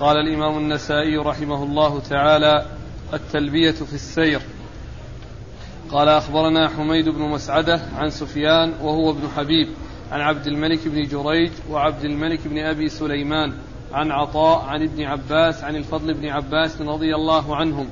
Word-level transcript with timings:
قال 0.00 0.16
الإمام 0.16 0.58
النسائي 0.58 1.16
رحمه 1.16 1.62
الله 1.64 2.00
تعالى 2.00 2.66
التلبية 3.14 3.70
في 3.70 3.94
السير. 3.94 4.40
قال 5.90 6.08
أخبرنا 6.08 6.68
حميد 6.68 7.08
بن 7.08 7.22
مسعدة 7.22 7.80
عن 7.96 8.10
سفيان 8.10 8.74
وهو 8.82 9.10
ابن 9.10 9.28
حبيب 9.36 9.68
عن 10.12 10.20
عبد 10.20 10.46
الملك 10.46 10.88
بن 10.88 11.02
جريج 11.02 11.50
وعبد 11.70 12.04
الملك 12.04 12.40
بن 12.44 12.58
أبي 12.58 12.88
سليمان 12.88 13.52
عن 13.92 14.10
عطاء 14.10 14.64
عن 14.64 14.82
ابن 14.82 15.02
عباس 15.02 15.64
عن 15.64 15.76
الفضل 15.76 16.14
بن 16.14 16.28
عباس 16.28 16.80
رضي 16.80 17.14
الله 17.14 17.56
عنهم 17.56 17.88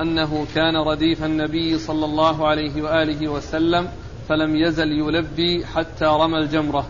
أنه 0.00 0.46
كان 0.54 0.76
رديف 0.76 1.24
النبي 1.24 1.78
صلى 1.78 2.04
الله 2.04 2.48
عليه 2.48 2.82
وآله 2.82 3.28
وسلم 3.28 3.88
فلم 4.28 4.56
يزل 4.56 4.92
يلبي 4.92 5.66
حتى 5.66 6.04
رمى 6.04 6.38
الجمرة. 6.38 6.86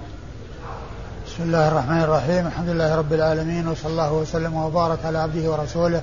بسم 1.36 1.44
الله 1.44 1.68
الرحمن 1.68 2.02
الرحيم. 2.02 2.46
الحمد 2.46 2.68
لله 2.68 2.94
رب 2.94 3.12
العالمين 3.12 3.68
وصلى 3.68 3.90
الله 3.92 4.12
وسلم 4.12 4.54
وبارك 4.54 4.98
على 5.04 5.18
عبده 5.18 5.50
ورسوله 5.50 6.02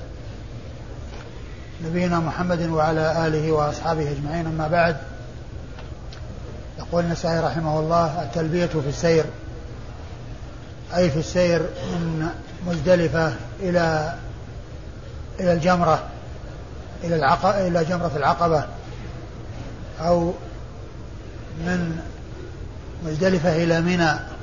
نبينا 1.84 2.20
محمد 2.20 2.62
وعلى 2.62 3.26
آله 3.26 3.52
وأصحابه 3.52 4.10
أجمعين. 4.10 4.46
أما 4.46 4.68
بعد 4.68 4.96
يقول 6.78 7.04
النسائي 7.04 7.40
رحمه 7.40 7.80
الله 7.80 8.22
التلبية 8.22 8.66
في 8.66 8.88
السير. 8.88 9.24
أي 10.96 11.10
في 11.10 11.18
السير 11.18 11.60
من 11.92 12.28
مزدلفة 12.66 13.32
إلى 13.60 14.14
إلى 15.40 15.52
الجمرة 15.52 16.02
إلى 17.04 17.16
العق... 17.16 17.46
إلى 17.46 17.84
جمرة 17.84 18.12
العقبة 18.16 18.64
أو 20.00 20.32
من 21.66 21.98
مزدلفة 23.06 23.64
إلى 23.64 23.80
منى. 23.80 24.33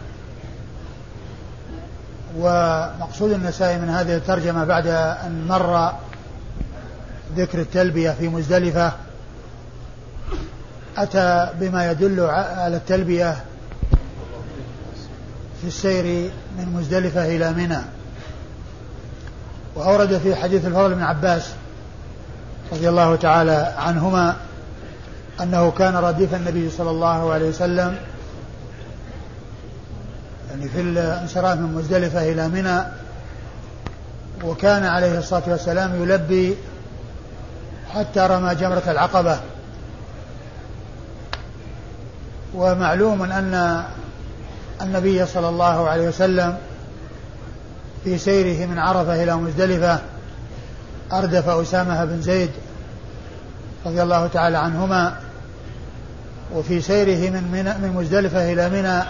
ومقصود 2.37 3.31
النسائي 3.31 3.77
من 3.77 3.89
هذه 3.89 4.15
الترجمة 4.15 4.65
بعد 4.65 4.87
أن 4.87 5.45
مر 5.49 5.91
ذكر 7.35 7.59
التلبية 7.59 8.11
في 8.11 8.27
مزدلفة 8.27 8.91
أتى 10.97 11.49
بما 11.59 11.91
يدل 11.91 12.19
على 12.19 12.75
التلبية 12.75 13.43
في 15.61 15.67
السير 15.67 16.31
من 16.57 16.73
مزدلفة 16.73 17.35
إلى 17.35 17.51
منى. 17.51 17.81
وأورد 19.75 20.17
في 20.17 20.35
حديث 20.35 20.65
الفضل 20.65 20.93
بن 20.93 21.03
عباس 21.03 21.49
رضي 22.71 22.89
الله 22.89 23.15
تعالى 23.15 23.73
عنهما 23.77 24.35
أنه 25.41 25.71
كان 25.71 25.95
رديف 25.95 26.35
النبي 26.35 26.69
صلى 26.69 26.89
الله 26.89 27.33
عليه 27.33 27.49
وسلم 27.49 27.97
يعني 30.51 30.69
في 30.69 30.81
الانصراف 30.81 31.57
من 31.57 31.73
مزدلفة 31.73 32.31
إلى 32.31 32.47
منى 32.47 32.83
وكان 34.43 34.85
عليه 34.85 35.19
الصلاة 35.19 35.43
والسلام 35.47 36.03
يلبي 36.03 36.55
حتى 37.93 38.19
رمى 38.19 38.55
جمرة 38.55 38.83
العقبة. 38.87 39.39
ومعلوم 42.53 43.23
أن 43.23 43.83
النبي 44.81 45.25
صلى 45.25 45.49
الله 45.49 45.89
عليه 45.89 46.07
وسلم 46.07 46.57
في 48.03 48.17
سيره 48.17 48.65
من 48.65 48.79
عرفة 48.79 49.23
إلى 49.23 49.35
مزدلفة 49.35 49.99
أردف 51.13 51.49
أسامة 51.49 52.05
بن 52.05 52.21
زيد 52.21 52.51
رضي 53.85 54.03
الله 54.03 54.27
تعالى 54.27 54.57
عنهما 54.57 55.15
وفي 56.53 56.81
سيره 56.81 57.29
من 57.29 57.43
من, 57.51 57.91
مزدلفة 57.95 58.53
إلى 58.53 58.69
منى 58.69 59.03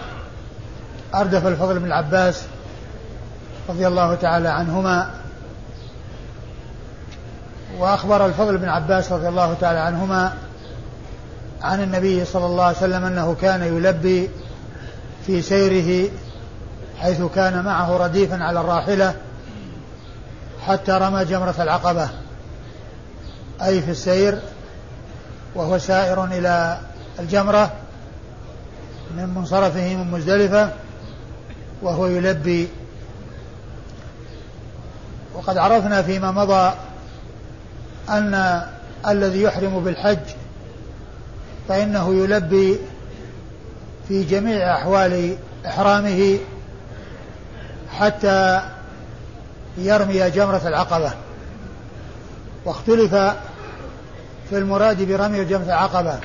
أردف 1.14 1.46
الفضل 1.46 1.78
بن 1.78 1.86
العباس 1.86 2.42
رضي 3.68 3.86
الله 3.86 4.14
تعالى 4.14 4.48
عنهما 4.48 5.10
وأخبر 7.78 8.26
الفضل 8.26 8.58
بن 8.58 8.68
عباس 8.68 9.12
رضي 9.12 9.28
الله 9.28 9.54
تعالى 9.60 9.78
عنهما 9.78 10.32
عن 11.62 11.82
النبي 11.82 12.24
صلى 12.24 12.46
الله 12.46 12.64
عليه 12.64 12.76
وسلم 12.76 13.04
أنه 13.04 13.36
كان 13.40 13.62
يلبي 13.62 14.30
في 15.26 15.42
سيره 15.42 16.10
حيث 16.98 17.22
كان 17.34 17.64
معه 17.64 17.96
رديفا 17.96 18.44
على 18.44 18.60
الراحلة 18.60 19.14
حتى 20.66 20.92
رمى 20.92 21.24
جمرة 21.24 21.54
العقبة 21.58 22.08
أي 23.62 23.82
في 23.82 23.90
السير 23.90 24.38
وهو 25.54 25.78
سائر 25.78 26.24
إلى 26.24 26.78
الجمرة 27.18 27.70
من 29.16 29.34
منصرفه 29.34 29.96
من 29.96 30.10
مزدلفة. 30.10 30.70
وهو 31.82 32.06
يلبي. 32.06 32.68
وقد 35.34 35.56
عرفنا 35.56 36.02
فيما 36.02 36.30
مضى 36.30 36.72
أن 38.08 38.62
الذي 39.08 39.42
يحرم 39.42 39.84
بالحج 39.84 40.18
فإنه 41.68 42.14
يلبي 42.14 42.78
في 44.08 44.24
جميع 44.24 44.76
أحوال 44.76 45.36
إحرامه 45.66 46.38
حتى 47.98 48.62
يرمي 49.78 50.30
جمرة 50.30 50.62
العقبة. 50.68 51.12
واختلف 52.64 53.14
في 54.50 54.58
المراد 54.58 55.02
برمي 55.02 55.44
جمرة 55.44 55.64
العقبة 55.64 56.18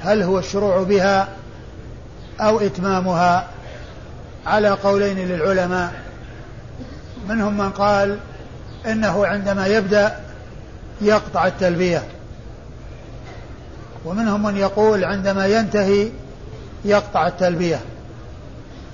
هل 0.00 0.22
هو 0.22 0.38
الشروع 0.38 0.82
بها 0.82 1.28
أو 2.40 2.60
إتمامها. 2.60 3.53
على 4.46 4.68
قولين 4.68 5.18
للعلماء. 5.18 5.92
منهم 7.28 7.58
من 7.58 7.70
قال 7.70 8.18
إنه 8.86 9.26
عندما 9.26 9.66
يبدأ 9.66 10.16
يقطع 11.00 11.46
التلبية. 11.46 12.02
ومنهم 14.04 14.42
من 14.42 14.56
يقول 14.56 15.04
عندما 15.04 15.46
ينتهي 15.46 16.08
يقطع 16.84 17.26
التلبية. 17.26 17.80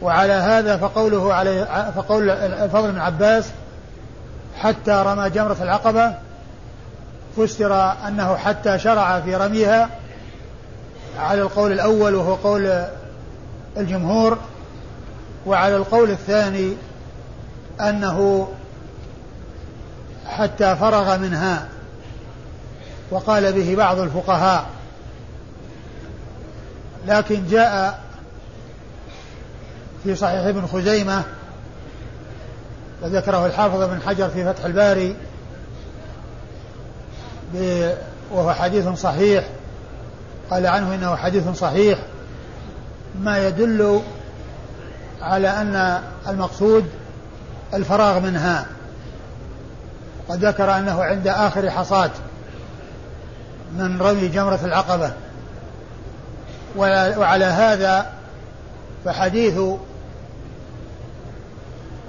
وعلى 0.02 0.32
هذا 0.32 0.76
فقوله 0.76 1.34
عليه 1.34 1.90
فقول 1.90 2.30
الفضل 2.30 2.92
بن 2.92 2.98
عباس 2.98 3.50
حتى 4.58 5.02
رمى 5.06 5.30
جمرة 5.30 5.56
العقبة 5.60 6.14
فسر 7.36 7.92
أنه 8.08 8.36
حتى 8.36 8.78
شرع 8.78 9.20
في 9.20 9.36
رميها 9.36 9.88
على 11.18 11.42
القول 11.42 11.72
الأول 11.72 12.14
وهو 12.14 12.34
قول 12.34 12.84
الجمهور 13.76 14.38
وعلى 15.46 15.76
القول 15.76 16.10
الثاني 16.10 16.76
أنه 17.80 18.48
حتى 20.26 20.76
فرغ 20.76 21.18
منها 21.18 21.68
وقال 23.10 23.52
به 23.52 23.76
بعض 23.76 23.98
الفقهاء 23.98 24.66
لكن 27.06 27.46
جاء 27.46 28.00
في 30.04 30.14
صحيح 30.16 30.44
ابن 30.46 30.66
خزيمة 30.66 31.22
وذكره 33.02 33.46
الحافظ 33.46 33.82
بن 33.82 34.00
حجر 34.02 34.28
في 34.28 34.44
فتح 34.44 34.64
الباري 34.64 35.16
وهو 38.32 38.52
حديث 38.52 38.88
صحيح 38.88 39.44
قال 40.50 40.66
عنه 40.66 40.94
إنه 40.94 41.16
حديث 41.16 41.48
صحيح 41.48 41.98
ما 43.20 43.46
يدل 43.46 44.00
على 45.22 45.48
أن 45.48 46.02
المقصود 46.28 46.84
الفراغ 47.74 48.20
منها. 48.20 48.66
وقد 50.28 50.44
ذكر 50.44 50.78
أنه 50.78 51.02
عند 51.02 51.28
آخر 51.28 51.70
حصاد 51.70 52.10
من 53.72 54.02
رمي 54.02 54.28
جمرة 54.28 54.60
العقبة. 54.64 55.12
وعلى 56.76 57.44
هذا 57.44 58.06
فحديث 59.04 59.58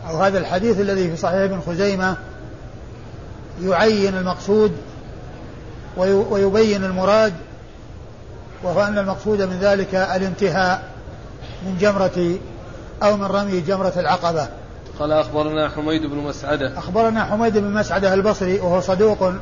أو 0.10 0.18
هذا 0.18 0.38
الحديث 0.38 0.80
الذي 0.80 1.10
في 1.10 1.18
صحيح 1.18 1.42
ابن 1.42 1.62
خزيمة 1.62 2.18
يعين 3.62 4.18
المقصود 4.18 4.72
ويبين 5.98 6.84
المراد 6.84 7.34
وهو 8.64 8.84
أن 8.84 8.98
المقصود 8.98 9.42
من 9.42 9.60
ذلك 9.60 9.96
الانتهاء 9.96 10.84
من 11.66 11.78
جمرة 11.78 12.38
أو 13.02 13.18
من 13.18 13.24
رمي 13.24 13.60
جمرة 13.62 13.94
العقبة. 13.98 14.48
قال 15.00 15.12
أخبرنا 15.12 15.70
حميد 15.70 16.06
بن 16.06 16.18
مسعدة. 16.18 16.78
أخبرنا 16.78 17.26
حميد 17.26 17.58
بن 17.58 17.74
مسعدة 17.74 18.14
البصري 18.14 18.60
وهو 18.60 18.82
صدوق 18.82 19.34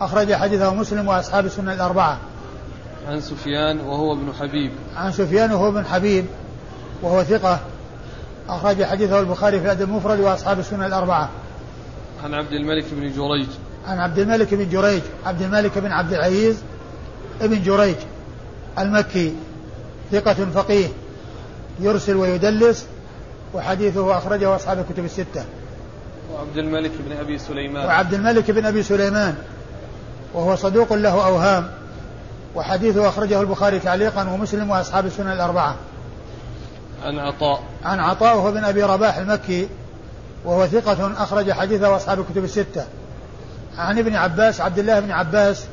أخرج 0.00 0.34
حديثه 0.34 0.74
مسلم 0.74 1.08
وأصحاب 1.08 1.46
السنة 1.46 1.72
الأربعة. 1.72 2.18
عن 3.08 3.20
سفيان 3.20 3.80
وهو 3.80 4.12
ابن 4.12 4.32
حبيب. 4.40 4.72
عن 4.96 5.12
سفيان 5.12 5.52
وهو 5.52 5.68
ابن 5.68 5.84
حبيب 5.84 6.26
وهو 7.02 7.24
ثقة 7.24 7.60
أخرج 8.48 8.82
حديثه 8.84 9.20
البخاري 9.20 9.58
في 9.60 9.64
الأدب 9.64 9.82
المفرد 9.82 10.20
وأصحاب 10.20 10.58
السنة 10.58 10.86
الأربعة. 10.86 11.28
عن 12.24 12.34
عبد 12.34 12.52
الملك 12.52 12.84
بن 12.92 13.12
جريج. 13.12 13.48
عن 13.86 13.98
عبد 13.98 14.18
الملك 14.18 14.54
بن 14.54 14.68
جريج 14.68 15.02
عبد 15.26 15.42
الملك 15.42 15.78
بن 15.78 15.92
عبد 15.92 16.12
العزيز 16.12 16.62
ابن 17.40 17.62
جريج 17.62 17.96
المكي 18.78 19.34
ثقة 20.12 20.34
فقيه. 20.34 20.88
يرسل 21.80 22.16
ويدلس 22.16 22.86
وحديثه 23.54 24.18
أخرجه 24.18 24.56
أصحاب 24.56 24.78
الكتب 24.78 25.04
الستة. 25.04 25.44
وعبد 26.34 26.58
الملك 26.58 26.90
بن 27.08 27.16
أبي 27.16 27.38
سليمان. 27.38 27.86
وعبد 27.86 28.14
الملك 28.14 28.50
بن 28.50 28.66
أبي 28.66 28.82
سليمان 28.82 29.34
وهو 30.34 30.56
صدوق 30.56 30.92
له 30.92 31.26
أوهام 31.26 31.70
وحديثه 32.54 33.08
أخرجه 33.08 33.40
البخاري 33.40 33.78
تعليقا 33.78 34.28
ومسلم 34.28 34.70
وأصحاب 34.70 35.06
السنن 35.06 35.32
الأربعة. 35.32 35.76
عن 37.04 37.18
عطاء. 37.18 37.62
عن 37.84 37.98
عطاء 38.00 38.36
وهو 38.36 38.52
بن 38.52 38.64
أبي 38.64 38.82
رباح 38.82 39.16
المكي 39.16 39.68
وهو 40.44 40.66
ثقة 40.66 41.22
أخرج 41.22 41.52
حديثه 41.52 41.96
أصحاب 41.96 42.20
الكتب 42.20 42.44
الستة. 42.44 42.84
عن 43.78 43.98
ابن 43.98 44.14
عباس 44.16 44.60
عبد 44.60 44.78
الله 44.78 45.00
بن 45.00 45.10
عباس 45.10 45.64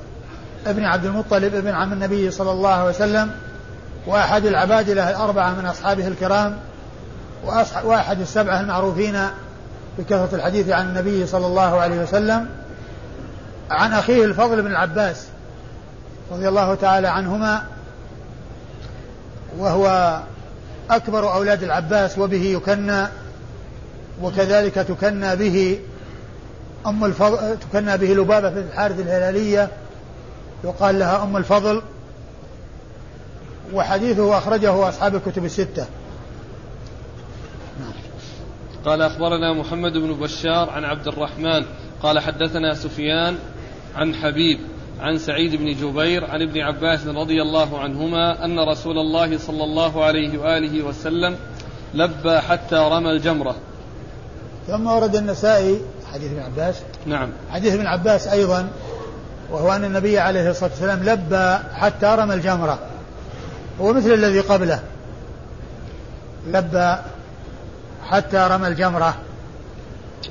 ابن 0.68 0.84
عبد 0.84 1.06
المطلب 1.06 1.56
ابن 1.56 1.70
عم 1.70 1.94
النبي 1.94 2.32
صلى 2.32 2.52
الله 2.52 2.70
عليه 2.70 2.90
وسلم 2.90 3.32
وأحد 4.08 4.46
العبادلة 4.46 5.10
الأربعة 5.10 5.54
من 5.54 5.66
أصحابه 5.66 6.08
الكرام 6.08 6.58
وأحد 7.84 8.22
السبعة 8.22 8.60
المعروفين 8.60 9.20
بكثرة 9.98 10.36
الحديث 10.36 10.70
عن 10.70 10.88
النبي 10.88 11.28
صلى 11.28 11.46
الله 11.46 11.80
عليه 11.80 12.02
وسلم 12.04 12.50
عن 13.72 13.94
أخيه 13.94 14.26
الفضل 14.26 14.62
بن 14.62 14.72
العباس 14.72 15.26
رضي 16.32 16.50
الله 16.50 16.76
تعالى 16.76 17.08
عنهما 17.08 17.64
وهو 19.58 20.20
أكبر 20.90 21.34
أولاد 21.34 21.64
العباس 21.64 22.18
وبه 22.18 22.44
يكنى 22.44 23.08
وكذلك 24.22 24.76
تكنى 24.76 25.36
به 25.36 25.80
أم 26.86 27.06
الفضل 27.06 27.58
تكنى 27.60 27.98
به 27.98 28.08
لبابة 28.08 28.50
بن 28.50 28.58
الحارث 28.58 29.00
الهلالية 29.00 29.70
يقال 30.64 31.00
لها 31.00 31.24
أم 31.24 31.38
الفضل. 31.38 31.82
وحديثه 33.74 34.38
أخرجه 34.38 34.90
أصحاب 34.90 35.16
الكتب 35.16 35.46
الستة. 35.46 35.86
قال 38.86 39.02
أخبرنا 39.02 39.54
محمد 39.54 39.94
بن 39.94 40.14
بشار 40.14 40.70
عن 40.70 40.84
عبد 40.84 41.08
الرحمن. 41.08 41.66
قال 42.04 42.20
حدثنا 42.20 42.74
سفيان 42.74 43.38
عن 43.96 44.16
حبيب 44.16 44.60
عن 45.00 45.18
سعيد 45.18 45.56
بن 45.56 45.66
جبير 45.66 46.26
عن 46.26 46.42
ابن 46.42 46.62
عباس 46.62 47.08
رضي 47.08 47.42
الله 47.42 47.80
عنهما 47.80 48.46
أن 48.46 48.60
رسول 48.60 48.98
الله 48.98 49.38
صلى 49.38 49.64
الله 49.64 50.06
عليه 50.06 50.38
وآله 50.38 50.84
وسلم 50.84 51.36
لبى 51.94 52.40
حتى 52.40 52.76
رمى 52.76 53.12
الجمرة. 53.12 53.56
ثم 54.68 54.88
ورد 54.88 55.16
النسائي 55.16 55.82
حديث 56.14 56.32
ابن 56.32 56.42
عباس. 56.42 56.82
نعم. 57.06 57.30
حديث 57.52 57.74
ابن 57.74 57.86
عباس 57.86 58.28
أيضا 58.28 58.70
وهو 59.52 59.72
أن 59.72 59.86
النبي 59.86 60.20
عليه 60.20 60.50
الصلاة 60.50 60.70
والسلام 60.70 61.04
لبى 61.04 61.58
حتى 61.74 62.16
رمى 62.20 62.34
الجمرة. 62.34 62.80
هو 63.82 63.94
مثل 63.94 64.14
الذي 64.14 64.40
قبله. 64.40 64.80
لبى 66.48 66.96
حتى 68.10 68.48
رمى 68.52 68.68
الجمرة. 68.68 69.16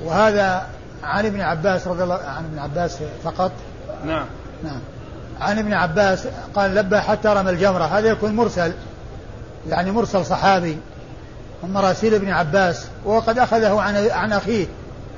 وهذا 0.03 0.67
عن 1.03 1.25
ابن 1.25 1.41
عباس 1.41 1.87
رضي 1.87 2.03
الله 2.03 2.15
عن 2.15 2.45
ابن 2.45 2.59
عباس 2.59 2.97
فقط. 3.23 3.51
نعم. 4.05 4.25
نعم. 4.63 4.79
عن 5.41 5.59
ابن 5.59 5.73
عباس 5.73 6.27
قال 6.55 6.75
لبى 6.75 6.99
حتى 6.99 7.27
رمى 7.27 7.49
الجمرة. 7.49 7.83
هذا 7.83 8.09
يكون 8.09 8.35
مرسل. 8.35 8.73
يعني 9.69 9.91
مرسل 9.91 10.25
صحابي 10.25 10.77
من 11.63 11.73
مراسيل 11.73 12.13
ابن 12.13 12.29
عباس. 12.29 12.85
وقد 13.05 13.39
أخذه 13.39 13.81
عن 13.81 14.09
عن 14.11 14.33
أخيه. 14.33 14.67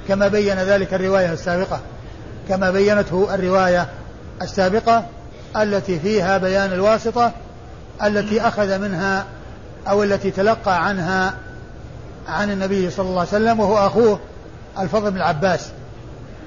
كما 0.08 0.28
بين 0.28 0.60
ذلك 0.60 0.94
الرواية 0.94 1.34
السابقة. 1.34 1.80
كما 2.50 2.72
بينته 2.72 3.36
الرواية 3.36 3.88
السابقة 4.42 5.06
التي 5.56 6.00
فيها 6.00 6.38
بيان 6.38 6.74
الواسطة 6.74 7.32
التي 8.04 8.42
أخذ 8.42 8.80
منها 8.80 9.26
أو 9.88 10.04
التي 10.04 10.32
تلقى 10.32 10.86
عنها 10.86 11.34
عن 12.28 12.52
النبي 12.52 12.90
صلى 12.90 13.06
الله 13.06 13.20
عليه 13.20 13.30
وسلم 13.30 13.60
وهو 13.60 13.88
أخوه 13.88 14.20
الفضل 14.80 15.12
بن 15.12 15.18
العباس. 15.18 15.70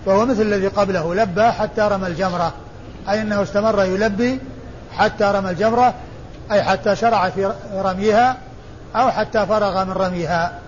فهو 0.07 0.27
مثل 0.27 0.43
الذي 0.43 0.67
قبله 0.67 1.15
لبى 1.15 1.43
حتى 1.43 1.81
رمى 1.81 2.07
الجمرة. 2.07 2.53
أي 3.09 3.23
أنه 3.23 3.43
استمر 3.43 3.85
يلبي 3.85 4.41
حتى 4.93 5.25
رمى 5.25 5.51
الجمرة 5.51 5.95
أي 6.53 6.63
حتى 6.63 6.97
شرع 6.97 7.31
في 7.31 7.53
رميها 7.75 8.37
أو 8.97 9.11
حتى 9.11 9.47
فرغ 9.47 9.85
من 9.85 9.93
رميها. 9.93 10.59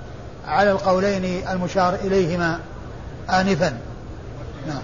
على 0.47 0.71
القولين 0.71 1.49
المشار 1.49 1.95
إليهما 1.95 2.59
آنفا. 3.31 3.79
نعم. 4.69 4.83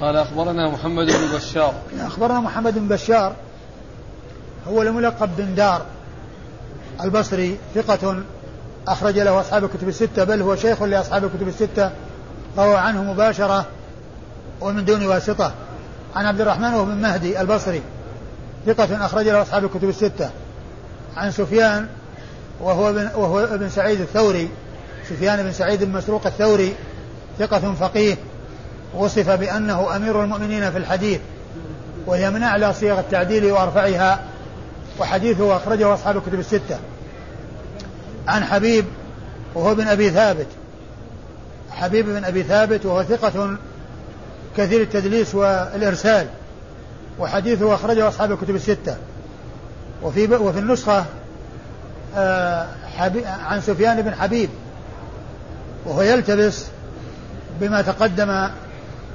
قال 0.00 0.16
أخبرنا 0.16 0.70
محمد 0.70 1.06
بن 1.06 1.36
بشار. 1.36 1.74
أخبرنا 2.00 2.40
محمد 2.40 2.78
بن 2.78 2.88
بشار. 2.88 3.32
هو 4.68 4.82
الملقب 4.82 5.36
بن 5.36 5.54
دار 5.54 5.82
البصري 7.04 7.58
ثقة 7.74 8.22
أخرج 8.88 9.18
له 9.18 9.40
أصحاب 9.40 9.64
الكتب 9.64 9.88
الستة 9.88 10.24
بل 10.24 10.42
هو 10.42 10.56
شيخ 10.56 10.82
لأصحاب 10.82 11.24
الكتب 11.24 11.48
الستة 11.48 11.90
روى 12.58 12.76
عنه 12.76 13.12
مباشرة 13.12 13.66
ومن 14.60 14.84
دون 14.84 15.06
واسطة. 15.06 15.52
عن 16.16 16.26
عبد 16.26 16.40
الرحمن 16.40 16.84
بن 16.84 16.94
مهدي 17.02 17.40
البصري 17.40 17.82
ثقة 18.66 19.06
أخرج 19.06 19.28
له 19.28 19.42
أصحاب 19.42 19.64
الكتب 19.64 19.88
الستة. 19.88 20.30
عن 21.16 21.30
سفيان 21.30 21.86
وهو 22.60 22.90
ابن 22.90 23.08
وهو 23.14 23.40
ابن 23.40 23.68
سعيد 23.68 24.00
الثوري 24.00 24.48
سفيان 25.08 25.42
بن 25.42 25.52
سعيد 25.52 25.84
بن 25.84 25.92
مسروق 25.92 26.26
الثوري 26.26 26.74
ثقة 27.38 27.74
فقيه. 27.80 28.16
وصف 28.94 29.30
بأنه 29.30 29.96
أمير 29.96 30.24
المؤمنين 30.24 30.70
في 30.70 30.78
الحديث 30.78 31.20
وهي 32.06 32.30
من 32.30 32.42
أعلى 32.42 32.72
صيغ 32.72 32.98
التعديل 32.98 33.52
وأرفعها. 33.52 34.20
وحديثه 34.98 35.56
أخرجه 35.56 35.94
أصحاب 35.94 36.16
الكتب 36.16 36.40
الستة. 36.40 36.78
عن 38.28 38.44
حبيب 38.44 38.84
وهو 39.54 39.74
بن 39.74 39.88
أبي 39.88 40.10
ثابت. 40.10 40.46
حبيب 41.70 42.06
بن 42.06 42.24
أبي 42.24 42.42
ثابت 42.42 42.86
وهو 42.86 43.02
ثقة 43.02 43.56
كثير 44.56 44.82
التدليس 44.82 45.34
والإرسال. 45.34 46.26
وحديثه 47.18 47.74
أخرجه 47.74 48.08
أصحاب 48.08 48.32
الكتب 48.32 48.54
الستة. 48.54 48.96
وفي 50.02 50.34
وفي 50.34 50.58
النسخة 50.58 51.04
آه، 52.16 52.66
عن 53.44 53.60
سفيان 53.60 54.02
بن 54.02 54.14
حبيب. 54.14 54.50
وهو 55.86 56.02
يلتبس 56.02 56.64
بما 57.60 57.82
تقدم 57.82 58.48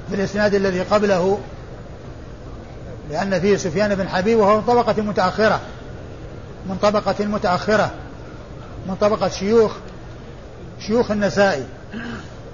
في 0.08 0.14
الإسناد 0.14 0.54
الذي 0.54 0.80
قبله 0.80 1.38
لأن 3.10 3.40
فيه 3.40 3.56
سفيان 3.56 3.94
بن 3.94 4.08
حبيب 4.08 4.38
وهو 4.38 4.56
من 4.56 4.62
طبقة 4.62 5.02
متأخرة. 5.02 5.60
من 6.66 6.76
طبقة 6.82 7.24
متأخرة. 7.24 7.90
من 8.88 8.94
طبقة 8.94 9.28
شيوخ 9.28 9.72
شيوخ 10.86 11.10
النسائي. 11.10 11.66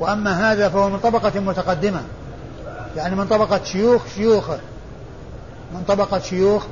وأما 0.00 0.53
هذا 0.53 0.69
فهو 0.69 0.91
من 0.91 0.99
طبقة 0.99 1.41
متقدمة. 1.41 2.03
يعني 2.97 3.17
من 3.17 3.26
طبقة 3.26 3.64
شيوخ 3.64 4.02
شيوخه 4.14 4.59
من 5.73 5.83
طبقة 5.88 6.19
شيوخ 6.19 6.67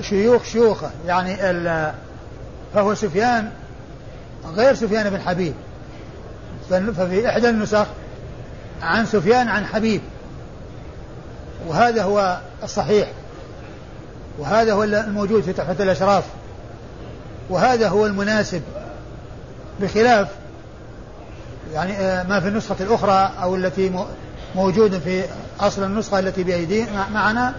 شيوخ 0.00 0.44
شيوخه 0.44 0.90
يعني 1.06 1.36
فهو 2.74 2.94
سفيان 2.94 3.50
غير 4.54 4.74
سفيان 4.74 5.10
بن 5.10 5.20
حبيب. 5.20 5.54
ففي 6.70 7.28
إحدى 7.28 7.48
النسخ 7.48 7.86
عن 8.82 9.06
سفيان 9.06 9.48
عن 9.48 9.66
حبيب. 9.66 10.00
وهذا 11.68 12.02
هو 12.02 12.38
الصحيح. 12.62 13.08
وهذا 14.38 14.72
هو 14.72 14.84
الموجود 14.84 15.42
في 15.42 15.52
تحفة 15.52 15.84
الأشراف. 15.84 16.24
وهذا 17.50 17.88
هو 17.88 18.06
المناسب 18.06 18.62
بخلاف 19.80 20.28
يعني 21.74 21.92
آه، 21.92 22.22
ما 22.22 22.40
في 22.40 22.48
النسخة 22.48 22.76
الأخرى 22.80 23.30
أو 23.42 23.56
التي 23.56 24.04
موجود 24.54 24.98
في 24.98 25.24
أصل 25.60 25.84
النسخة 25.84 26.18
التي 26.18 26.42
بأيدينا 26.42 27.08
معنا 27.14 27.54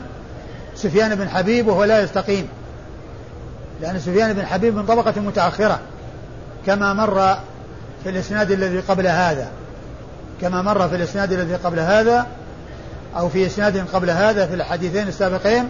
سفيان 0.76 1.16
بن 1.16 1.30
حبيب 1.30 1.68
وهو 1.68 1.84
لا 1.84 2.02
يستقيم. 2.02 2.48
لأن 3.82 4.00
سفيان 4.00 4.34
بن 4.34 4.46
حبيب 4.46 4.76
من 4.76 4.86
طبقة 4.86 5.22
متأخرة 5.22 5.80
كما 6.66 6.94
مر 6.94 7.38
في 8.04 8.10
الإسناد 8.10 8.52
الذي 8.52 8.80
قبل 8.80 9.08
هذا. 9.08 9.48
كما 10.42 10.62
مر 10.62 10.90
في 10.90 10.96
الإسناد 10.96 11.34
الذي 11.34 11.56
قبل 11.56 11.80
هذا 11.80 12.28
أو 13.18 13.30
في 13.30 13.46
إسناد 13.46 13.88
قبل 13.94 14.10
هذا 14.10 14.48
في 14.48 14.54
الحديثين 14.54 15.08
السابقين 15.08 15.70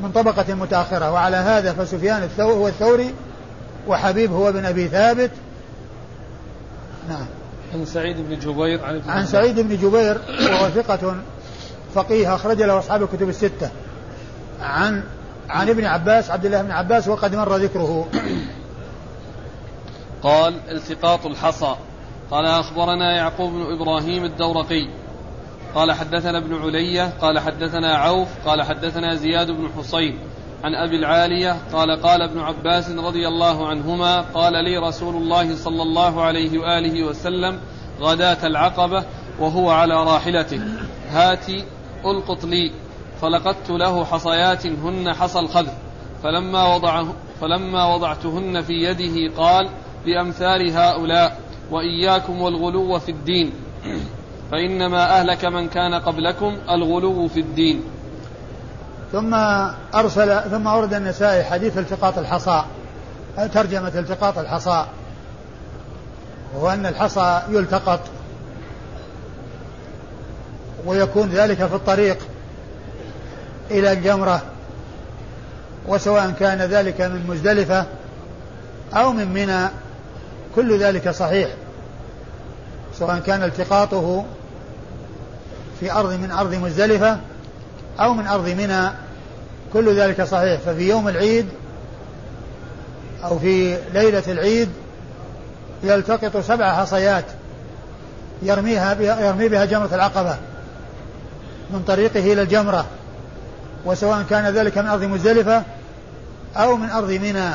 من 0.00 0.12
طبقة 0.12 0.54
متأخرة 0.54 1.12
وعلى 1.12 1.36
هذا 1.36 1.72
فسفيان 1.72 2.28
هو 2.40 2.68
الثوري 2.68 3.14
وحبيب 3.86 4.32
هو 4.32 4.52
بن 4.52 4.64
أبي 4.64 4.88
ثابت. 4.88 5.30
نعم. 7.08 7.26
عن 7.74 7.84
سعيد 7.84 8.16
بن 8.16 8.38
جبير 8.38 8.84
عن, 8.84 9.02
عن 9.08 9.26
سعيد 9.26 9.60
بن 9.60 9.76
جبير 9.76 10.20
وهو 10.50 10.70
ثقة 10.70 11.16
فقيه 11.94 12.34
أخرج 12.34 12.62
له 12.62 12.78
أصحاب 12.78 13.02
الكتب 13.02 13.28
الستة. 13.28 13.70
عن 14.60 15.02
عن 15.48 15.68
ابن 15.68 15.84
عباس 15.84 16.30
عبد 16.30 16.44
الله 16.44 16.62
بن 16.62 16.70
عباس 16.70 17.08
وقد 17.08 17.34
مر 17.34 17.56
ذكره. 17.56 18.08
قال 20.22 20.60
التقاط 20.70 21.26
الحصى. 21.26 21.74
قال 22.30 22.46
أخبرنا 22.46 23.16
يعقوب 23.16 23.50
بن 23.50 23.62
إبراهيم 23.80 24.24
الدورقي. 24.24 24.88
قال 25.74 25.92
حدثنا 25.92 26.38
ابن 26.38 26.54
علية 26.54 27.12
قال 27.20 27.38
حدثنا 27.38 27.96
عوف 27.96 28.28
قال 28.46 28.62
حدثنا 28.62 29.14
زياد 29.14 29.50
بن 29.50 29.68
حصين. 29.76 30.18
عن 30.64 30.74
أبي 30.74 30.96
العالية 30.96 31.56
قال 31.72 32.02
قال 32.02 32.22
ابن 32.22 32.40
عباس 32.40 32.90
رضي 32.90 33.28
الله 33.28 33.68
عنهما 33.68 34.20
قال 34.20 34.52
لي 34.64 34.78
رسول 34.78 35.16
الله 35.16 35.56
صلى 35.56 35.82
الله 35.82 36.22
عليه 36.22 36.58
وآله 36.58 37.04
وسلم 37.04 37.60
غداة 38.00 38.46
العقبة 38.46 39.04
وهو 39.40 39.70
على 39.70 39.94
راحلته. 39.94 40.60
هات 41.10 41.46
ألقط 42.04 42.44
لي. 42.44 42.72
فلقدت 43.22 43.70
له 43.70 44.04
حصيات 44.04 44.66
هن 44.66 45.12
حصى 45.12 45.38
الخذ 45.38 45.66
فلما, 46.22 46.74
وضعه 46.74 47.14
فلما 47.40 47.94
وضعتهن 47.94 48.62
في 48.62 48.72
يده 48.72 49.34
قال 49.36 49.68
بأمثال 50.06 50.70
هؤلاء 50.70 51.40
وإياكم 51.70 52.42
والغلو 52.42 52.98
في 52.98 53.08
الدين. 53.08 53.52
فإنما 54.50 55.20
أهلك 55.20 55.44
من 55.44 55.68
كان 55.68 55.94
قبلكم 55.94 56.58
الغلو 56.70 57.28
في 57.28 57.40
الدين. 57.40 57.82
ثم 59.12 59.34
أرسل 59.94 60.40
ثم 60.50 60.68
أورد 60.68 60.94
النسائي 60.94 61.44
حديث 61.44 61.78
التقاط 61.78 62.18
الحصى 62.18 62.64
ترجمة 63.46 63.92
التقاط 63.94 64.38
الحصى 64.38 64.86
وهو 66.54 66.70
أن 66.70 66.86
الحصى 66.86 67.42
يلتقط 67.50 68.00
ويكون 70.86 71.28
ذلك 71.28 71.66
في 71.66 71.74
الطريق 71.74 72.18
إلى 73.70 73.92
الجمرة 73.92 74.42
وسواء 75.88 76.30
كان 76.30 76.58
ذلك 76.58 77.00
من 77.00 77.26
مزدلفة 77.28 77.86
أو 78.94 79.12
من 79.12 79.28
منى 79.28 79.68
كل 80.56 80.78
ذلك 80.78 81.10
صحيح 81.10 81.48
سواء 82.94 83.18
كان 83.18 83.42
التقاطه 83.42 84.24
في 85.80 85.92
أرض 85.92 86.12
من 86.12 86.30
أرض 86.30 86.54
مزدلفة 86.54 87.18
أو 88.00 88.14
من 88.14 88.26
أرض 88.26 88.48
منى 88.48 88.90
كل 89.72 90.00
ذلك 90.00 90.22
صحيح. 90.22 90.60
ففي 90.60 90.88
يوم 90.88 91.08
العيد 91.08 91.46
أو 93.24 93.38
في 93.38 93.78
ليلة 93.94 94.22
العيد 94.28 94.68
يلتقط 95.82 96.36
سبع 96.36 96.74
حصيات 96.74 97.24
يرميها 98.42 98.96
يرمي 99.26 99.48
بها 99.48 99.64
جمرة 99.64 99.94
العقبة 99.94 100.36
من 101.70 101.82
طريقه 101.82 102.32
إلى 102.32 102.42
الجمرة 102.42 102.86
وسواء 103.84 104.22
كان 104.30 104.46
ذلك 104.54 104.78
من 104.78 104.86
أرض 104.86 105.02
مزدلفة 105.02 105.62
أو 106.56 106.76
من 106.76 106.90
أرض 106.90 107.10
منى. 107.10 107.50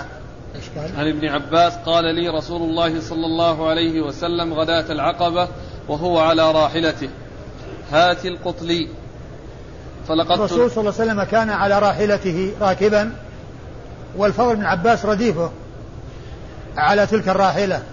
عن 0.98 1.08
ابن 1.08 1.28
عباس 1.28 1.74
قال 1.86 2.16
لي 2.16 2.30
رسول 2.30 2.62
الله 2.62 3.02
صلى 3.02 3.26
الله 3.26 3.70
عليه 3.70 4.02
وسلم 4.02 4.54
غداة 4.54 4.92
العقبة 4.92 5.48
وهو 5.88 6.20
على 6.20 6.52
راحلته. 6.52 7.10
هات 7.94 8.26
القطلي. 8.26 8.90
فلقد 10.08 10.32
الرسول 10.32 10.72
صلى 10.72 10.80
الله 10.82 10.94
عليه 11.00 11.12
وسلم 11.12 11.24
كان 11.24 11.50
على 11.50 11.80
راحلته 11.80 12.52
راكبا 12.62 13.12
والفضل 14.18 14.56
بن 14.56 14.66
عباس 14.66 15.06
رديفه 15.06 15.52
على 16.78 17.08
تلك 17.08 17.30
الراحلة. 17.30 17.84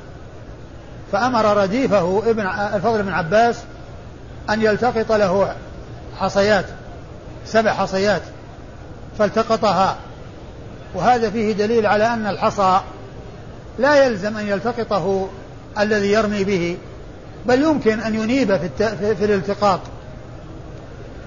فأمر 1.12 1.56
رديفه 1.56 2.22
ابن 2.26 2.46
الفضل 2.46 3.02
بن 3.02 3.12
عباس 3.12 3.56
أن 4.50 4.62
يلتقط 4.62 5.12
له 5.12 5.54
حصيات 6.18 6.64
سبع 7.46 7.72
حصيات 7.72 8.22
فالتقطها. 9.18 9.96
وهذا 10.94 11.30
فيه 11.30 11.52
دليل 11.52 11.86
على 11.86 12.06
أن 12.06 12.26
الحصى 12.26 12.80
لا 13.78 14.06
يلزم 14.06 14.36
أن 14.36 14.46
يلتقطه 14.46 15.28
الذي 15.78 16.12
يرمي 16.12 16.44
به. 16.44 16.76
بل 17.46 17.62
يمكن 17.62 18.00
أن 18.00 18.14
ينيب 18.14 18.56
في, 18.56 18.66
الت... 18.66 18.82
في 19.18 19.24
الالتقاط 19.24 19.80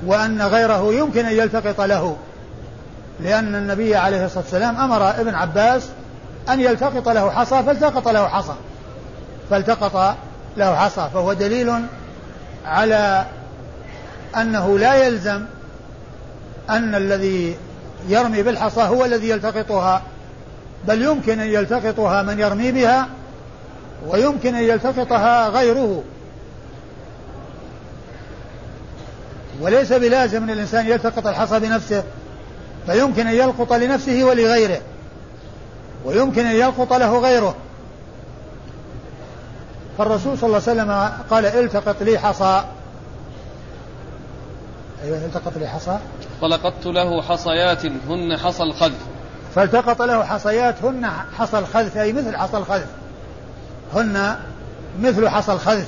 وأن 0.05 0.41
غيره 0.41 0.93
يمكن 0.93 1.25
أن 1.25 1.33
يلتقط 1.33 1.81
له 1.81 2.17
لأن 3.19 3.55
النبي 3.55 3.95
عليه 3.95 4.25
الصلاة 4.25 4.43
والسلام 4.43 4.77
أمر 4.77 5.09
ابن 5.09 5.35
عباس 5.35 5.89
أن 6.49 6.59
يلتقط 6.59 7.09
له 7.09 7.29
حصى 7.29 7.63
فالتقط 7.63 8.07
له 8.07 8.27
حصى 8.27 8.55
فالتقط 9.49 10.15
له 10.57 10.75
حصى 10.75 11.09
فهو 11.13 11.33
دليل 11.33 11.73
على 12.65 13.25
أنه 14.37 14.79
لا 14.79 14.95
يلزم 15.07 15.45
أن 16.69 16.95
الذي 16.95 17.57
يرمي 18.07 18.43
بالحصى 18.43 18.81
هو 18.81 19.05
الذي 19.05 19.29
يلتقطها 19.29 20.01
بل 20.87 21.01
يمكن 21.01 21.39
أن 21.39 21.47
يلتقطها 21.47 22.21
من 22.21 22.39
يرمي 22.39 22.71
بها 22.71 23.07
ويمكن 24.07 24.55
أن 24.55 24.63
يلتقطها 24.63 25.49
غيره. 25.49 26.03
وليس 29.61 29.93
بلازم 29.93 30.43
أن 30.43 30.49
الإنسان 30.49 30.87
يلتقط 30.87 31.27
الحصى 31.27 31.59
بنفسه 31.59 32.03
فيمكن 32.85 33.27
أن 33.27 33.33
يلقط 33.33 33.73
لنفسه 33.73 34.23
ولغيره. 34.23 34.81
ويمكن 36.05 36.45
أن 36.45 36.55
يلقط 36.55 36.93
له 36.93 37.19
غيره. 37.19 37.55
فالرسول 39.97 40.37
صلى 40.37 40.47
الله 40.47 40.61
عليه 40.67 40.81
وسلم 40.81 40.91
قال 41.29 41.45
التقط 41.45 42.03
لي 42.03 42.19
حصى. 42.19 42.63
أيوة 45.03 45.17
التقط 45.17 45.57
لي 45.57 45.67
حصى. 45.67 45.97
فلقطت 46.41 46.85
له 46.85 47.21
حصيات 47.21 47.85
هن 47.85 48.37
حصى 48.37 48.63
الخذف. 48.63 48.99
فالتقط 49.55 50.01
له 50.01 50.23
حصيات 50.23 50.75
هن 50.83 51.09
حصى 51.37 51.59
الخذف 51.59 51.97
أي 51.97 52.13
مثل 52.13 52.37
حصى 52.37 52.57
الخذف. 52.57 52.87
هن 53.95 54.35
مثل 55.01 55.29
حصى 55.29 55.51
الخذف 55.51 55.87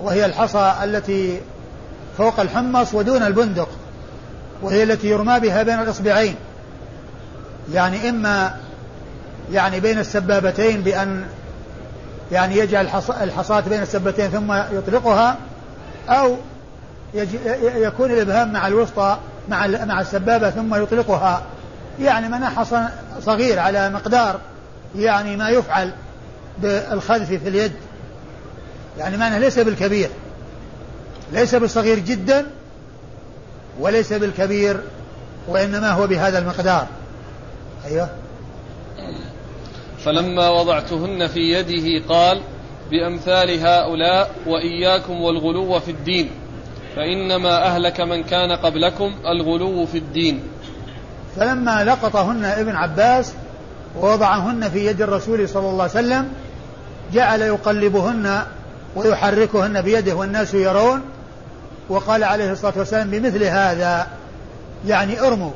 وهي 0.00 0.26
الحصى 0.26 0.74
التي 0.84 1.40
فوق 2.18 2.40
الحمص 2.40 2.94
ودون 2.94 3.22
البندق 3.22 3.68
وهي 4.62 4.82
التي 4.82 5.06
يرمى 5.08 5.40
بها 5.40 5.62
بين 5.62 5.80
الإصبعين. 5.80 6.34
يعني 7.72 8.08
إما 8.08 8.56
يعني 9.52 9.80
بين 9.80 9.98
السبابتين 9.98 10.80
بأن 10.80 11.24
يعني 12.32 12.56
يجعل 12.58 12.88
الحصاة 13.22 13.60
بين 13.60 13.82
السبتين 13.82 14.30
ثم 14.30 14.52
يطلقها 14.52 15.36
أو 16.08 16.36
يكون 17.76 18.10
الإبهام 18.10 18.52
مع 18.52 18.66
الوسطى 18.66 19.18
مع 19.48 19.66
مع 19.66 20.00
السبابة 20.00 20.50
ثم 20.50 20.82
يطلقها. 20.82 21.42
يعني 22.00 22.28
مناحة 22.28 22.90
صغير 23.20 23.58
على 23.58 23.90
مقدار 23.90 24.40
يعني 24.96 25.36
ما 25.36 25.48
يفعل. 25.48 25.92
بالخذف 26.62 27.28
في 27.28 27.48
اليد. 27.48 27.72
يعني 28.98 29.16
معنى 29.16 29.38
ليس 29.38 29.58
بالكبير. 29.58 30.08
ليس 31.32 31.54
بالصغير 31.54 31.98
جدا 31.98 32.46
وليس 33.80 34.12
بالكبير 34.12 34.80
وإنما 35.48 35.90
هو 35.90 36.06
بهذا 36.06 36.38
المقدار. 36.38 36.86
أيوه. 37.86 38.08
فلما 40.04 40.50
وضعتهن 40.50 41.26
في 41.26 41.40
يده 41.40 42.06
قال 42.08 42.40
بأمثال 42.90 43.60
هؤلاء 43.60 44.30
وإياكم 44.46 45.20
والغلو 45.20 45.80
في 45.80 45.90
الدين 45.90 46.30
فإنما 46.96 47.66
أهلك 47.66 48.00
من 48.00 48.22
كان 48.22 48.52
قبلكم 48.52 49.14
الغلو 49.26 49.86
في 49.86 49.98
الدين. 49.98 50.42
فلما 51.36 51.84
لقطهن 51.84 52.44
ابن 52.44 52.76
عباس 52.76 53.32
ووضعهن 53.96 54.70
في 54.70 54.86
يد 54.86 55.02
الرسول 55.02 55.48
صلى 55.48 55.70
الله 55.70 55.82
عليه 55.82 55.92
وسلم 55.92 56.28
جعل 57.12 57.42
يقلبهن 57.42 58.42
ويحركهن 58.96 59.82
بيده 59.82 60.14
والناس 60.14 60.54
يرون 60.54 61.02
وقال 61.88 62.24
عليه 62.24 62.52
الصلاة 62.52 62.72
والسلام 62.76 63.10
بمثل 63.10 63.44
هذا 63.44 64.06
يعني 64.86 65.20
ارموا 65.20 65.50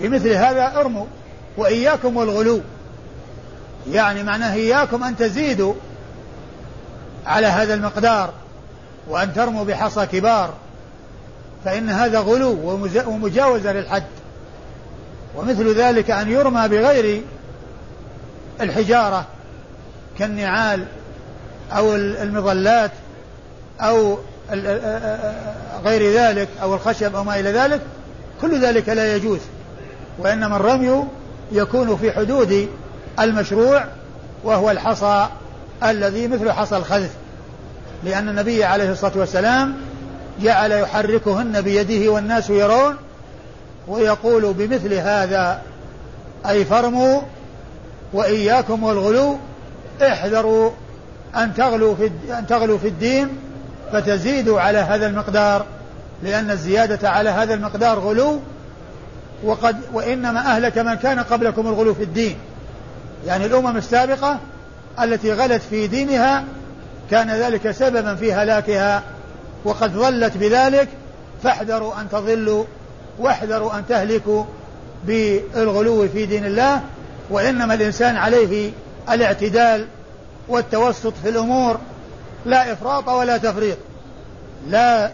بمثل 0.00 0.28
هذا 0.28 0.80
ارموا 0.80 1.06
وإياكم 1.56 2.16
والغلو. 2.16 2.60
يعني 3.90 4.22
معناه 4.22 4.54
إياكم 4.54 5.04
أن 5.04 5.16
تزيدوا 5.16 5.74
على 7.26 7.46
هذا 7.46 7.74
المقدار 7.74 8.32
وأن 9.08 9.32
ترموا 9.34 9.64
بحصى 9.64 10.06
كبار 10.06 10.54
فإن 11.64 11.90
هذا 11.90 12.20
غلو 12.20 12.80
ومجاوزة 13.06 13.72
للحد. 13.72 14.02
ومثل 15.36 15.74
ذلك 15.74 16.10
أن 16.10 16.30
يرمى 16.30 16.68
بغير 16.68 17.22
الحجارة. 18.60 19.26
كالنعال 20.18 20.84
أو 21.72 21.94
المظلات 21.94 22.90
أو 23.80 24.18
غير 25.84 26.12
ذلك 26.12 26.48
أو 26.62 26.74
الخشب 26.74 27.16
أو 27.16 27.24
ما 27.24 27.40
إلى 27.40 27.52
ذلك 27.52 27.80
كل 28.40 28.60
ذلك 28.64 28.88
لا 28.88 29.16
يجوز. 29.16 29.40
وإنما 30.18 30.56
الرمي 30.56 31.04
يكون 31.52 31.96
في 31.96 32.12
حدود 32.12 32.68
المشروع 33.20 33.84
وهو 34.44 34.70
الحصى 34.70 35.26
الذي 35.84 36.28
مثل 36.28 36.52
حصى 36.52 36.76
الخذف. 36.76 37.10
لأن 38.04 38.28
النبي 38.28 38.64
عليه 38.64 38.92
الصلاة 38.92 39.12
والسلام 39.16 39.76
جعل 40.40 40.72
يحركهن 40.72 41.60
بيده 41.60 42.12
والناس 42.12 42.50
يرون 42.50 42.96
ويقول 43.88 44.52
بمثل 44.52 44.94
هذا 44.94 45.62
أي 46.48 46.64
فرموا 46.64 47.20
وإياكم 48.12 48.82
والغلو 48.82 49.38
احذروا 50.02 50.70
أن 51.36 51.54
تغلوا 51.54 51.94
في 51.94 52.10
أن 52.38 52.46
تغلوا 52.46 52.78
في 52.78 52.88
الدين 52.88 53.28
فتزيدوا 53.92 54.60
على 54.60 54.78
هذا 54.78 55.06
المقدار 55.06 55.66
لأن 56.22 56.50
الزيادة 56.50 57.08
على 57.08 57.30
هذا 57.30 57.54
المقدار 57.54 57.98
غلو 57.98 58.40
وقد 59.44 59.76
وإنما 59.92 60.40
أهلك 60.40 60.78
من 60.78 60.94
كان 60.94 61.18
قبلكم 61.18 61.66
الغلو 61.66 61.94
في 61.94 62.02
الدين. 62.02 62.36
يعني 63.26 63.46
الأمم 63.46 63.76
السابقة 63.76 64.38
التي 65.02 65.32
غلت 65.32 65.62
في 65.70 65.86
دينها 65.86 66.44
كان 67.10 67.30
ذلك 67.30 67.70
سببا 67.70 68.14
في 68.14 68.32
هلاكها 68.32 69.02
وقد 69.64 69.92
ظلت 69.92 70.36
بذلك 70.36 70.88
فاحذروا 71.42 72.00
أن 72.00 72.08
تضلوا 72.08 72.64
واحذروا 73.18 73.78
أن 73.78 73.86
تهلكوا 73.88 74.44
بالغلو 75.06 76.08
في 76.08 76.26
دين 76.26 76.44
الله 76.44 76.80
وإنما 77.30 77.74
الإنسان 77.74 78.16
عليه 78.16 78.70
الاعتدال 79.10 79.86
والتوسط 80.48 81.12
في 81.22 81.28
الأمور 81.28 81.78
لا 82.46 82.72
إفراط 82.72 83.08
ولا 83.08 83.36
تفريط 83.36 83.78
لا 84.68 85.10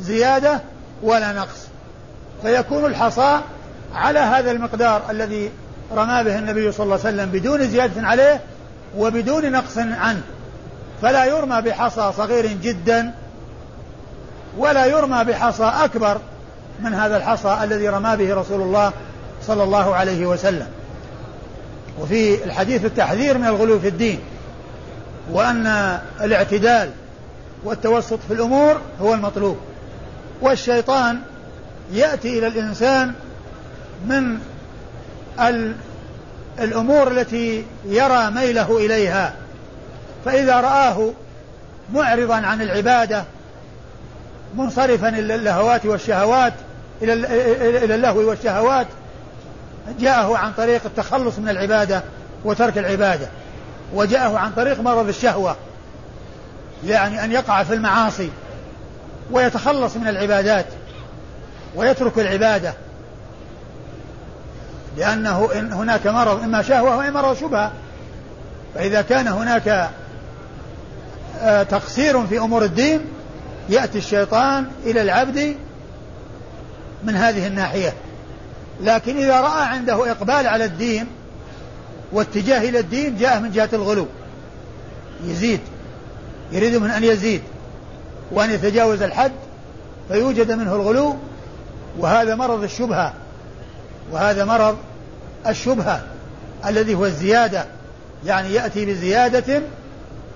زيادة 0.00 0.60
ولا 1.02 1.32
نقص. 1.32 1.66
فيكون 2.42 2.84
الحصى 2.84 3.40
على 3.94 4.18
هذا 4.18 4.50
المقدار 4.50 5.02
الذي 5.10 5.50
رمى 5.92 6.24
به 6.24 6.38
النبي 6.38 6.72
صلى 6.72 6.84
الله 6.84 6.98
عليه 7.04 7.16
وسلم 7.16 7.30
بدون 7.30 7.68
زيادة 7.68 8.06
عليه 8.06 8.40
وبدون 8.96 9.52
نقص 9.52 9.78
عنه. 9.78 10.22
فلا 11.02 11.24
يرمى 11.24 11.60
بحصى 11.60 12.12
صغير 12.16 12.46
جدا 12.46 13.14
ولا 14.58 14.86
يرمى 14.86 15.24
بحصى 15.24 15.72
أكبر 15.84 16.18
من 16.80 16.94
هذا 16.94 17.16
الحصى 17.16 17.58
الذي 17.62 17.88
رمى 17.88 18.16
به 18.16 18.34
رسول 18.34 18.60
الله 18.60 18.92
صلى 19.46 19.62
الله 19.62 19.94
عليه 19.94 20.26
وسلم. 20.26 20.66
وفي 22.00 22.44
الحديث 22.44 22.84
التحذير 22.84 23.38
من 23.38 23.46
الغلو 23.46 23.80
في 23.80 23.88
الدين 23.88 24.20
وأن 25.32 25.98
الاعتدال 26.20 26.90
والتوسط 27.64 28.18
في 28.28 28.34
الأمور 28.34 28.80
هو 29.00 29.14
المطلوب. 29.14 29.56
والشيطان 30.40 31.20
يأتي 31.92 32.38
إلى 32.38 32.46
الإنسان 32.46 33.12
من 34.06 34.38
الأمور 36.60 37.10
التي 37.10 37.64
يرى 37.84 38.30
ميله 38.30 38.76
إليها. 38.76 39.34
فإذا 40.24 40.60
رآه 40.60 41.10
معرضا 41.94 42.34
عن 42.34 42.62
العبادة 42.62 43.24
منصرفا 44.56 45.08
إلى 45.08 45.34
اللهوات 45.34 45.86
والشهوات 45.86 46.52
إلى 47.02 47.94
اللهو 47.94 48.28
والشهوات 48.28 48.86
جاءه 50.00 50.36
عن 50.36 50.52
طريق 50.52 50.80
التخلص 50.84 51.38
من 51.38 51.48
العبادة 51.48 52.02
وترك 52.44 52.78
العبادة 52.78 53.28
وجاءه 53.94 54.38
عن 54.38 54.52
طريق 54.52 54.80
مرض 54.80 55.08
الشهوة 55.08 55.56
يعني 56.86 57.24
أن 57.24 57.32
يقع 57.32 57.62
في 57.62 57.74
المعاصي 57.74 58.30
ويتخلص 59.30 59.96
من 59.96 60.08
العبادات 60.08 60.66
ويترك 61.74 62.18
العبادة 62.18 62.74
لأنه 64.96 65.48
إن 65.54 65.72
هناك 65.72 66.06
مرض 66.06 66.42
إما 66.42 66.62
شهوة 66.62 66.96
وإما 66.96 67.22
مرض 67.22 67.36
شبهة. 67.36 67.72
فإذا 68.74 69.02
كان 69.02 69.28
هناك 69.28 69.90
آه، 71.40 71.62
تقصير 71.62 72.26
في 72.26 72.38
أمور 72.38 72.64
الدين 72.64 73.00
يأتي 73.68 73.98
الشيطان 73.98 74.66
إلى 74.84 75.02
العبد 75.02 75.56
من 77.04 77.16
هذه 77.16 77.46
الناحية. 77.46 77.92
لكن 78.80 79.16
إذا 79.16 79.40
رأى 79.40 79.62
عنده 79.66 80.10
إقبال 80.10 80.46
على 80.46 80.64
الدين 80.64 81.06
واتجاه 82.12 82.68
إلى 82.68 82.78
الدين 82.78 83.16
جاء 83.16 83.40
من 83.40 83.50
جهة 83.50 83.68
الغلو. 83.72 84.06
يزيد. 85.24 85.60
يريد 86.52 86.76
من 86.76 86.90
أن 86.90 87.04
يزيد. 87.04 87.42
وأن 88.32 88.50
يتجاوز 88.50 89.02
الحد 89.02 89.32
فيوجد 90.08 90.52
منه 90.52 90.74
الغلو. 90.74 91.16
وهذا 91.98 92.34
مرض 92.34 92.62
الشبهة. 92.62 93.12
وهذا 94.12 94.44
مرض 94.44 94.76
الشبهة 95.46 96.02
الذي 96.66 96.94
هو 96.94 97.06
الزيادة. 97.06 97.66
يعني 98.26 98.54
يأتي 98.54 98.86
بزيادة 98.86 99.62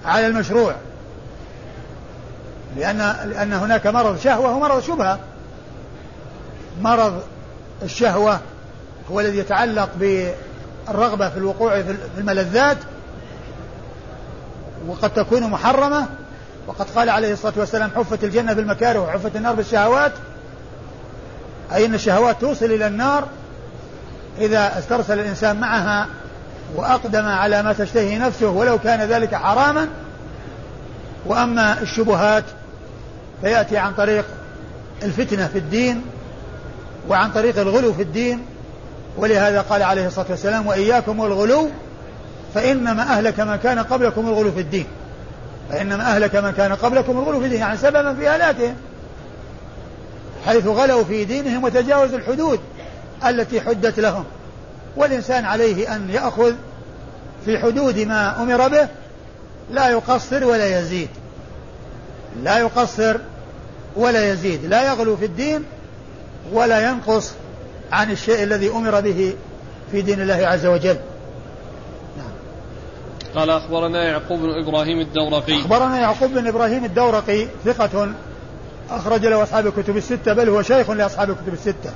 على 0.04 0.26
المشروع. 0.26 0.75
لأن 2.76 2.99
لأن 3.30 3.52
هناك 3.52 3.87
مرض 3.87 4.18
شهوة 4.18 4.56
ومرض 4.56 4.82
شبهة. 4.82 5.18
مرض 6.82 7.22
الشهوة 7.85 8.40
هو 9.11 9.21
الذي 9.21 9.38
يتعلق 9.38 9.88
بالرغبة 9.99 11.29
في 11.29 11.37
الوقوع 11.37 11.83
في 11.83 11.97
الملذات 12.18 12.77
وقد 14.88 15.14
تكون 15.14 15.51
محرمة. 15.51 16.07
وقد 16.66 16.90
قال 16.90 17.11
عليه 17.11 17.33
الصلاة 17.33 17.53
والسلام 17.57 17.90
حفت 17.97 18.25
الجنة 18.25 18.53
بالمكاره 18.53 18.99
وحفت 18.99 19.37
النار 19.37 19.55
بالشهوات. 19.55 20.12
أي 21.73 21.87
أن 21.87 21.95
الشهوات 21.95 22.40
توصل 22.40 22.64
إلى 22.64 22.87
النار 22.87 23.29
إذا 24.38 24.79
استرسل 24.79 25.18
الإنسان 25.18 25.61
معها 25.61 26.09
وأقدم 26.77 27.25
على 27.25 27.62
ما 27.62 27.73
تشتهي 27.73 28.18
نفسه 28.18 28.49
ولو 28.49 28.79
كان 28.79 29.01
ذلك 29.01 29.35
حراما. 29.35 29.88
وأما 31.27 31.83
الشبهات 31.83 32.45
فيأتي 33.42 33.77
عن 33.77 33.92
طريق 33.95 34.25
الفتنة 35.03 35.47
في 35.47 35.59
الدين 35.59 36.03
وعن 37.08 37.32
طريق 37.32 37.58
الغلو 37.58 37.92
في 37.92 38.02
الدين 38.02 38.44
ولهذا 39.16 39.60
قال 39.60 39.82
عليه 39.82 40.06
الصلاة 40.06 40.26
والسلام 40.30 40.66
وإياكم 40.66 41.20
والغلو 41.20 41.70
فإنما 42.54 43.02
أهلك 43.02 43.40
من 43.40 43.56
كان 43.56 43.78
قبلكم 43.78 44.28
الغلو 44.28 44.52
في 44.52 44.60
الدين. 44.60 44.86
فإنما 45.70 46.02
أهلك 46.02 46.36
من 46.36 46.52
كان 46.52 46.72
قبلكم 46.72 47.18
الغلو 47.18 47.40
في 47.40 47.46
الدين 47.46 47.60
يعني 47.60 47.76
سببا 47.76 48.14
في 48.14 48.28
هلاكهم 48.28 48.74
حيث 50.46 50.66
غلوا 50.66 51.04
في 51.04 51.24
دينهم 51.24 51.64
وتجاوزوا 51.64 52.18
الحدود 52.18 52.60
التي 53.26 53.60
حدت 53.60 54.00
لهم. 54.00 54.24
والإنسان 54.96 55.44
عليه 55.44 55.94
أن 55.96 56.10
يأخذ 56.10 56.54
في 57.44 57.58
حدود 57.58 57.98
ما 57.98 58.42
أمر 58.42 58.68
به 58.68 58.88
لا 59.70 59.88
يقصر 59.88 60.44
ولا 60.44 60.80
يزيد. 60.80 61.08
لا 62.42 62.58
يقصر 62.58 63.16
ولا 63.96 64.32
يزيد. 64.32 64.64
لا 64.64 64.86
يغلو 64.92 65.16
في 65.16 65.24
الدين 65.24 65.64
ولا 66.52 66.90
ينقص 66.90 67.33
عن 67.92 68.11
الشيء 68.11 68.42
الذي 68.42 68.70
أمر 68.70 69.00
به 69.00 69.35
في 69.92 70.02
دين 70.02 70.20
الله 70.20 70.46
عز 70.46 70.66
وجل. 70.66 70.96
نعم. 72.16 72.33
قال 73.35 73.50
أخبرنا 73.50 74.05
يعقوب 74.05 74.40
بن 74.40 74.68
إبراهيم 74.68 75.00
الدورقي. 75.00 75.61
أخبرنا 75.61 76.00
يعقوب 76.00 76.31
بن 76.31 76.46
إبراهيم 76.46 76.85
الدورقي 76.85 77.46
ثقة 77.64 78.12
أخرج 78.90 79.26
له 79.26 79.42
أصحاب 79.42 79.66
الكتب 79.66 79.96
الستة 79.96 80.33
بل 80.33 80.48
هو 80.48 80.62
شيخ 80.62 80.90
لأصحاب 80.90 81.31
الكتب 81.31 81.52
الستة. 81.52 81.90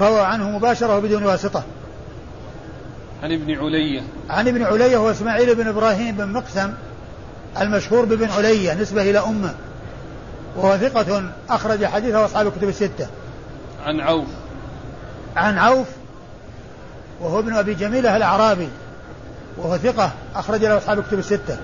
روى 0.00 0.20
عنه 0.20 0.50
مباشرة 0.50 0.98
بدون 0.98 1.24
واسطة. 1.24 1.62
عن 3.22 3.32
ابن 3.32 3.58
علية. 3.58 4.02
عن 4.30 4.48
ابن 4.48 4.62
علية 4.62 4.96
هو 4.96 5.10
إسماعيل 5.10 5.54
بن 5.54 5.68
إبراهيم 5.68 6.16
بن 6.16 6.32
مقسم 6.32 6.72
المشهور 7.60 8.04
بابن 8.04 8.30
علية 8.30 8.74
نسبة 8.74 9.02
إلى 9.02 9.18
أمة. 9.18 9.54
وهو 10.56 10.76
ثقة 10.76 11.22
أخرج 11.50 11.84
حديثه 11.84 12.24
أصحاب 12.24 12.46
الكتب 12.46 12.68
الستة. 12.68 13.06
عن 13.86 14.00
عوف. 14.00 14.28
عن 15.36 15.58
عوف 15.58 15.86
وهو 17.20 17.38
ابن 17.38 17.52
أبي 17.52 17.74
جميلة 17.74 18.16
الأعرابي 18.16 18.68
وهو 19.58 19.78
ثقة 19.78 20.10
أخرج 20.34 20.64
له 20.64 20.78
أصحاب 20.78 20.98
الكتب 20.98 21.18
الستة. 21.18 21.58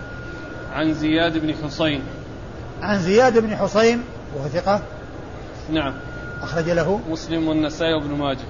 عن 0.73 0.95
زياد 0.95 1.39
بن 1.39 1.55
حصين. 1.55 2.03
عن 2.83 2.99
زياد 2.99 3.39
بن 3.39 3.57
حصين 3.57 4.03
وهو 4.37 4.49
ثقة 4.49 4.83
نعم. 5.71 5.95
أخرج 6.43 6.71
له. 6.71 7.01
مسلم 7.11 7.49
والنسائي 7.49 7.95
وابن 7.95 8.15
ماجه. 8.15 8.45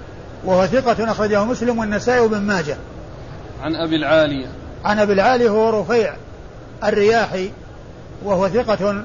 وهو 0.44 0.66
ثقة 0.66 1.10
أخرجه 1.10 1.44
مسلم 1.44 1.78
والنسائي 1.78 2.20
وابن 2.20 2.40
ماجه. 2.40 2.76
عن 3.62 3.74
أبي 3.74 3.96
العالية. 3.96 4.46
عن 4.84 4.98
أبي 4.98 5.12
العالية 5.12 5.50
هو 5.50 5.80
رفيع 5.80 6.14
الرياحي 6.84 7.50
وهو 8.24 8.48
ثقة 8.48 9.04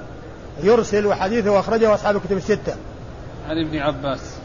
يرسل 0.64 1.06
وحديثه 1.06 1.60
أخرجه 1.60 1.94
أصحاب 1.94 2.16
الكتب 2.16 2.38
الستة. 2.38 2.76
عن 3.50 3.66
ابن 3.66 3.78
عباس. 3.78 4.37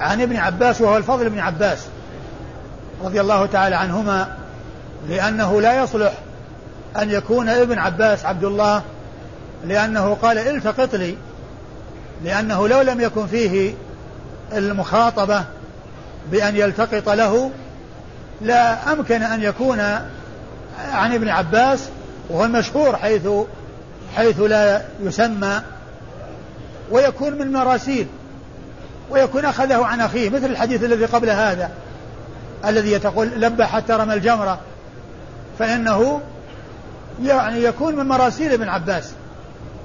عن 0.00 0.20
ابن 0.20 0.36
عباس 0.36 0.80
وهو 0.80 0.96
الفضل 0.96 1.30
بن 1.30 1.38
عباس 1.38 1.86
رضي 3.04 3.20
الله 3.20 3.46
تعالى 3.46 3.76
عنهما 3.76 4.36
لأنه 5.08 5.60
لا 5.60 5.82
يصلح 5.82 6.12
أن 6.98 7.10
يكون 7.10 7.48
ابن 7.48 7.78
عباس 7.78 8.24
عبد 8.24 8.44
الله 8.44 8.82
لأنه 9.64 10.14
قال 10.14 10.38
التقط 10.38 10.94
لي 10.94 11.16
لأنه 12.24 12.68
لو 12.68 12.80
لم 12.80 13.00
يكن 13.00 13.26
فيه 13.26 13.74
المخاطبة 14.52 15.44
بأن 16.30 16.56
يلتقط 16.56 17.08
له 17.08 17.50
لا 18.40 18.92
أمكن 18.92 19.22
أن 19.22 19.42
يكون 19.42 19.80
عن 20.92 21.14
ابن 21.14 21.28
عباس 21.28 21.88
وهو 22.30 22.44
المشهور 22.44 22.96
حيث 22.96 23.28
حيث 24.16 24.40
لا 24.40 24.82
يسمى 25.02 25.60
ويكون 26.90 27.32
من 27.32 27.52
مراسيل. 27.52 28.06
ويكون 29.10 29.44
أخذه 29.44 29.84
عن 29.84 30.00
أخيه 30.00 30.30
مثل 30.30 30.46
الحديث 30.46 30.84
الذي 30.84 31.04
قبل 31.04 31.30
هذا 31.30 31.70
الذي 32.64 32.92
يتقول 32.92 33.28
لبى 33.28 33.64
حتى 33.64 33.92
رمى 33.92 34.14
الجمرة. 34.14 34.58
فإنه 35.58 36.20
يعني 37.22 37.62
يكون 37.62 37.96
من 37.96 38.08
مراسيل 38.08 38.52
ابن 38.52 38.68
عباس 38.68 39.12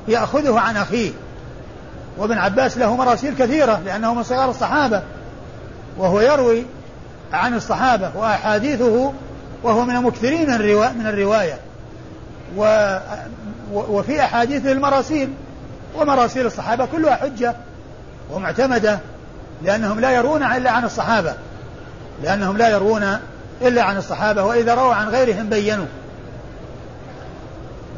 يأخذه 0.08 0.60
عن 0.60 0.78
أخيه. 0.78 1.12
وابن 2.18 2.38
عباس 2.38 2.78
له 2.78 2.96
مراسيل 2.96 3.36
كثيرة 3.36 3.82
لأنه 3.86 4.14
من 4.14 4.24
صغار 4.24 4.50
الصحابة. 4.50 5.02
وهو 5.98 6.22
يروي 6.22 6.66
عن 7.34 7.54
الصحابة 7.54 8.12
وأحاديثه 8.16 9.14
وهو 9.64 9.86
من 9.86 9.96
المكثرين 9.96 10.50
من 10.98 11.08
الرواية. 11.08 11.60
و 12.58 12.98
وفي 13.74 14.22
أحاديث 14.22 14.66
المراسيل 14.66 15.30
ومراسيل 15.96 16.46
الصحابة 16.46 16.86
كلها 16.86 17.16
حجة 17.16 17.56
ومعتمدة. 18.32 19.00
لأنهم 19.64 20.00
لا 20.00 20.12
يرون 20.12 20.44
إلا 20.44 20.72
عن 20.72 20.84
الصحابة. 20.84 21.34
لأنهم 22.24 22.58
لا 22.58 22.70
يرون 22.70 23.18
إلا 23.62 23.84
عن 23.84 23.98
الصحابة 23.98 24.44
وإذا 24.44 24.74
رووا 24.74 24.94
عن 24.94 25.10
غيرهم 25.10 25.50
بينوا. 25.50 25.86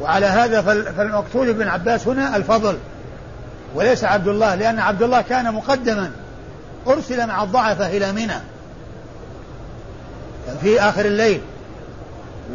وعلى 0.00 0.26
هذا 0.26 0.62
فالمقصود 0.96 1.48
ابن 1.48 1.68
عباس 1.68 2.08
هنا 2.08 2.36
الفضل 2.36 2.78
وليس 3.74 4.04
عبد 4.04 4.28
الله 4.28 4.54
لأن 4.54 4.78
عبد 4.78 5.02
الله 5.02 5.20
كان 5.20 5.54
مقدما. 5.54 6.10
أرسل 6.86 7.26
مع 7.26 7.42
الضعفة 7.42 7.86
إلى 7.86 8.12
منى. 8.12 8.38
في 10.62 10.80
آخر 10.80 11.04
الليل. 11.04 11.40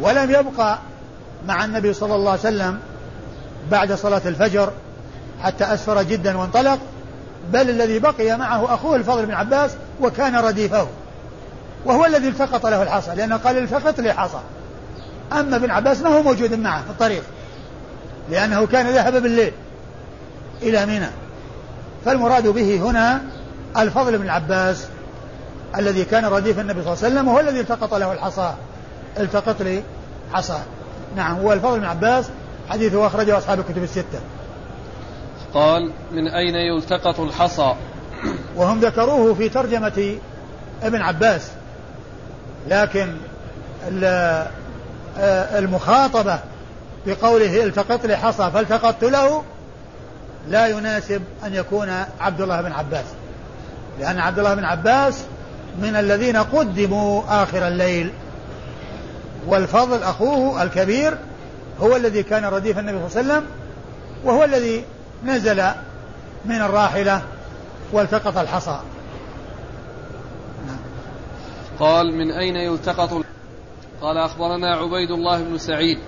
ولم 0.00 0.30
يبقى 0.30 0.78
مع 1.46 1.64
النبي 1.64 1.92
صلى 1.92 2.14
الله 2.14 2.30
عليه 2.30 2.40
وسلم 2.40 2.78
بعد 3.70 3.92
صلاة 3.92 4.22
الفجر 4.26 4.72
حتى 5.42 5.64
أسفر 5.64 6.02
جدا 6.02 6.36
وانطلق. 6.38 6.78
بل 7.52 7.70
الذي 7.70 7.98
بقي 7.98 8.38
معه 8.38 8.74
أخوه 8.74 8.96
الفضل 8.96 9.26
بن 9.26 9.34
عباس 9.34 9.70
وكان 10.00 10.36
رديفه. 10.36 10.86
وهو 11.84 12.06
الذي 12.06 12.28
التقط 12.28 12.66
له 12.66 12.82
الحصى 12.82 13.14
لأنه 13.14 13.36
قال 13.36 13.58
التقط 13.58 14.00
لي 14.00 14.12
حصى. 14.12 14.40
أما 15.32 15.56
ابن 15.56 15.70
عباس 15.70 16.02
ما 16.02 16.10
هو 16.10 16.22
موجود 16.22 16.54
معه 16.54 16.82
في 16.82 16.90
الطريق 16.90 17.22
لأنه 18.30 18.66
كان 18.66 18.86
ذهب 18.86 19.22
بالليل 19.22 19.52
إلى 20.62 20.86
منى. 20.86 21.10
فالمراد 22.04 22.46
به 22.46 22.76
هنا 22.76 23.22
الفضل 23.76 24.18
بن 24.18 24.28
عباس 24.28 24.86
الذي 25.76 26.04
كان 26.04 26.24
رديف 26.24 26.58
النبي 26.58 26.82
صلى 26.82 26.92
الله 26.92 27.04
عليه 27.04 27.14
وسلم 27.14 27.28
وهو 27.28 27.40
الذي 27.40 27.60
التقط 27.60 27.94
له 27.94 28.12
الحصى. 28.12 28.54
التقط 29.18 29.62
لي 29.62 29.82
حصى. 30.32 30.58
نعم 31.16 31.36
هو 31.36 31.52
الفضل 31.52 31.78
بن 31.78 31.84
عباس 31.84 32.24
حديثه 32.70 33.06
أخرجه 33.06 33.38
أصحاب 33.38 33.60
الكتب 33.60 33.82
الستة. 33.82 34.20
قال 35.54 35.90
من 36.12 36.28
أين 36.28 36.54
يلتقط 36.54 37.20
الحصى؟ 37.20 37.74
وهم 38.56 38.80
ذكروه 38.80 39.34
في 39.34 39.48
ترجمة 39.48 40.16
ابن 40.82 41.00
عباس. 41.00 41.50
لكن 42.68 43.14
آه، 44.02 44.48
المخاطبة 45.58 46.38
بقوله 47.06 47.64
التقط 47.64 48.06
لي 48.06 48.16
حصى 48.16 48.50
فالتقطت 48.50 49.04
له 49.04 49.42
لا 50.48 50.66
يناسب 50.66 51.22
أن 51.46 51.54
يكون 51.54 52.04
عبد 52.20 52.40
الله 52.40 52.60
بن 52.60 52.72
عباس. 52.72 53.04
لأن 54.00 54.18
عبد 54.18 54.38
الله 54.38 54.54
بن 54.54 54.64
عباس 54.64 55.24
من 55.82 55.96
الذين 55.96 56.36
قدموا 56.36 57.22
آخر 57.28 57.68
الليل. 57.68 58.10
والفضل 59.46 60.02
أخوه 60.02 60.62
الكبير 60.62 61.18
هو 61.80 61.96
الذي 61.96 62.22
كان 62.22 62.44
رديف 62.44 62.78
النبي 62.78 62.98
صلى 63.08 63.20
الله 63.20 63.34
عليه 63.34 63.42
وسلم 63.42 63.50
وهو 64.24 64.44
الذي 64.44 64.84
نزل 65.24 65.62
من 66.44 66.56
الراحلة 66.56 67.22
والتقط 67.92 68.38
الحصى. 68.38 68.80
قال 71.78 72.14
من 72.14 72.30
أين 72.30 72.56
يلتقط؟ 72.56 73.24
قال 74.02 74.18
أخبرنا 74.18 74.76
عبيد 74.76 75.10
الله 75.10 75.42
بن 75.42 75.58
سعيد. 75.58 75.98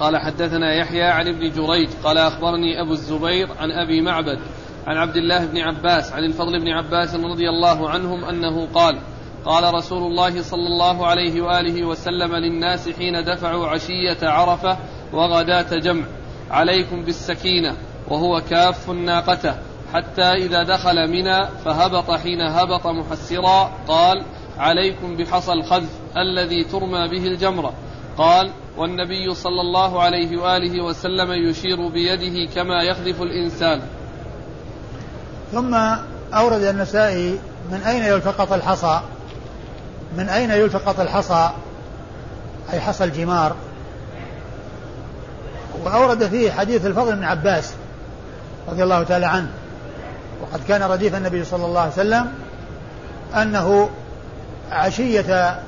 قال 0.00 0.16
حدثنا 0.16 0.74
يحيى 0.74 1.04
عن 1.04 1.28
ابن 1.28 1.50
جريج. 1.50 1.88
قال 2.04 2.18
أخبرني 2.18 2.80
أبو 2.82 2.92
الزبير 2.92 3.48
عن 3.60 3.70
أبي 3.70 4.00
معبد 4.00 4.38
عن 4.86 4.96
عبد 4.96 5.16
الله 5.16 5.46
بن 5.46 5.58
عباس 5.58 6.12
عن 6.12 6.24
الفضل 6.24 6.60
بن 6.60 6.68
عباس 6.68 7.14
رضي 7.14 7.48
الله 7.48 7.90
عنهم 7.90 8.24
أنه 8.24 8.66
قال 8.74 8.98
قال 9.44 9.74
رسول 9.74 10.02
الله 10.02 10.42
صلى 10.42 10.66
الله 10.66 11.06
عليه 11.06 11.40
وآله 11.42 11.84
وسلم 11.84 12.34
للناس 12.34 12.88
حين 12.88 13.24
دفعوا 13.24 13.66
عشية 13.66 14.18
عرفة 14.22 14.78
وغداة 15.12 15.76
جمع 15.78 16.04
عليكم 16.50 17.02
بالسكينة. 17.02 17.76
وهو 18.08 18.42
كاف 18.50 18.90
ناقته. 18.90 19.54
حتى 19.94 20.22
إذا 20.22 20.62
دخل 20.62 21.10
منى 21.10 21.46
فهبط 21.64 22.10
حين 22.10 22.40
هبط 22.40 22.86
محسرا 22.86 23.70
قال 23.88 24.22
عليكم 24.58 25.16
بحصى 25.16 25.52
الخذف 25.52 25.90
الذي 26.16 26.64
ترمى 26.64 27.08
به 27.08 27.26
الجمرة. 27.26 27.72
قال 28.18 28.50
والنبي 28.76 29.34
صلى 29.34 29.60
الله 29.60 30.02
عليه 30.02 30.40
وآله 30.42 30.84
وسلم 30.84 31.32
يشير 31.32 31.88
بيده 31.88 32.52
كما 32.54 32.82
يخذف 32.82 33.22
الإنسان. 33.22 33.82
ثم 35.52 35.74
أورد 36.34 36.62
النسائي 36.62 37.38
من 37.70 37.80
أين 37.80 38.02
يلتقط 38.02 38.52
الحصى؟ 38.52 39.00
من 40.16 40.28
أين 40.28 40.50
يلتقط 40.50 41.00
الحصى؟ 41.00 41.50
أي 42.72 42.80
حصى 42.80 43.04
الجمار. 43.04 43.56
وأورد 45.84 46.26
فيه 46.26 46.50
حديث 46.50 46.86
الفضل 46.86 47.16
بن 47.16 47.24
عباس. 47.24 47.74
رضي 48.68 48.82
الله 48.82 49.02
تعالى 49.02 49.26
عنه. 49.26 49.48
وقد 50.42 50.60
كان 50.68 50.82
رديف 50.82 51.14
النبي 51.14 51.44
صلى 51.44 51.66
الله 51.66 51.80
عليه 51.80 51.92
وسلم 51.92 52.26
أنه 53.34 53.90
عشية 54.72 55.60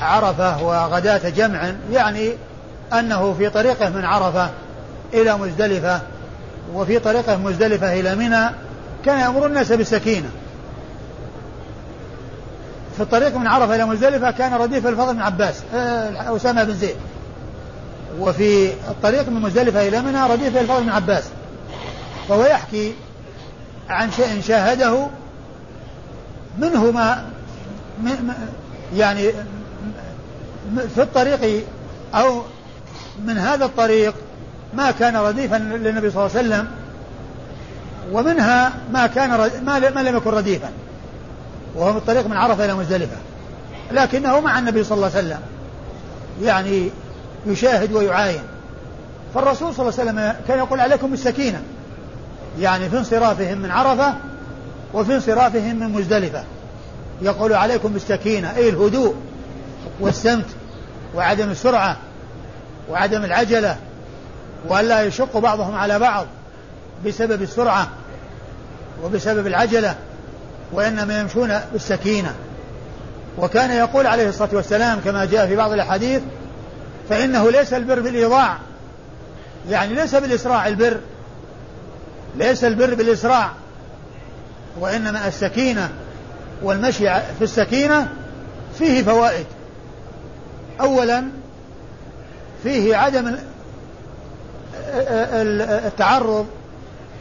عرفة 0.00 0.62
وغداة 0.62 1.28
جمع 1.28 1.72
يعني 1.92 2.32
أنه 2.92 3.34
في 3.38 3.48
طريقه 3.50 3.88
من 3.88 4.04
عرفة 4.04 4.50
إلى 5.14 5.38
مزدلفة 5.38 6.00
وفي 6.74 6.98
طريقه 6.98 7.36
مزدلفة 7.36 8.00
إلى 8.00 8.14
منى 8.14 8.50
كان 9.04 9.18
يأمر 9.18 9.46
الناس 9.46 9.72
بالسكينة. 9.72 10.28
في 12.96 13.02
الطريق 13.02 13.36
من 13.36 13.46
عرفة 13.46 13.74
إلى 13.74 13.84
مزدلفة 13.84 14.30
كان 14.30 14.54
رديف 14.54 14.86
الفضل 14.86 15.14
بن 15.14 15.20
عباس 15.20 15.62
آه، 15.74 16.36
أسامة 16.36 16.64
بن 16.64 16.74
زيد. 16.74 16.96
وفي 18.20 18.72
الطريق 18.72 19.28
من 19.28 19.40
مزدلفة 19.40 19.88
إلى 19.88 20.00
منى 20.00 20.26
رديف 20.26 20.56
الفضل 20.56 20.82
بن 20.82 20.88
عباس. 20.88 21.24
فهو 22.28 22.44
يحكي 22.44 22.94
عن 23.88 24.12
شيء 24.12 24.40
شاهده 24.40 25.06
منه 26.58 26.90
ما 26.90 27.24
يعني 28.96 29.32
في 30.94 31.02
الطريق 31.02 31.64
أو 32.14 32.42
من 33.24 33.38
هذا 33.38 33.64
الطريق 33.64 34.14
ما 34.74 34.90
كان 34.90 35.16
رديفا 35.16 35.56
للنبي 35.56 36.10
صلى 36.10 36.26
الله 36.26 36.38
عليه 36.38 36.48
وسلم 36.48 36.68
ومنها 38.12 38.72
ما 38.92 39.06
كان 39.06 39.30
ما 39.64 39.78
لم 39.78 40.16
يكن 40.16 40.30
رديفا 40.30 40.70
وهو 41.74 41.98
الطريق 41.98 42.26
من 42.26 42.36
عرفة 42.36 42.64
إلى 42.64 42.74
مزدلفة. 42.74 43.16
لكنه 43.92 44.40
مع 44.40 44.58
النبي 44.58 44.84
صلى 44.84 44.96
الله 44.96 45.10
عليه 45.16 45.18
وسلم 45.18 45.40
يعني 46.42 46.90
يشاهد 47.46 47.92
ويعاين. 47.92 48.42
فالرسول 49.34 49.74
صلى 49.74 49.88
الله 49.88 50.00
عليه 50.00 50.10
وسلم 50.10 50.34
كان 50.48 50.58
يقول 50.58 50.80
عليكم 50.80 51.10
بالسكينة. 51.10 51.62
يعني 52.58 52.90
في 52.90 52.98
انصرافهم 52.98 53.58
من 53.58 53.70
عرفة 53.70 54.14
وفي 54.94 55.14
انصرافهم 55.14 55.76
من 55.76 55.88
مزدلفة. 55.88 56.44
يقول 57.22 57.52
عليكم 57.52 57.92
بالسكينة 57.92 58.56
أي 58.56 58.68
الهدوء 58.68 59.14
والسمت 60.00 60.46
وعدم 61.14 61.50
السرعة 61.50 61.96
وعدم 62.90 63.24
العجلة 63.24 63.76
وألا 64.68 65.02
يشق 65.02 65.38
بعضهم 65.38 65.74
على 65.74 65.98
بعض 65.98 66.26
بسبب 67.06 67.42
السرعة 67.42 67.88
وبسبب 69.04 69.46
العجلة 69.46 69.94
وإنما 70.72 71.20
يمشون 71.20 71.60
بالسكينة. 71.72 72.34
وكان 73.38 73.70
يقول 73.70 74.06
عليه 74.06 74.28
الصلاة 74.28 74.50
والسلام 74.52 75.00
كما 75.04 75.24
جاء 75.24 75.46
في 75.46 75.56
بعض 75.56 75.72
الأحاديث 75.72 76.22
فإنه 77.08 77.50
ليس 77.50 77.72
البر 77.72 78.00
بالإيضاع 78.00 78.56
يعني 79.70 79.94
ليس 79.94 80.14
بالإسراع 80.14 80.68
البر 80.68 81.00
ليس 82.36 82.64
البر 82.64 82.94
بالإسراع 82.94 83.50
وإنما 84.80 85.28
السكينة 85.28 85.90
والمشي 86.62 87.04
في 87.38 87.42
السكينة 87.42 88.08
فيه 88.78 89.02
فوائد. 89.02 89.46
أولا 90.80 91.24
فيه 92.62 92.96
عدم 92.96 93.36
التعرض 95.86 96.46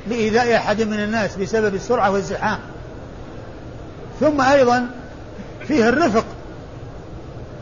لإيذاء 0.08 0.56
أحد 0.56 0.82
من 0.82 1.00
الناس 1.00 1.36
بسبب 1.36 1.76
السرعة 1.76 2.12
والزحام. 2.12 2.60
ثم 4.20 4.42
أيضا 4.42 4.88
فيه 5.68 5.90
الرفق 5.90 6.26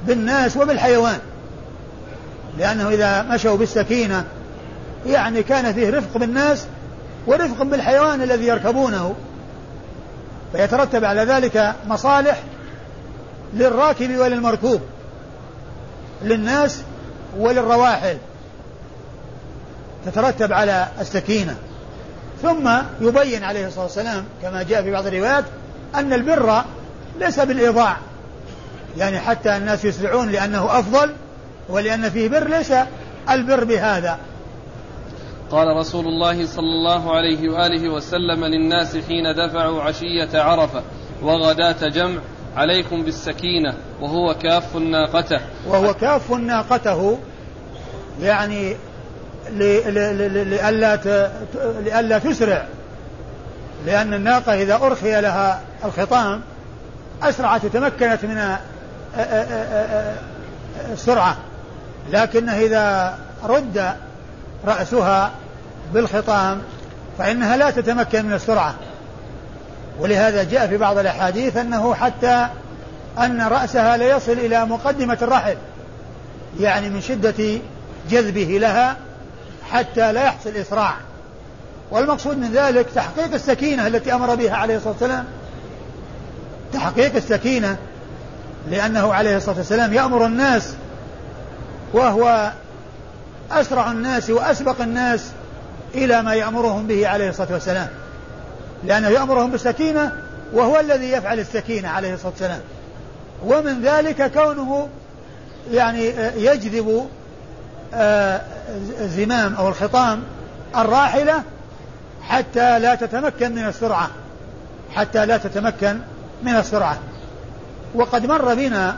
بالناس 0.07 0.57
وبالحيوان 0.57 1.19
لأنه 2.57 2.89
إذا 2.89 3.21
مشوا 3.21 3.57
بالسكينة 3.57 4.23
يعني 5.07 5.43
كان 5.43 5.73
فيه 5.73 5.89
رفق 5.89 6.17
بالناس 6.17 6.65
ورفق 7.29 7.63
بالحيوان 7.63 8.21
الذي 8.21 8.47
يركبونه. 8.47 9.15
فيترتب 10.51 11.05
على 11.05 11.21
ذلك 11.21 11.75
مصالح 11.87 12.43
للراكب 13.53 14.17
وللمركوب 14.17 14.81
للناس 16.23 16.81
وللرواحل. 17.37 18.17
تترتب 20.05 20.53
على 20.53 20.87
السكينة. 20.99 21.55
ثم 22.41 22.69
يبين 23.01 23.43
عليه 23.43 23.67
الصلاة 23.67 23.83
والسلام 23.83 24.23
كما 24.41 24.63
جاء 24.63 24.81
في 24.81 24.91
بعض 24.91 25.07
الروايات 25.07 25.45
أن 25.95 26.13
البر 26.13 26.61
ليس 27.19 27.39
بالإيضاع. 27.39 27.97
يعني 28.97 29.19
حتى 29.19 29.57
الناس 29.57 29.85
يسرعون 29.85 30.29
لأنه 30.29 30.79
أفضل 30.79 31.13
ولأن 31.69 32.09
فيه 32.09 32.29
بر 32.29 32.47
ليس 32.47 32.73
البر 33.29 33.63
بهذا. 33.63 34.17
قال 35.51 35.77
رسول 35.77 36.07
الله 36.07 36.45
صلى 36.45 36.65
الله 36.65 37.15
عليه 37.15 37.49
وآله 37.49 37.89
وسلم 37.89 38.45
للناس 38.45 38.97
حين 38.97 39.35
دفعوا 39.35 39.81
عشية 39.81 40.29
عرفة 40.41 40.81
وغداة 41.21 41.87
جمع 41.87 42.19
عليكم 42.55 43.03
بالسكينة 43.03 43.73
وهو 44.01 44.33
كاف 44.33 44.75
ناقته. 44.75 45.39
وهو 45.67 45.93
كاف 45.93 46.31
ناقته 46.31 47.19
يعني 48.21 48.75
لئلا 49.49 50.95
لئلا 51.79 52.19
تسرع. 52.19 52.67
لأن 53.85 54.13
الناقة 54.13 54.61
إذا 54.61 54.75
أرخي 54.75 55.21
لها 55.21 55.61
الخطام 55.85 56.41
أسرعت 57.23 57.65
وتمكنت 57.65 58.25
من 58.25 58.55
السرعة 60.91 61.37
لكنه 62.11 62.57
إذا 62.57 63.17
رد 63.43 63.95
رأسها 64.65 65.31
بالخطام 65.93 66.61
فإنها 67.17 67.57
لا 67.57 67.71
تتمكن 67.71 68.25
من 68.25 68.33
السرعة. 68.33 68.75
ولهذا 69.99 70.43
جاء 70.43 70.67
في 70.67 70.77
بعض 70.77 70.97
الأحاديث 70.97 71.57
أنه 71.57 71.93
حتى 71.93 72.47
أن 73.19 73.41
رأسها 73.41 73.97
ليصل 73.97 74.31
إلى 74.31 74.65
مقدمة 74.65 75.17
الرحل 75.21 75.57
يعني 76.59 76.89
من 76.89 77.01
شدة 77.01 77.59
جذبه 78.09 78.57
لها 78.61 78.95
حتى 79.71 80.13
لا 80.13 80.23
يحصل 80.23 80.49
إسراع. 80.49 80.93
والمقصود 81.91 82.37
من 82.37 82.51
ذلك 82.51 82.85
تحقيق 82.95 83.33
السكينة 83.33 83.87
التي 83.87 84.13
أمر 84.13 84.35
بها 84.35 84.55
عليه 84.55 84.75
الصلاة 84.75 84.91
والسلام. 84.91 85.25
تحقيق 86.73 87.15
السكينة 87.15 87.77
لأنه 88.69 89.13
عليه 89.13 89.37
الصلاة 89.37 89.57
والسلام 89.57 89.93
يأمر 89.93 90.25
الناس 90.25 90.73
وهو 91.93 92.51
أسرع 93.51 93.91
الناس 93.91 94.29
وأسبق 94.29 94.81
الناس 94.81 95.31
إلى 95.95 96.21
ما 96.21 96.33
يأمرهم 96.33 96.87
به 96.87 97.07
عليه 97.07 97.29
الصلاة 97.29 97.53
والسلام. 97.53 97.87
لأنه 98.83 99.07
يأمرهم 99.07 99.51
بالسكينة 99.51 100.11
وهو 100.53 100.79
الذي 100.79 101.11
يفعل 101.11 101.39
السكينة 101.39 101.89
عليه 101.89 102.13
الصلاة 102.13 102.31
والسلام. 102.31 102.61
ومن 103.45 103.81
ذلك 103.81 104.31
كونه 104.31 104.87
يعني 105.71 106.05
يجذب 106.35 107.07
آه، 107.93 108.41
زمام 109.01 109.55
أو 109.55 109.67
الخطام 109.67 110.23
الراحلة 110.77 111.43
حتى 112.21 112.79
لا 112.79 112.95
تتمكن 112.95 113.55
من 113.55 113.67
السرعة 113.67 114.09
حتى 114.95 115.25
لا 115.25 115.37
تتمكن 115.37 115.99
من 116.43 116.55
السرعة. 116.55 116.97
وقد 117.95 118.25
مر 118.25 118.53
بنا 118.53 118.97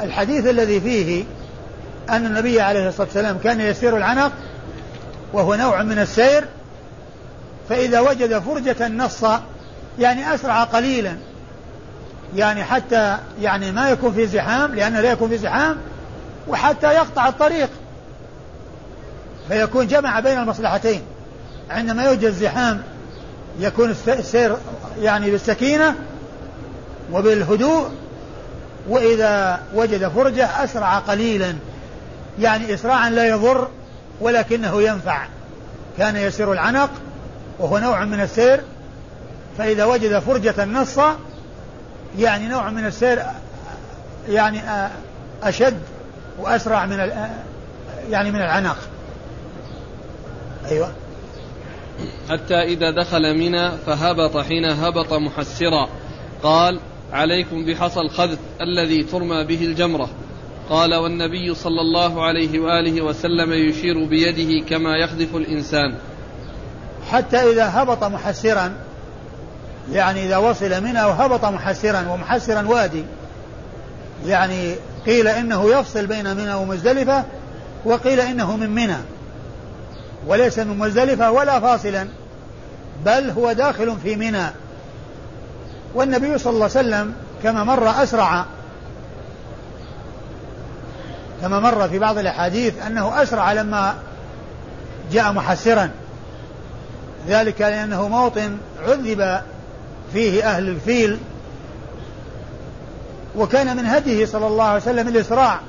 الحديث 0.00 0.46
الذي 0.46 0.80
فيه 0.80 1.24
أن 2.10 2.26
النبي 2.26 2.60
عليه 2.60 2.88
الصلاة 2.88 3.06
والسلام 3.06 3.38
كان 3.38 3.60
يسير 3.60 3.96
العنق 3.96 4.32
وهو 5.32 5.54
نوع 5.54 5.82
من 5.82 5.98
السير 5.98 6.44
فإذا 7.68 8.00
وجد 8.00 8.38
فرجة 8.38 8.88
نص 8.88 9.24
يعني 9.98 10.34
أسرع 10.34 10.64
قليلا 10.64 11.16
يعني 12.36 12.64
حتى 12.64 13.16
يعني 13.40 13.72
ما 13.72 13.90
يكون 13.90 14.12
في 14.12 14.26
زحام 14.26 14.74
لأنه 14.74 15.00
لا 15.00 15.12
يكون 15.12 15.28
في 15.28 15.38
زحام 15.38 15.76
وحتى 16.48 16.86
يقطع 16.86 17.28
الطريق 17.28 17.68
فيكون 19.48 19.86
جمع 19.86 20.20
بين 20.20 20.38
المصلحتين. 20.38 21.02
عندما 21.70 22.04
يوجد 22.04 22.30
زحام 22.30 22.82
يكون 23.58 23.94
السير 24.08 24.56
يعني 25.00 25.30
بالسكينة 25.30 25.94
وبالهدوء 27.12 27.88
وإذا 28.88 29.60
وجد 29.74 30.08
فرجة 30.08 30.64
أسرع 30.64 30.98
قليلا. 30.98 31.54
يعني 32.40 32.74
إسراعا 32.74 33.10
لا 33.10 33.28
يضر 33.28 33.68
ولكنه 34.20 34.82
ينفع. 34.82 35.26
كان 35.98 36.16
يسير 36.16 36.52
العنق 36.52 36.90
وهو 37.58 37.78
نوع 37.78 38.04
من 38.04 38.20
السير 38.20 38.60
فإذا 39.58 39.84
وجد 39.84 40.18
فرجة 40.18 40.64
نص 40.64 40.98
يعني 42.18 42.48
نوع 42.48 42.70
من 42.70 42.86
السير 42.86 43.22
يعني 44.28 44.60
أشد 45.42 45.78
وأسرع 46.38 46.86
من 46.86 47.12
يعني 48.10 48.30
من 48.30 48.40
العنق. 48.42 48.76
أيوة. 50.70 50.92
حتى 52.30 52.62
إذا 52.62 52.90
دخل 52.90 53.34
منى 53.38 53.70
فهبط 53.86 54.36
حين 54.36 54.64
هبط 54.64 55.12
محسرا. 55.12 55.88
قال 56.42 56.80
عليكم 57.12 57.64
بحصى 57.64 58.00
الخذف 58.00 58.38
الذي 58.60 59.02
ترمى 59.02 59.44
به 59.44 59.64
الجمرة. 59.64 60.08
قال 60.70 60.94
والنبي 60.94 61.54
صلى 61.54 61.80
الله 61.80 62.24
عليه 62.24 62.60
وآله 62.60 63.02
وسلم 63.02 63.52
يشير 63.52 64.04
بيده 64.04 64.66
كما 64.68 64.96
يخذف 64.96 65.36
الإنسان. 65.36 65.94
حتى 67.10 67.36
إذا 67.36 67.70
هبط 67.74 68.04
محسرا 68.04 68.72
يعني 69.92 70.26
إذا 70.26 70.36
وصل 70.36 70.82
منى 70.82 71.04
وهبط 71.04 71.44
محسرا 71.44 72.08
ومحسرا 72.08 72.66
وادي 72.68 73.04
يعني 74.26 74.74
قيل 75.06 75.28
إنه 75.28 75.70
يفصل 75.78 76.06
بين 76.06 76.36
منى 76.36 76.54
ومزدلفة 76.54 77.24
وقيل 77.84 78.20
إنه 78.20 78.56
من 78.56 78.70
منى. 78.70 78.98
وليس 80.26 80.58
من 80.58 80.78
مزدلفة 80.78 81.30
ولا 81.30 81.60
فاصلا 81.60 82.08
بل 83.04 83.30
هو 83.30 83.52
داخل 83.52 83.96
في 84.02 84.16
منى. 84.16 84.46
والنبي 85.94 86.38
صلى 86.38 86.52
الله 86.52 86.70
عليه 86.76 86.88
وسلم 86.88 87.14
كما 87.42 87.64
مر 87.64 88.02
أسرع 88.02 88.46
كما 91.42 91.60
مر 91.60 91.88
في 91.88 91.98
بعض 91.98 92.18
الأحاديث 92.18 92.86
أنه 92.86 93.22
أسرع 93.22 93.52
لما 93.52 93.94
جاء 95.12 95.32
محسرا. 95.32 95.90
ذلك 97.28 97.60
لأنه 97.60 98.08
موطن 98.08 98.56
عذب 98.88 99.40
فيه 100.12 100.44
أهل 100.50 100.68
الفيل 100.68 101.18
وكان 103.36 103.76
من 103.76 103.86
هديه 103.86 104.26
صلى 104.26 104.46
الله 104.46 104.64
عليه 104.64 104.82
وسلم 104.82 105.08
الإسراع 105.08 105.60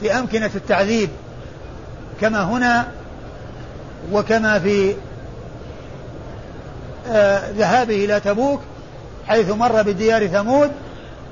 في 0.00 0.18
أمكنة 0.18 0.50
التعذيب 0.54 1.08
كما 2.20 2.42
هنا 2.42 2.86
وكما 4.12 4.58
في 4.58 4.94
آه 7.08 7.50
ذهابه 7.50 8.04
إلى 8.04 8.20
تبوك 8.20 8.60
حيث 9.26 9.50
مر 9.50 9.82
بديار 9.82 10.26
ثمود 10.26 10.70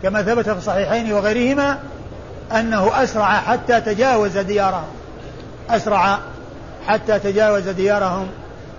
كما 0.03 0.23
ثبت 0.23 0.45
في 0.49 0.59
الصحيحين 0.59 1.13
وغيرهما 1.13 1.79
أنه 2.59 3.03
أسرع 3.03 3.41
حتى 3.41 3.81
تجاوز 3.81 4.39
ديارهم. 4.39 4.89
أسرع 5.71 6.19
حتى 6.87 7.19
تجاوز 7.19 7.69
ديارهم 7.69 8.27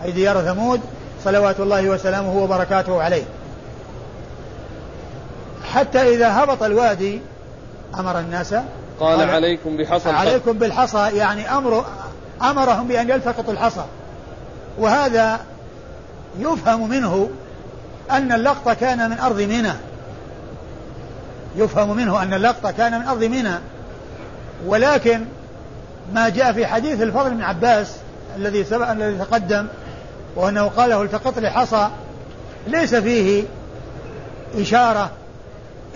أي 0.04 0.12
ديار 0.12 0.42
ثمود 0.42 0.82
صلوات 1.24 1.60
الله 1.60 1.90
وسلامه 1.90 2.38
وبركاته 2.38 3.02
عليه. 3.02 3.24
حتى 5.74 6.16
إذا 6.16 6.44
هبط 6.44 6.64
الوادي 6.64 7.22
أمر 8.00 8.20
الناس. 8.20 8.54
قال, 8.54 8.64
قال 9.00 9.30
عليكم 9.30 9.78
بحصى 9.78 10.10
عليكم 10.10 10.52
بالحصى 10.54 11.10
يعني 11.14 11.58
أمر 11.58 11.86
أمرهم 12.42 12.88
بأن 12.88 13.10
يلتقطوا 13.10 13.54
الحصى. 13.54 13.86
وهذا 14.78 15.40
يفهم 16.40 16.90
منه 16.90 17.30
أن 18.12 18.32
اللقط 18.32 18.70
كان 18.70 19.10
من 19.10 19.20
أرض 19.20 19.42
منى. 19.42 19.74
يفهم 21.56 21.96
منه 21.96 22.24
أن 22.24 22.34
اللقط 22.34 22.68
كان 22.68 23.00
من 23.00 23.08
أرض 23.08 23.24
منى 23.24 23.56
ولكن 24.66 25.26
ما 26.14 26.30
جاء 26.30 26.54
في 26.54 26.66
حديث 26.66 27.02
الفضل 27.02 27.30
بن 27.30 27.42
عباس 27.42 27.96
الذي 28.38 28.64
سبق 28.64 28.92
الذي 28.92 29.18
تقدم 29.18 29.68
وأنه 30.36 30.68
قال 30.68 30.90
له 30.90 31.02
التقط 31.02 31.46
حصى 31.46 31.90
ليس 32.68 32.96
فيه 32.96 33.44
إشارة 34.58 35.12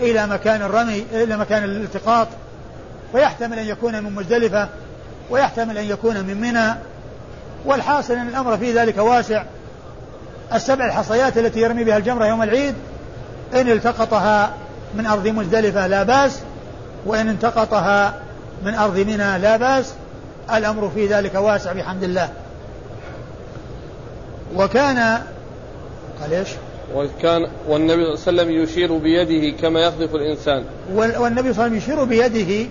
إلى 0.00 0.26
مكان 0.26 0.62
الرمي 0.62 1.06
إلى 1.12 1.36
مكان 1.36 1.64
الالتقاط. 1.64 2.28
فيحتمل 3.12 3.58
أن 3.58 3.66
يكون 3.66 4.04
من 4.04 4.14
مزدلفة 4.14 4.68
ويحتمل 5.30 5.78
أن 5.78 5.84
يكون 5.84 6.14
من 6.14 6.40
منى 6.40 6.74
والحاصل 7.64 8.14
أن 8.14 8.28
الأمر 8.28 8.58
في 8.58 8.72
ذلك 8.72 8.98
واسع. 8.98 9.44
السبع 10.54 10.86
الحصيات 10.86 11.38
التي 11.38 11.60
يرمي 11.60 11.84
بها 11.84 11.96
الجمرة 11.96 12.26
يوم 12.26 12.42
العيد 12.42 12.74
إن 13.54 13.70
التقطها 13.70 14.50
من 14.94 15.06
أرض 15.06 15.26
مزدلفة 15.28 15.86
لا 15.86 16.02
بأس 16.02 16.40
وإن 17.06 17.28
التقطها 17.28 18.14
من 18.64 18.74
أرض 18.74 18.98
منى 18.98 19.38
لا 19.38 19.56
بأس. 19.56 19.94
الأمر 20.54 20.90
في 20.94 21.06
ذلك 21.06 21.34
واسع 21.34 21.72
بحمد 21.72 22.02
الله. 22.02 22.28
وكان 24.56 25.18
قال 26.20 26.32
إيش؟ 26.32 26.48
وكان 26.94 27.48
والنبي 27.68 28.16
صلى 28.16 28.30
الله 28.30 28.42
عليه 28.42 28.52
وسلم 28.52 28.62
يشير 28.62 28.96
بيده 28.96 29.56
كما 29.58 29.80
يقذف 29.80 30.14
الإنسان. 30.14 30.64
والنبي 30.94 31.18
صلى 31.18 31.26
الله 31.26 31.42
عليه 31.42 31.50
وسلم 31.50 31.74
يشير 31.74 32.04
بيده 32.04 32.70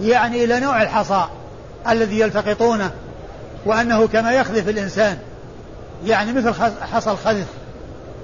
يعني 0.00 0.44
إلى 0.44 0.60
نوع 0.60 0.82
الحصى 0.82 1.24
الذي 1.88 2.20
يلتقطونه 2.20 2.90
وأنه 3.66 4.06
كما 4.06 4.32
يخذف 4.32 4.68
الإنسان. 4.68 5.18
يعني 6.04 6.32
مثل 6.32 6.52
حصى 6.80 7.10
الخذف. 7.10 7.46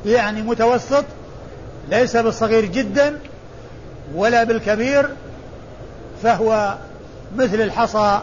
يعني 0.06 0.42
متوسط 0.42 1.04
ليس 1.90 2.16
بالصغير 2.16 2.64
جدا 2.64 3.18
ولا 4.14 4.44
بالكبير 4.44 5.08
فهو 6.22 6.74
مثل 7.36 7.60
الحصى 7.60 8.20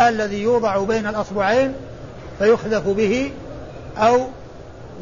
الذي 0.00 0.42
يوضع 0.42 0.78
بين 0.78 1.06
الأصبعين 1.06 1.74
فيخذف 2.38 2.88
به 2.88 3.30
أو 3.98 4.26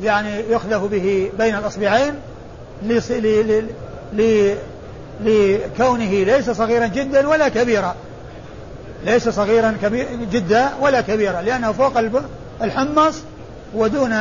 يعني 0.03 0.41
يخذف 0.51 0.83
به 0.83 1.31
بين 1.39 1.55
الأصبعين 1.55 2.15
لكونه 5.21 6.25
ليس 6.25 6.51
صغيرا 6.51 6.87
جدا 6.87 7.29
ولا 7.29 7.49
كبيرا. 7.49 7.95
ليس 9.05 9.29
صغيرا 9.29 9.77
كبير 9.83 10.07
جدا 10.33 10.71
ولا 10.81 11.01
كبيرا 11.01 11.43
لأنه 11.43 11.73
فوق 11.73 11.99
الحمص 12.63 13.15
ودون 13.75 14.15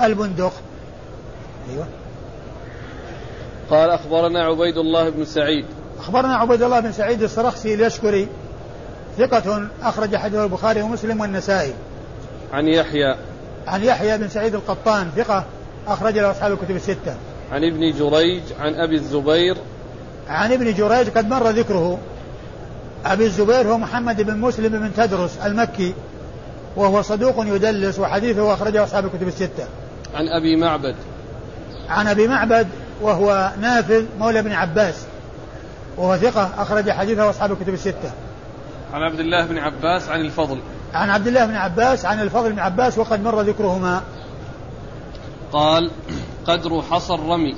البندق. 0.00 0.52
أيوه. 1.70 1.86
قال 3.70 3.90
أخبرنا 3.90 4.44
عبيد 4.44 4.76
الله 4.76 5.08
بن 5.08 5.24
سعيد. 5.24 5.64
أخبرنا 5.98 6.36
عبيد 6.36 6.62
الله 6.62 6.80
بن 6.80 6.92
سعيد 6.92 7.22
السرخسي 7.22 7.74
اليشكري 7.74 8.28
ثقة 9.18 9.68
أخرج 9.82 10.16
حديث 10.16 10.38
البخاري 10.38 10.82
ومسلم 10.82 11.20
والنسائي. 11.20 11.74
عن 12.52 12.68
يحيى. 12.68 13.16
عن 13.66 13.84
يحيى 13.84 14.18
بن 14.18 14.28
سعيد 14.28 14.54
القطان 14.54 15.10
ثقة 15.16 15.44
أخرج 15.86 16.18
له 16.18 16.30
أصحاب 16.30 16.52
الكتب 16.52 16.76
الستة. 16.76 17.14
عن 17.52 17.64
ابن 17.64 17.92
جريج 17.92 18.42
عن 18.60 18.74
أبي 18.74 18.94
الزبير. 18.94 19.56
عن 20.28 20.52
ابن 20.52 20.74
جريج 20.74 21.08
قد 21.08 21.28
مر 21.28 21.48
ذكره. 21.48 21.98
أبي 23.06 23.24
الزبير 23.24 23.68
هو 23.68 23.78
محمد 23.78 24.22
بن 24.22 24.36
مسلم 24.36 24.68
بن 24.68 24.90
تدرس 24.96 25.38
المكي 25.44 25.94
وهو 26.76 27.02
صدوق 27.02 27.34
يدلس 27.46 27.98
وحديثه 27.98 28.54
أخرجه 28.54 28.84
أصحاب 28.84 29.04
الكتب 29.04 29.28
الستة. 29.28 29.64
عن 30.14 30.28
أبي 30.28 30.56
معبد. 30.56 30.94
عن 31.88 32.06
أبي 32.06 32.28
معبد 32.28 32.68
وهو 33.02 33.52
نافذ 33.60 34.04
مولى 34.18 34.42
بن 34.42 34.52
عباس 34.52 35.06
وهو 35.96 36.16
ثقة 36.16 36.50
أخرج 36.58 36.90
حديثه 36.90 37.30
أصحاب 37.30 37.52
الكتب 37.52 37.74
الستة. 37.74 38.12
عن 38.92 39.02
عبد 39.02 39.20
الله 39.20 39.46
بن 39.46 39.58
عباس 39.58 40.08
عن 40.08 40.20
الفضل. 40.20 40.60
عن 40.94 41.10
عبد 41.10 41.26
الله 41.26 41.46
بن 41.46 41.54
عباس 41.54 42.04
عن 42.04 42.20
الفضل 42.20 42.52
بن 42.52 42.58
عباس 42.58 42.98
وقد 42.98 43.22
مر 43.22 43.40
ذكرهما. 43.40 44.02
قال 45.52 45.90
قدر 46.46 46.82
حصى 46.82 47.14
الرمي 47.14 47.56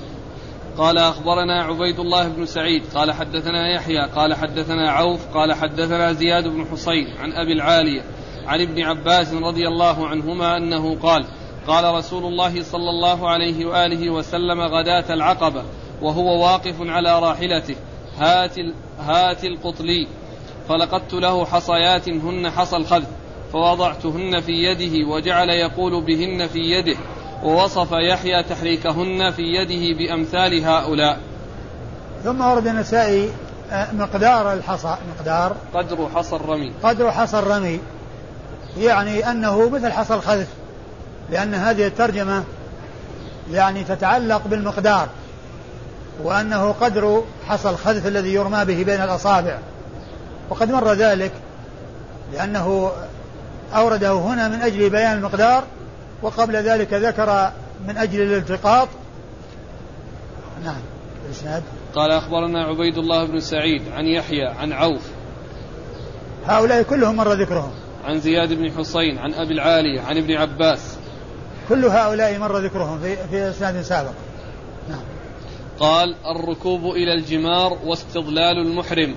قال 0.79 0.99
أخبرنا 0.99 1.65
عبيد 1.65 1.99
الله 1.99 2.29
بن 2.29 2.47
سعيد. 2.47 2.83
قال 2.95 3.13
حدثنا 3.13 3.75
يحيى. 3.75 4.09
قال 4.17 4.35
حدثنا 4.35 4.91
عوف. 4.91 5.21
قال 5.35 5.53
حدثنا 5.53 6.13
زياد 6.13 6.49
بن 6.49 6.67
حسين 6.73 7.07
عن 7.21 7.33
أبي 7.33 7.53
العالية 7.53 8.03
عن 8.47 8.61
ابن 8.61 8.83
عباس 8.83 9.33
رضي 9.33 9.69
الله 9.69 10.09
عنهما 10.09 10.57
أنه 10.57 10.99
قال 10.99 11.25
قال 11.67 11.95
رسول 11.95 12.25
الله 12.25 12.63
صلى 12.63 12.91
الله 12.91 13.29
عليه 13.29 13.67
وآله 13.67 14.11
وسلم 14.11 14.61
غداة 14.61 15.15
العقبة 15.15 15.63
وهو 16.03 16.45
واقف 16.45 16.75
على 16.81 17.19
راحلته 17.19 17.77
هات, 18.19 18.59
هات 19.01 19.45
القطلي 19.45 20.09
فلقدت 20.69 21.15
له 21.15 21.45
حصيات 21.45 22.09
هن 22.09 22.51
حصى 22.51 22.77
الخذ 22.77 23.03
فوضعتهن 23.53 24.41
في 24.41 24.53
يده 24.53 25.09
وجعل 25.09 25.51
يقول 25.51 26.05
بهن 26.05 26.47
في 26.47 26.59
يده 26.59 26.97
ووصف 27.45 27.93
يحيى 27.93 28.43
تحريكهن 28.43 29.31
في 29.31 29.43
يده 29.43 29.99
بأمثال 29.99 30.65
هؤلاء. 30.65 31.19
ثم 32.25 32.41
ورد 32.41 32.67
النسائي 32.67 33.31
آه، 33.71 33.93
مقدار 33.93 34.53
الحصى 34.53 34.97
مقدار. 35.17 35.57
قدر 35.75 36.09
حصى 36.15 36.37
الرمي. 36.37 36.73
قدر 36.83 37.11
حصى 37.11 37.39
الرمي 37.39 37.81
يعني 38.79 39.31
أنه 39.31 39.69
مثل 39.69 39.93
حصى 39.93 40.15
الخذف 40.15 40.49
لأن 41.33 41.55
هذه 41.55 41.87
الترجمة 41.87 42.45
يعني 43.51 43.85
تتعلق 43.85 44.47
بالمقدار 44.47 45.09
وأنه 46.23 46.73
قدر 46.73 47.25
حصى 47.49 47.71
الخذف 47.71 48.07
الذي 48.07 48.35
يرمى 48.35 48.65
به 48.65 48.83
بين 48.83 49.03
الأصابع. 49.03 49.59
وقد 50.51 50.71
مر 50.71 50.93
ذلك 50.93 51.33
لأنه 52.33 52.93
أورده 53.75 54.13
هنا 54.13 54.49
من 54.49 54.61
أجل 54.61 54.91
بيان 54.91 55.17
المقدار 55.17 55.65
وقبل 56.23 56.57
ذلك 56.57 56.93
ذكر 56.93 57.51
من 57.89 57.97
أجل 57.97 58.21
الالتقاط. 58.21 58.89
نعم 60.65 60.81
الإسناد. 61.27 61.63
قال 61.95 62.11
أخبرنا 62.11 62.65
عبيد 62.65 62.99
الله 62.99 63.27
بن 63.27 63.41
سعيد 63.41 63.83
عن 63.93 64.05
يحيى 64.05 64.47
عن 64.47 64.73
عوف. 64.73 65.03
هؤلاء 66.47 66.83
كلهم 66.83 67.17
مر 67.17 67.33
ذكرهم. 67.33 67.73
عن 68.05 68.21
زياد 68.21 68.53
بن 68.53 68.71
حسين 68.71 69.19
عن 69.19 69.35
أبي 69.35 69.55
العالية 69.55 70.01
عن 70.01 70.17
ابن 70.17 70.33
عباس. 70.33 70.97
كل 71.69 71.85
هؤلاء 71.85 72.39
مر 72.39 72.59
ذكرهم 72.59 73.01
في 73.01 73.17
في 73.17 73.51
إسناد 73.51 73.83
سابق. 73.83 74.13
نعم. 74.89 75.05
قال 75.79 76.15
الركوب 76.27 76.85
إلى 76.85 77.15
الجمار 77.15 77.79
واستضلال 77.85 78.59
المحرم. 78.59 79.15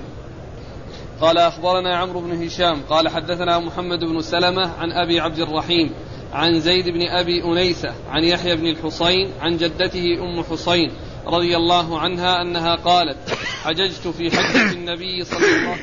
قال 1.22 1.38
أخبرنا 1.38 1.98
عمرو 1.98 2.20
بن 2.20 2.44
هشام. 2.46 2.82
قال 2.90 3.10
حدثنا 3.10 3.60
محمد 3.60 4.00
بن 4.00 4.22
سلمة 4.22 4.72
عن 4.80 4.92
أبي 4.92 5.20
عبد 5.20 5.40
الرحيم 5.40 5.92
عن 6.34 6.60
زيد 6.60 6.86
بن 6.86 7.08
أبي 7.08 7.44
أنيسة 7.44 7.94
عن 8.10 8.24
يحيى 8.24 8.56
بن 8.56 8.68
الحصين 8.68 9.32
عن 9.42 9.58
جدته 9.58 10.06
أم 10.22 10.44
حصين 10.44 10.92
رضي 11.26 11.58
الله 11.58 12.00
عنها 12.00 12.42
أنها 12.42 12.76
قالت 12.76 13.18
حججت 13.64 14.08
في 14.08 14.32
حجة 14.32 14.72
النبي 14.72 15.24
صلى 15.24 15.56
الله 15.56 15.78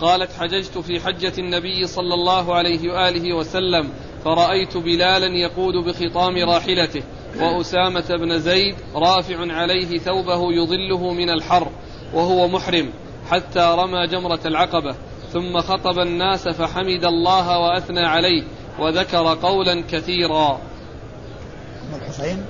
قالت 0.00 0.32
حججت 0.32 0.78
في 0.78 1.00
حجة 1.00 1.32
النبي 1.38 1.86
صلى 1.86 2.14
الله 2.14 2.54
عليه 2.54 2.92
وآله 2.92 3.36
وسلم 3.36 3.90
فرأيت 4.28 4.76
بلالا 4.76 5.26
يقود 5.26 5.74
بخطام 5.74 6.36
راحلته 6.36 7.02
وأسامة 7.40 8.06
بن 8.08 8.38
زيد 8.38 8.76
رافع 8.94 9.52
عليه 9.52 9.98
ثوبه 9.98 10.52
يظله 10.52 11.12
من 11.12 11.30
الحر 11.30 11.68
وهو 12.14 12.48
محرم 12.48 12.90
حتى 13.30 13.74
رمى 13.78 14.06
جمرة 14.06 14.40
العقبة 14.46 14.94
ثم 15.32 15.60
خطب 15.60 15.98
الناس 15.98 16.48
فحمد 16.48 17.04
الله 17.04 17.58
وأثنى 17.58 18.06
عليه 18.06 18.44
وذكر 18.78 19.34
قولا 19.42 19.82
كثيرا. 19.90 20.50
أم 20.50 22.00
الحسين؟ 22.02 22.44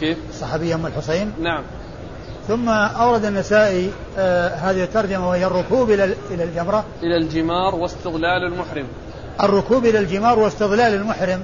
كيف؟ 0.00 0.18
الصحابية 0.30 0.74
أم 0.74 0.86
الحسين؟ 0.86 1.32
نعم. 1.40 1.62
ثم 2.48 2.68
أورد 2.68 3.24
النسائي 3.24 3.90
آه 4.18 4.48
هذه 4.48 4.84
الترجمة 4.84 5.28
وهي 5.28 5.46
الركوب 5.46 5.90
إلى 5.90 6.14
إلى 6.30 6.44
الجمرة. 6.44 6.84
إلى 7.02 7.16
الجمار 7.16 7.74
واستظلال 7.74 8.44
المحرم. 8.44 8.86
الركوب 9.40 9.86
إلى 9.86 9.98
الجمار 9.98 10.38
واستظلال 10.38 10.94
المحرم. 10.94 11.42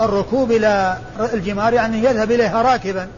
الركوب 0.00 0.52
إلى 0.52 0.98
الجمار 1.34 1.72
يعني 1.72 1.98
يذهب 1.98 2.32
إليها 2.32 2.62
راكبا. 2.62 3.08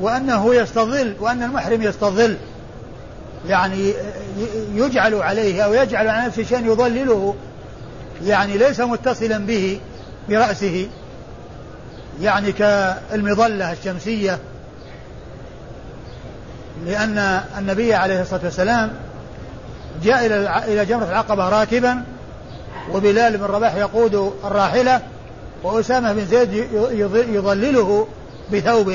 وأنه 0.00 0.54
يستظل 0.54 1.14
وأن 1.20 1.42
المحرم 1.42 1.82
يستظل. 1.82 2.36
يعني 3.48 3.92
يجعل 4.74 5.14
عليه 5.14 5.62
أو 5.62 5.74
يجعل 5.74 6.08
على 6.08 6.26
نفسه 6.26 6.42
شيئا 6.42 6.60
يظلله 6.60 7.34
يعني 8.24 8.58
ليس 8.58 8.80
متصلا 8.80 9.38
به 9.38 9.80
برأسه. 10.28 10.88
يعني 12.20 12.52
كالمظلة 12.52 13.72
الشمسية. 13.72 14.38
لأن 16.86 17.40
النبي 17.58 17.94
عليه 17.94 18.22
الصلاة 18.22 18.44
والسلام 18.44 18.90
جاء 20.02 20.26
إلى 20.26 20.64
إلى 20.64 20.84
جمرة 20.84 21.04
العقبة 21.04 21.48
راكبا 21.48 22.04
وبلال 22.92 23.36
بن 23.36 23.44
رباح 23.44 23.74
يقود 23.74 24.32
الراحلة 24.44 25.00
وأسامة 25.62 26.12
بن 26.12 26.26
زيد 26.26 26.52
يظلله 27.28 28.06
بثوب 28.52 28.92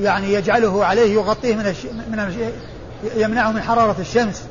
يعني 0.00 0.32
يجعله 0.32 0.84
عليه 0.84 1.14
يغطيه 1.14 1.54
من 1.54 1.66
الش... 1.66 1.84
من 1.84 2.48
يمنعه 3.16 3.52
من 3.52 3.62
حرارة 3.62 3.96
الشمس. 4.00 4.42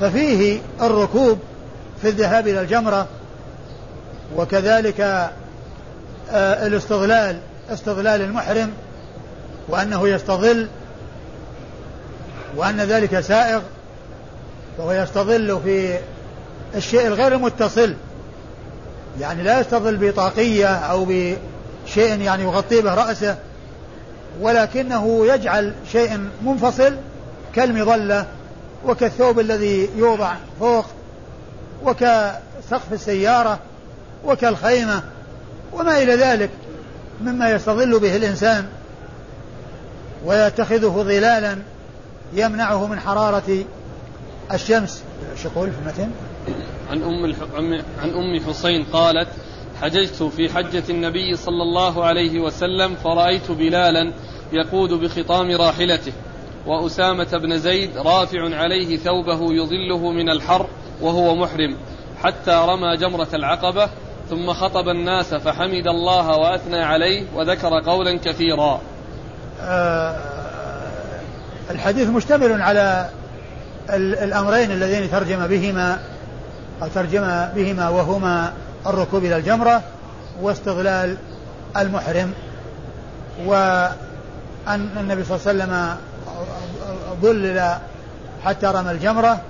ففيه 0.00 0.60
الركوب 0.82 1.38
في 2.02 2.08
الذهاب 2.08 2.48
إلى 2.48 2.60
الجمرة 2.60 3.06
وكذلك 4.36 5.00
آه، 6.30 6.66
الاستظلال 6.66 7.38
استظلال 7.70 8.22
المحرم 8.22 8.70
وأنه 9.68 10.08
يستظل 10.08 10.68
وأن 12.56 12.80
ذلك 12.80 13.20
سائغ 13.20 13.60
فهو 14.78 14.92
يستظل 14.92 15.60
في 15.64 15.98
الشيء 16.74 17.06
الغير 17.06 17.38
متصل. 17.38 17.94
يعني 19.20 19.42
لا 19.42 19.60
يستظل 19.60 19.96
بطاقية 19.96 20.66
أو 20.66 21.04
بشيء 21.04 22.20
يعني 22.20 22.42
يغطي 22.42 22.80
به 22.80 22.94
رأسه 22.94 23.36
ولكنه 24.40 25.26
يجعل 25.26 25.72
شيء 25.92 26.20
منفصل 26.42 26.96
كالمظلة 27.54 28.26
وكالثوب 28.86 29.40
الذي 29.40 29.88
يوضع 29.96 30.34
فوق 30.60 30.86
وكسقف 31.84 32.92
السيارة 32.92 33.58
وكالخيمة 34.24 35.02
وما 35.72 36.02
إلى 36.02 36.14
ذلك 36.14 36.50
مما 37.20 37.50
يستظل 37.50 38.00
به 38.00 38.16
الإنسان 38.16 38.66
ويتخذه 40.24 40.88
ظلالا 40.88 41.58
يمنعه 42.34 42.86
من 42.86 43.00
حرارة 43.00 43.64
الشمس 44.52 45.02
إيش 45.32 45.44
يقول 45.44 45.70
في 45.70 45.78
المتن؟ 45.78 46.10
عن 46.90 47.02
أم 47.02 47.34
عن 48.02 48.10
أم 48.10 48.40
حسين 48.48 48.84
قالت 48.92 49.28
حججت 49.82 50.22
في 50.22 50.48
حجة 50.48 50.82
النبي 50.90 51.36
صلى 51.36 51.62
الله 51.62 52.04
عليه 52.04 52.40
وسلم 52.40 52.94
فرأيت 52.94 53.50
بلالا 53.50 54.12
يقود 54.52 54.92
بخطام 54.92 55.50
راحلته 55.50 56.12
وأسامة 56.66 57.38
بن 57.38 57.58
زيد 57.58 57.96
رافع 57.96 58.56
عليه 58.56 58.96
ثوبه 58.96 59.52
يظله 59.52 60.10
من 60.10 60.30
الحر 60.30 60.66
وهو 61.00 61.34
محرم 61.34 61.76
حتى 62.22 62.64
رمى 62.68 62.96
جمرة 62.96 63.28
العقبة 63.34 63.88
ثم 64.30 64.52
خطب 64.52 64.88
الناس 64.88 65.34
فحمد 65.34 65.86
الله 65.86 66.36
وأثنى 66.36 66.80
عليه 66.82 67.24
وذكر 67.34 67.80
قولا 67.80 68.18
كثيرا 68.18 68.80
آه 69.60 70.31
الحديث 71.72 72.08
مشتمل 72.08 72.62
على 72.62 73.08
الأمرين 73.90 74.70
اللذين 74.70 75.10
ترجم 75.10 75.46
بهما 75.46 75.98
أو 76.82 76.88
ترجم 76.94 77.48
بهما 77.54 77.88
وهما 77.88 78.52
الركوب 78.86 79.24
إلى 79.24 79.36
الجمرة 79.36 79.82
واستظلال 80.42 81.16
المحرم 81.76 82.32
وأن 83.46 84.88
النبي 85.00 85.24
صلى 85.24 85.36
الله 85.36 85.48
عليه 85.48 85.62
وسلم 85.62 85.96
ظلل 87.22 87.74
حتى 88.44 88.66
رمى 88.66 88.90
الجمرة 88.90 89.40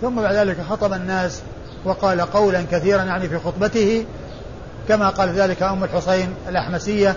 ثم 0.00 0.22
بعد 0.22 0.34
ذلك 0.34 0.56
خطب 0.70 0.92
الناس 0.92 1.42
وقال 1.84 2.20
قولا 2.20 2.64
كثيرا 2.70 3.02
يعني 3.02 3.28
في 3.28 3.38
خطبته 3.38 4.04
كما 4.88 5.08
قال 5.08 5.28
ذلك 5.28 5.62
أم 5.62 5.84
الحسين 5.84 6.34
الأحمسية 6.48 7.16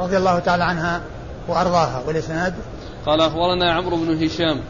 رضي 0.00 0.16
الله 0.16 0.38
تعالى 0.38 0.64
عنها 0.64 1.00
وأرضاها 1.48 2.02
والإسناد 2.06 2.54
قال 3.08 3.20
أخبرنا 3.20 3.72
عمرو 3.72 3.96
بن 3.96 4.24
هشام. 4.24 4.60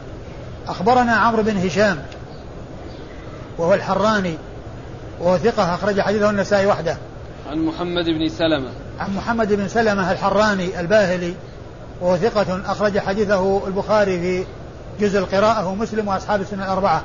أخبرنا 0.67 1.15
عمرو 1.15 1.43
بن 1.43 1.57
هشام 1.57 1.97
وهو 3.57 3.73
الحراني 3.73 4.37
وهو 5.19 5.37
ثقة 5.37 5.75
أخرج 5.75 6.01
حديثه 6.01 6.29
النسائي 6.29 6.65
وحده. 6.65 6.97
عن 7.49 7.57
محمد 7.57 8.05
بن 8.05 8.29
سلمة. 8.29 8.69
عن 8.99 9.15
محمد 9.15 9.53
بن 9.53 9.67
سلمة 9.67 10.11
الحراني 10.11 10.79
الباهلي 10.79 11.33
وهو 12.01 12.17
ثقة 12.17 12.71
أخرج 12.71 12.99
حديثه 12.99 13.67
البخاري 13.67 14.19
في 14.19 14.45
جزء 14.99 15.19
القراءة 15.19 15.67
ومسلم 15.67 16.07
وأصحاب 16.07 16.41
السنة 16.41 16.63
الأربعة. 16.63 17.03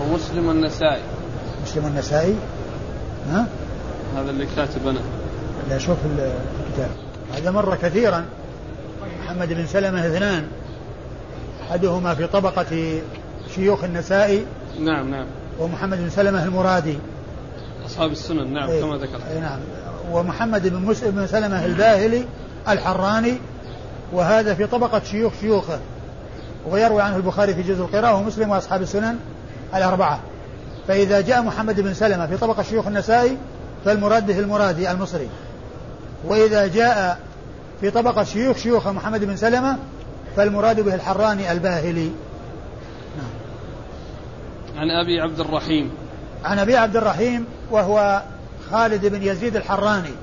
ومسلم 0.00 0.50
النسائي. 0.50 1.02
مسلم 1.62 1.86
النسائي؟ 1.86 2.36
ها؟ 3.32 3.46
هذا 4.16 4.30
اللي 4.30 4.46
كاتب 4.56 4.88
أنا 4.88 5.00
لا 5.70 5.78
شوف 5.78 5.96
الكتاب. 6.04 6.90
هذا 7.34 7.50
مر 7.50 7.76
كثيرا. 7.82 8.24
محمد 9.24 9.52
بن 9.52 9.66
سلمة 9.66 10.06
اثنان. 10.06 10.46
أحدهما 11.62 12.14
في 12.14 12.26
طبقة 12.26 13.00
شيوخ 13.54 13.84
النسائي 13.84 14.44
نعم 14.80 15.10
نعم. 15.10 15.26
ومحمد 15.58 15.98
بن 15.98 16.10
سلمة 16.10 16.44
المرادي. 16.44 16.98
أصحاب 17.86 18.12
السنن 18.12 18.52
نعم 18.52 18.68
إيه 18.68 18.80
كما 18.80 18.96
ذكرت. 18.96 19.22
إيه 19.30 19.40
نعم. 19.40 19.58
ومحمد 20.12 20.68
بن 20.68 20.76
مسلم 20.76 21.10
بن 21.10 21.26
سلمة 21.26 21.64
الباهلي 21.64 22.24
الحراني 22.68 23.38
وهذا 24.12 24.54
في 24.54 24.66
طبقة 24.66 25.02
شيوخ 25.04 25.32
شيوخه. 25.40 25.78
ويروي 26.70 27.02
عنه 27.02 27.16
البخاري 27.16 27.54
في 27.54 27.62
جزء 27.62 27.82
القراءة 27.82 28.14
ومسلم 28.14 28.50
وأصحاب 28.50 28.82
السنن 28.82 29.16
الأربعة. 29.74 30.20
فإذا 30.88 31.20
جاء 31.20 31.42
محمد 31.42 31.80
بن 31.80 31.94
سلمة 31.94 32.26
في 32.26 32.36
طبقة 32.36 32.62
شيوخ 32.62 32.86
النسائي 32.86 33.36
فالمراد 33.84 34.26
به 34.26 34.38
المرادي 34.38 34.90
المصري. 34.90 35.28
وإذا 36.24 36.66
جاء 36.66 37.18
في 37.82 37.90
طبقة 37.90 38.24
شيوخ 38.24 38.56
شيوخ 38.56 38.88
محمد 38.88 39.24
بن 39.24 39.36
سلمة 39.36 39.78
فالمراد 40.36 40.80
به 40.80 40.94
الحراني 40.94 41.52
الباهلي. 41.52 42.10
نعم. 43.16 43.30
عن 44.76 44.90
أبي 44.90 45.20
عبد 45.20 45.40
الرحيم. 45.40 45.90
عن 46.44 46.58
أبي 46.58 46.76
عبد 46.76 46.96
الرحيم 46.96 47.44
وهو 47.70 48.22
خالد 48.70 49.06
بن 49.06 49.22
يزيد 49.22 49.56
الحراني. 49.56 50.14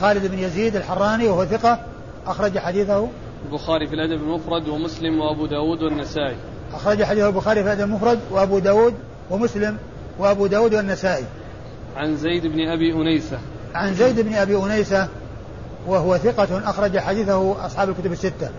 خالد 0.00 0.26
بن 0.26 0.38
يزيد 0.38 0.76
الحراني 0.76 1.28
وهو 1.28 1.44
ثقة 1.44 1.78
أخرج 2.26 2.58
حديثه. 2.58 3.08
البخاري 3.46 3.86
في 3.86 3.94
الأدب 3.94 4.22
المفرد 4.22 4.68
ومسلم 4.68 5.20
وأبو 5.20 5.46
داود 5.46 5.82
والنسائي. 5.82 6.36
أخرج 6.74 7.02
حديثه 7.02 7.28
البخاري 7.28 7.62
في 7.62 7.66
الأدب 7.66 7.84
المفرد 7.84 8.18
وأبو 8.30 8.58
داود 8.58 8.94
ومسلم 9.30 9.76
وأبو 10.18 10.46
داود 10.46 10.74
والنسائي. 10.74 11.24
عن 11.96 12.16
زيد 12.16 12.46
بن 12.46 12.68
أبي 12.68 12.92
أنيسة. 12.92 13.38
عن 13.74 13.94
زيد 13.94 14.20
بن 14.20 14.34
أبي 14.34 14.56
أنيسة 14.56 15.08
وهو 15.86 16.18
ثقة 16.18 16.70
أخرج 16.70 16.98
حديثه 16.98 17.66
أصحاب 17.66 17.88
الكتب 17.88 18.12
الستة. 18.12 18.50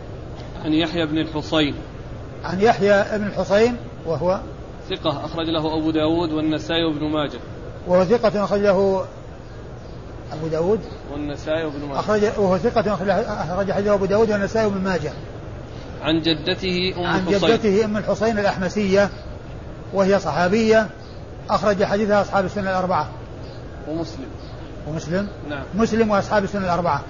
عن 0.66 0.74
يحيى 0.74 1.06
بن 1.06 1.18
الحصين. 1.18 1.76
عن 2.44 2.62
يحيى 2.62 3.18
بن 3.18 3.28
الحصين 3.28 3.78
وهو 4.06 4.40
ثقة 4.90 5.26
أخرج 5.26 5.46
له 5.46 5.78
أبو 5.78 5.92
داود 5.92 6.32
والنسائي 6.32 6.84
وابن 6.84 7.12
ماجه. 7.12 7.40
وهو 7.88 8.06
ثقة 8.06 8.44
أخرج 8.44 8.60
له 8.62 9.06
أبو 10.34 10.48
داود. 10.48 10.80
والنسائي 11.14 11.66
وابن 11.66 11.80
ماجه. 11.80 12.00
أخرج 12.00 12.24
وهو 12.24 12.58
ثقة 12.58 12.94
أخرج 12.94 13.72
حديثه 13.72 13.94
أبو 13.94 14.06
داود 14.06 14.32
والنسائي 14.32 14.66
وابن 14.66 14.82
ماجه. 14.82 15.12
عن 16.02 16.22
جدته 16.22 16.94
أم 16.98 17.04
عن 17.04 17.28
الحصين. 17.28 17.50
جدته 17.50 17.86
أم 17.86 17.98
الحصين 17.98 18.40
الأحمسية 18.40 19.10
وهي 19.94 20.20
صحابية 20.20 20.88
أخرج 21.50 21.84
حديثها 21.84 22.22
أصحاب 22.22 22.46
السنة 22.46 22.70
الأربعة. 22.70 23.10
ومسلم. 23.88 24.26
ومسلم؟ 24.88 25.28
نعم. 25.50 25.64
مسلم 25.76 26.10
وأصحاب 26.10 26.44
السنة 26.44 26.66
الأربعة. 26.66 27.02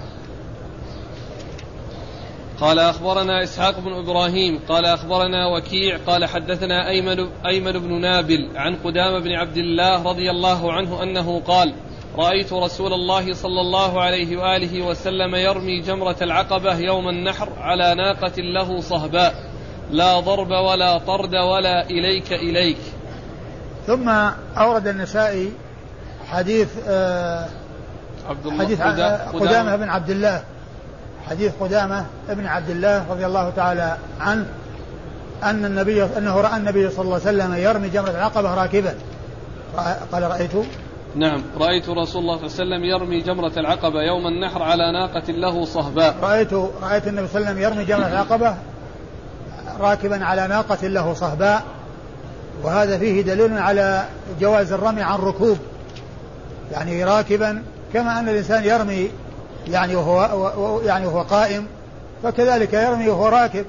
قال 2.60 2.78
أخبرنا 2.78 3.42
إسحاق 3.42 3.80
بن 3.80 3.92
إبراهيم 3.92 4.60
قال 4.68 4.84
أخبرنا 4.84 5.46
وكيع 5.46 5.98
قال 6.06 6.24
حدثنا 6.24 6.88
أيمن, 6.88 7.28
أيمن 7.46 7.72
بن 7.72 8.00
نابل 8.00 8.50
عن 8.56 8.76
قدام 8.76 9.22
بن 9.22 9.32
عبد 9.32 9.56
الله 9.56 10.02
رضي 10.02 10.30
الله 10.30 10.72
عنه 10.72 11.02
أنه 11.02 11.40
قال 11.40 11.74
رأيت 12.16 12.52
رسول 12.52 12.92
الله 12.92 13.34
صلى 13.34 13.60
الله 13.60 14.00
عليه 14.00 14.36
وآله 14.36 14.86
وسلم 14.86 15.34
يرمي 15.34 15.80
جمرة 15.80 16.16
العقبة 16.22 16.78
يوم 16.78 17.08
النحر 17.08 17.48
على 17.58 17.94
ناقة 17.94 18.32
له 18.38 18.80
صهباء. 18.80 19.34
لا 19.90 20.20
ضرب 20.20 20.50
ولا 20.50 20.98
طرد 20.98 21.34
ولا 21.34 21.86
إليك 21.90 22.32
إليك. 22.32 22.78
ثم 23.86 24.08
أورد 24.58 24.86
النسائي 24.86 25.52
حديث 26.26 26.68
آه 26.88 27.48
عبد 28.28 28.46
الله 28.46 28.64
حديث 28.64 28.80
قدامة 29.32 29.76
بن 29.76 29.88
عبد 29.88 30.10
الله. 30.10 30.44
حديث 31.30 31.52
قدامة 31.60 32.06
ابن 32.28 32.46
عبد 32.46 32.70
الله 32.70 33.04
رضي 33.10 33.26
الله 33.26 33.50
تعالى 33.50 33.96
عنه 34.20 34.46
أن 35.44 35.64
النبي 35.64 36.04
أنه 36.04 36.40
رأى 36.40 36.56
النبي 36.56 36.90
صلى 36.90 37.04
الله 37.04 37.20
عليه 37.26 37.38
وسلم 37.38 37.54
يرمي 37.54 37.88
جمرة 37.88 38.10
العقبة 38.10 38.54
راكبا. 38.54 38.94
قال 40.12 40.22
رأيت. 40.22 40.50
نعم 41.16 41.42
رأيت 41.58 41.88
رسول 41.88 41.94
الله 41.94 42.06
صلى 42.06 42.22
الله 42.22 42.34
عليه 42.36 42.44
وسلم 42.44 42.84
يرمي 42.84 43.20
جمرة 43.20 43.52
العقبة 43.56 44.02
يوم 44.02 44.26
النحر 44.26 44.62
على 44.62 44.92
ناقة 44.92 45.32
له 45.32 45.64
صهباء. 45.64 46.16
رأيت 46.22 46.52
رأيت 46.82 47.08
النبي 47.08 47.28
صلى 47.28 47.38
الله 47.38 47.50
عليه 47.50 47.60
وسلم 47.60 47.62
يرمي 47.62 47.84
جمرة 47.84 48.06
العقبة 48.06 48.54
راكبا 49.80 50.24
على 50.24 50.48
ناقة 50.48 50.86
له 50.86 51.14
صهباء. 51.14 51.62
وهذا 52.62 52.98
فيه 52.98 53.22
دليل 53.22 53.58
على 53.58 54.04
جواز 54.40 54.72
الرمي 54.72 55.02
عن 55.02 55.18
ركوب. 55.18 55.58
يعني 56.72 57.04
راكبا 57.04 57.62
كما 57.92 58.20
أن 58.20 58.28
الإنسان 58.28 58.64
يرمي 58.64 59.10
يعني 59.66 59.96
وهو 59.96 60.80
يعني 60.80 61.06
وهو 61.06 61.22
قائم 61.22 61.66
فكذلك 62.22 62.74
يرمي 62.74 63.08
وهو 63.08 63.28
راكب 63.28 63.64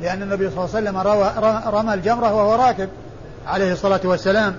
لأن 0.00 0.22
النبي 0.22 0.50
صلى 0.50 0.64
الله 0.64 0.76
عليه 0.76 0.90
وسلم 0.90 0.98
روى 0.98 1.32
رمى 1.66 1.94
الجمرة 1.94 2.34
وهو 2.34 2.54
راكب 2.54 2.88
عليه 3.46 3.72
الصلاة 3.72 4.00
والسلام. 4.04 4.54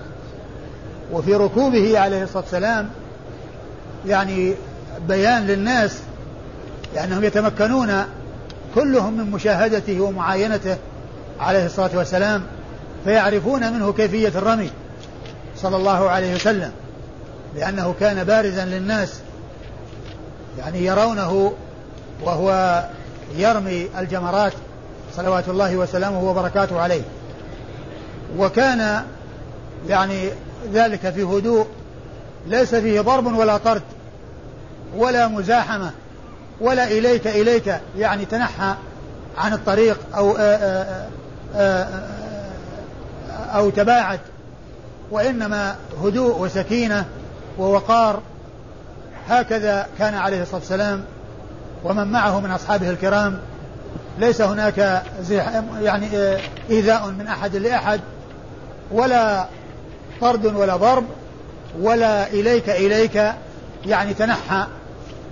وفي 1.12 1.34
ركوبه 1.34 1.98
عليه 1.98 2.22
الصلاة 2.22 2.42
والسلام 2.42 2.90
يعني 4.06 4.54
بيان 5.08 5.46
للناس 5.46 5.98
لأنهم 6.94 7.24
يتمكنون 7.24 8.04
كلهم 8.74 9.16
من 9.16 9.30
مشاهدته 9.30 10.00
ومعاينته 10.00 10.76
عليه 11.40 11.66
الصلاة 11.66 11.90
والسلام 11.94 12.42
فيعرفون 13.04 13.72
منه 13.72 13.92
كيفية 13.92 14.28
الرمي 14.28 14.70
صلى 15.56 15.76
الله 15.76 16.10
عليه 16.10 16.34
وسلم 16.34 16.72
لأنه 17.56 17.94
كان 18.00 18.24
بارزا 18.24 18.64
للناس. 18.64 19.20
يعني 20.58 20.84
يرونه 20.84 21.52
وهو 22.22 22.82
يرمي 23.36 23.88
الجمرات 23.98 24.52
صلوات 25.16 25.48
الله 25.48 25.76
وسلامه 25.76 26.24
وبركاته 26.24 26.80
عليه. 26.80 27.02
وكان 28.38 29.02
يعني 29.88 30.28
ذلك 30.72 31.10
في 31.10 31.22
هدوء 31.22 31.66
ليس 32.46 32.74
فيه 32.74 33.00
ضرب 33.00 33.38
ولا 33.38 33.56
طرد 33.56 33.82
ولا 34.96 35.28
مزاحمة 35.28 35.90
ولا 36.60 36.84
إليك 36.84 37.26
إليك 37.26 37.80
يعني 37.98 38.24
تنحى 38.24 38.74
عن 39.38 39.52
الطريق 39.52 40.00
أو 40.16 40.36
آآ 40.38 41.06
آآ 41.56 42.08
أو 43.54 43.70
تباعد. 43.70 44.20
وإنما 45.10 45.76
هدوء 46.04 46.38
وسكينة 46.38 47.04
ووقار 47.58 48.20
هكذا 49.28 49.86
كان 49.98 50.14
عليه 50.14 50.42
الصلاة 50.42 50.60
والسلام 50.60 51.04
ومن 51.84 52.06
معه 52.06 52.40
من 52.40 52.50
أصحابه 52.50 52.90
الكرام. 52.90 53.38
ليس 54.18 54.40
هناك 54.40 55.02
يعني 55.80 56.08
إيذاء 56.70 57.10
من 57.10 57.26
أحد 57.26 57.56
لأحد 57.56 58.00
ولا 58.92 59.46
طرد 60.20 60.46
ولا 60.46 60.76
ضرب 60.76 61.04
ولا 61.80 62.26
إليك 62.26 62.70
إليك 62.70 63.32
يعني 63.86 64.14
تنحى 64.14 64.64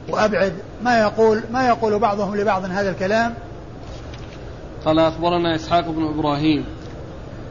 وأبعد. 0.08 0.52
ما 0.84 1.00
يقول 1.00 1.42
ما 1.52 1.66
يقول 1.66 1.98
بعضهم 1.98 2.36
لبعض 2.36 2.64
هذا 2.64 2.90
الكلام. 2.90 3.34
قال 4.84 4.98
أخبرنا 4.98 5.56
إسحاق 5.56 5.88
بن 5.88 6.06
إبراهيم. 6.06 6.64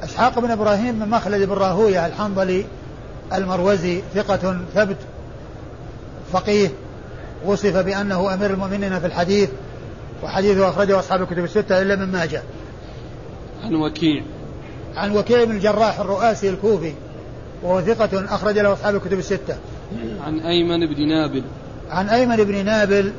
إسحاق 0.04 0.40
بن 0.40 0.52
إبراهيم 0.52 1.00
من 1.00 1.10
مخلد 1.10 1.50
بن 1.50 1.54
راهوية 1.54 2.06
الحنظلي 2.06 2.66
المروزي 3.34 4.02
ثقة 4.16 4.58
ثبت. 4.76 4.98
فقيه 6.32 6.70
وصف 7.46 7.78
بأنه 7.78 8.34
أمير 8.34 8.50
المؤمنين 8.50 9.00
في 9.00 9.06
الحديث 9.06 9.50
وحديثه 10.24 10.70
أخرجه 10.70 11.00
أصحاب 11.00 11.22
الكتب 11.22 11.44
الستة 11.44 11.82
إلا 11.82 11.96
من 11.96 12.12
ماجه. 12.12 12.44
عن 13.64 13.76
وكيع. 13.76 14.24
عن 14.96 15.18
وكيع 15.18 15.44
بن 15.44 15.52
الجراح 15.52 16.00
الرؤاسي 16.00 16.50
الكوفي 16.50 16.94
وهو 17.64 17.82
ثقة 17.82 18.36
أخرج 18.36 18.60
له 18.60 18.74
أصحاب 18.74 18.96
الكتب 18.96 19.20
الستة. 19.20 19.56
عن 20.22 20.40
أيمن 20.40 20.94
بن 20.94 21.08
نابل. 21.08 21.44
عن 21.90 22.10
أيمن 22.10 22.36
بن 22.36 22.66
نابل 22.66 23.14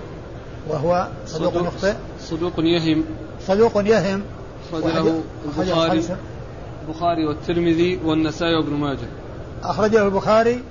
وهو 0.69 1.09
صدوق, 1.27 1.53
صدوق 1.53 1.67
يخطئ 1.67 1.95
صدوق 2.21 2.53
يهم. 2.59 3.05
صدوق 3.47 3.87
يهم. 3.87 4.23
أخرج 4.73 4.85
له 4.87 5.23
البخاري. 5.45 6.03
البخاري 6.89 7.27
والترمذي 7.27 8.01
والنسائي 8.05 8.55
وابن 8.57 8.73
ماجه. 8.73 9.09
أخرج 9.63 9.95
له 9.95 10.07
البخاري 10.07 10.63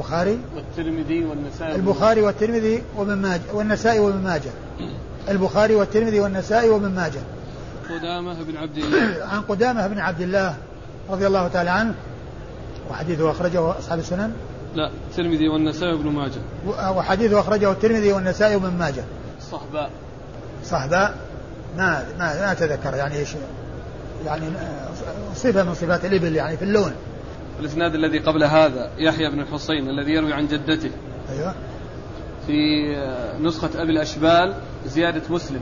البخاري 0.00 0.38
والترمذي 0.56 1.24
والنسائي. 1.24 1.76
البخاري 1.76 2.22
والترمذي 2.22 2.82
وابن 2.96 3.14
ماجه 3.14 3.42
والنسائي 3.52 3.98
وابن 3.98 4.18
ماجه. 4.18 4.50
البخاري 5.28 5.74
والترمذي 5.74 6.20
والنسائي 6.20 6.70
وابن 6.70 6.88
ماجه. 6.88 7.20
قدامة 7.90 8.42
بن 8.42 8.56
عبد 8.56 8.78
الله. 8.78 9.24
عن 9.32 9.40
قدامة 9.40 9.86
بن 9.86 9.98
عبد 9.98 10.20
الله 10.20 10.54
رضي 11.10 11.26
الله 11.26 11.48
تعالى 11.48 11.70
عنه 11.70 11.94
وحديثه 12.90 13.30
أخرجه 13.30 13.78
أصحاب 13.78 13.98
السنن. 13.98 14.32
لا 14.74 14.90
الترمذي 15.10 15.48
والنسائي 15.48 15.92
وابن 15.92 16.08
ماجه. 16.08 16.40
وحديثه 16.96 17.40
أخرجه 17.40 17.72
الترمذي 17.72 18.12
والنسائي 18.12 18.56
وابن 18.56 18.78
ماجه. 18.78 19.04
صحباء. 19.50 19.90
صحباء؟ 20.64 21.14
ما 21.76 22.04
ما 22.18 22.40
ما 22.40 22.52
أتذكر 22.52 22.94
يعني 22.94 23.18
إيش. 23.18 23.34
يعني 24.26 24.44
صفة 25.34 25.62
من 25.62 25.74
صفات 25.74 26.04
الإبل 26.04 26.36
يعني 26.36 26.56
في 26.56 26.64
اللون. 26.64 26.92
الإسناد 27.60 27.94
الذي 27.94 28.18
قبل 28.18 28.44
هذا 28.44 28.90
يحيى 28.98 29.30
بن 29.30 29.40
الحصين 29.40 29.88
الذي 29.88 30.12
يروي 30.12 30.32
عن 30.32 30.46
جدته. 30.46 30.90
أيوه. 31.30 31.54
في 32.46 32.56
نسخة 33.40 33.82
أبي 33.82 33.92
الأشبال 33.92 34.54
زيادة 34.86 35.22
مسلم. 35.30 35.60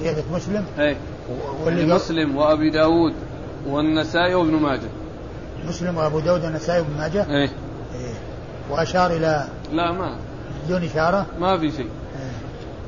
زيادة 0.00 0.22
مسلم؟ 0.32 0.64
أي. 0.78 0.96
واللي 1.64 1.94
مسلم 1.94 2.36
وأبي 2.36 2.70
داود 2.70 3.14
والنسائي 3.66 4.34
وابن 4.34 4.52
ماجه. 4.52 4.88
مسلم 5.64 5.96
وأبو 5.96 6.20
داود 6.20 6.44
والنسائي 6.44 6.80
وابن 6.80 6.96
ماجه؟ 6.96 7.26
أي. 7.30 7.42
إيه. 7.42 7.48
وأشار 8.70 9.16
إلى 9.16 9.48
لا 9.72 9.92
ما. 9.92 10.16
بدون 10.66 10.84
إشارة؟ 10.84 11.26
ما 11.40 11.58
في 11.58 11.70
شيء. 11.70 11.88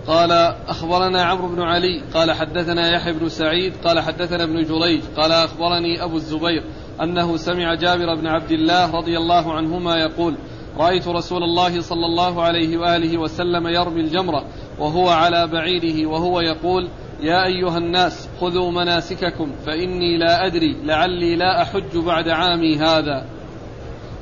قال 0.07 0.33
أخبرنا 0.69 1.23
عمرو 1.23 1.49
بن 1.49 1.63
علي 1.63 2.03
قال 2.15 2.33
حدثنا 2.33 2.97
يحيى 2.97 3.13
بن 3.13 3.29
سعيد 3.29 3.73
قال 3.85 4.01
حدثنا 4.01 4.45
ابن 4.45 4.65
جريج 4.65 5.03
قال 5.17 5.33
أخبرني 5.33 6.05
أبو 6.05 6.17
الزبير 6.17 6.65
أنه 7.03 7.37
سمع 7.37 7.75
جابر 7.75 8.15
بن 8.15 8.27
عبد 8.27 8.51
الله 8.51 8.97
رضي 8.97 9.17
الله 9.17 9.53
عنهما 9.53 9.97
يقول 9.97 10.35
رأيت 10.79 11.09
رسول 11.09 11.43
الله 11.43 11.81
صلى 11.81 12.07
الله 12.07 12.43
عليه 12.43 12.79
وآله 12.79 13.19
وسلم 13.19 13.67
يرمي 13.67 14.01
الجمرة 14.01 14.45
وهو 14.79 15.09
على 15.09 15.47
بعيره 15.47 16.07
وهو 16.07 16.41
يقول 16.41 16.89
يا 17.21 17.47
أيها 17.47 17.79
الناس 17.79 18.29
خذوا 18.41 18.71
مناسككم 18.71 19.53
فإني 19.67 20.19
لا 20.19 20.47
أدري 20.47 20.77
لعلي 20.85 21.37
لا 21.37 21.63
أحج 21.63 21.97
بعد 21.97 22.29
عامي 22.29 22.79
هذا. 22.79 23.25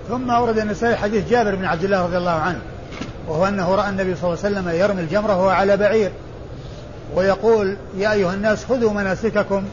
ثم 0.09 0.31
أورد 0.31 0.59
النسائي 0.59 0.97
حديث 0.97 1.31
جابر 1.31 1.55
بن 1.55 1.65
عبد 1.65 1.85
الله 1.85 2.05
رضي 2.05 2.17
الله 2.17 2.31
عنه 2.31 2.61
وهو 3.29 3.47
أنه 3.47 3.75
رأى 3.75 3.91
النبي 3.91 4.15
صلى 4.15 4.25
الله 4.33 4.45
عليه 4.45 4.57
وسلم 4.57 4.69
يرمي 4.69 5.01
الجمرة 5.01 5.37
وهو 5.37 5.49
على 5.49 5.77
بعير 5.77 6.13
ويقول 7.15 7.77
يا 7.97 8.13
أيها 8.13 8.35
الناس 8.35 8.65
خذوا 8.65 8.93
مناسككم 8.93 9.65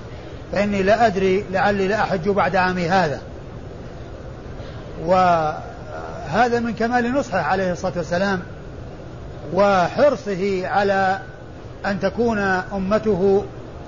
فإني 0.55 0.83
لا 0.83 1.05
أدري 1.05 1.45
لعلي 1.51 1.87
لا 1.87 2.01
أحج 2.01 2.29
بعد 2.29 2.55
عامي 2.55 2.89
هذا. 2.89 3.21
وهذا 5.05 6.59
من 6.59 6.73
كمال 6.73 7.13
نصحه 7.13 7.39
عليه 7.39 7.71
الصلاة 7.71 7.93
والسلام 7.97 8.39
وحرصه 9.53 10.67
على 10.67 11.19
أن 11.85 11.99
تكون 11.99 12.39
أمته 12.73 13.45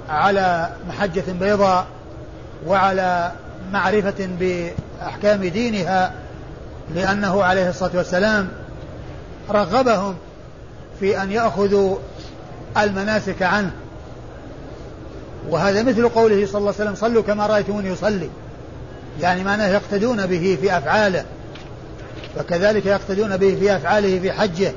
على 0.10 0.70
محجة 0.90 1.24
بيضاء 1.40 1.86
وعلى 2.68 3.32
معرفة 3.72 4.30
بأحكام 4.40 5.46
دينها 5.46 6.12
لأنه 6.96 7.44
عليه 7.44 7.70
الصلاة 7.70 7.92
والسلام 7.98 8.48
رغبهم 9.50 10.16
في 11.00 11.22
أن 11.22 11.32
يأخذوا 11.32 11.98
المناسك 12.78 13.42
عنه. 13.44 13.72
وهذا 15.50 15.84
مثل 15.84 16.10
قوله 16.10 16.46
صلى 16.46 16.60
الله 16.60 16.74
عليه 16.74 16.92
وسلم 16.92 16.96
صلوا 16.96 17.24
كما 17.24 17.48
رأيتموني 17.48 17.90
يصلي 17.90 18.30
يعني 19.22 19.44
معناه 19.44 19.68
يقتدون 19.68 20.26
به 20.26 20.58
في 20.62 20.78
أفعاله 20.78 21.26
وكذلك 22.40 22.86
يقتدون 22.86 23.38
به 23.38 23.56
في 23.60 23.76
أفعاله 23.76 24.20
في 24.20 24.32
حجه. 24.32 24.72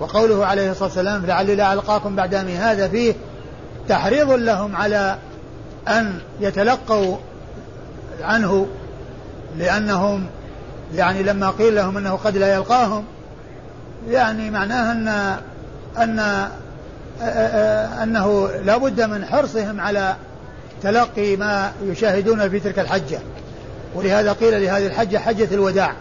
وقوله 0.00 0.46
عليه 0.46 0.70
الصلاة 0.70 0.88
والسلام 0.88 1.26
لعلي 1.26 1.54
لا 1.54 1.72
ألقاكم 1.72 2.16
بعد 2.16 2.34
أمي. 2.34 2.56
هذا 2.56 2.88
فيه 2.88 3.14
تحريض 3.88 4.30
لهم 4.30 4.76
على 4.76 5.18
أن 5.88 6.18
يتلقوا 6.40 7.16
عنه 8.22 8.66
لأنهم 9.58 10.26
يعني 10.94 11.22
لما 11.22 11.50
قيل 11.50 11.74
لهم 11.74 11.96
أنه 11.96 12.18
قد 12.24 12.36
لا 12.36 12.54
يلقاهم 12.54 13.04
يعني 14.08 14.50
معناه 14.50 14.92
أن 14.92 15.08
أن 15.98 16.48
أنه 18.02 18.50
لا 18.64 18.76
بد 18.76 19.00
من 19.00 19.24
حرصهم 19.24 19.80
على 19.80 20.16
تلقي 20.82 21.36
ما 21.36 21.72
يشاهدون 21.84 22.48
في 22.48 22.60
تلك 22.60 22.78
الحجة. 22.78 23.18
ولهذا 23.94 24.32
قيل 24.32 24.62
لهذه 24.62 24.86
الحجة 24.86 25.18
حجة 25.18 25.54
الوداع. 25.54 25.94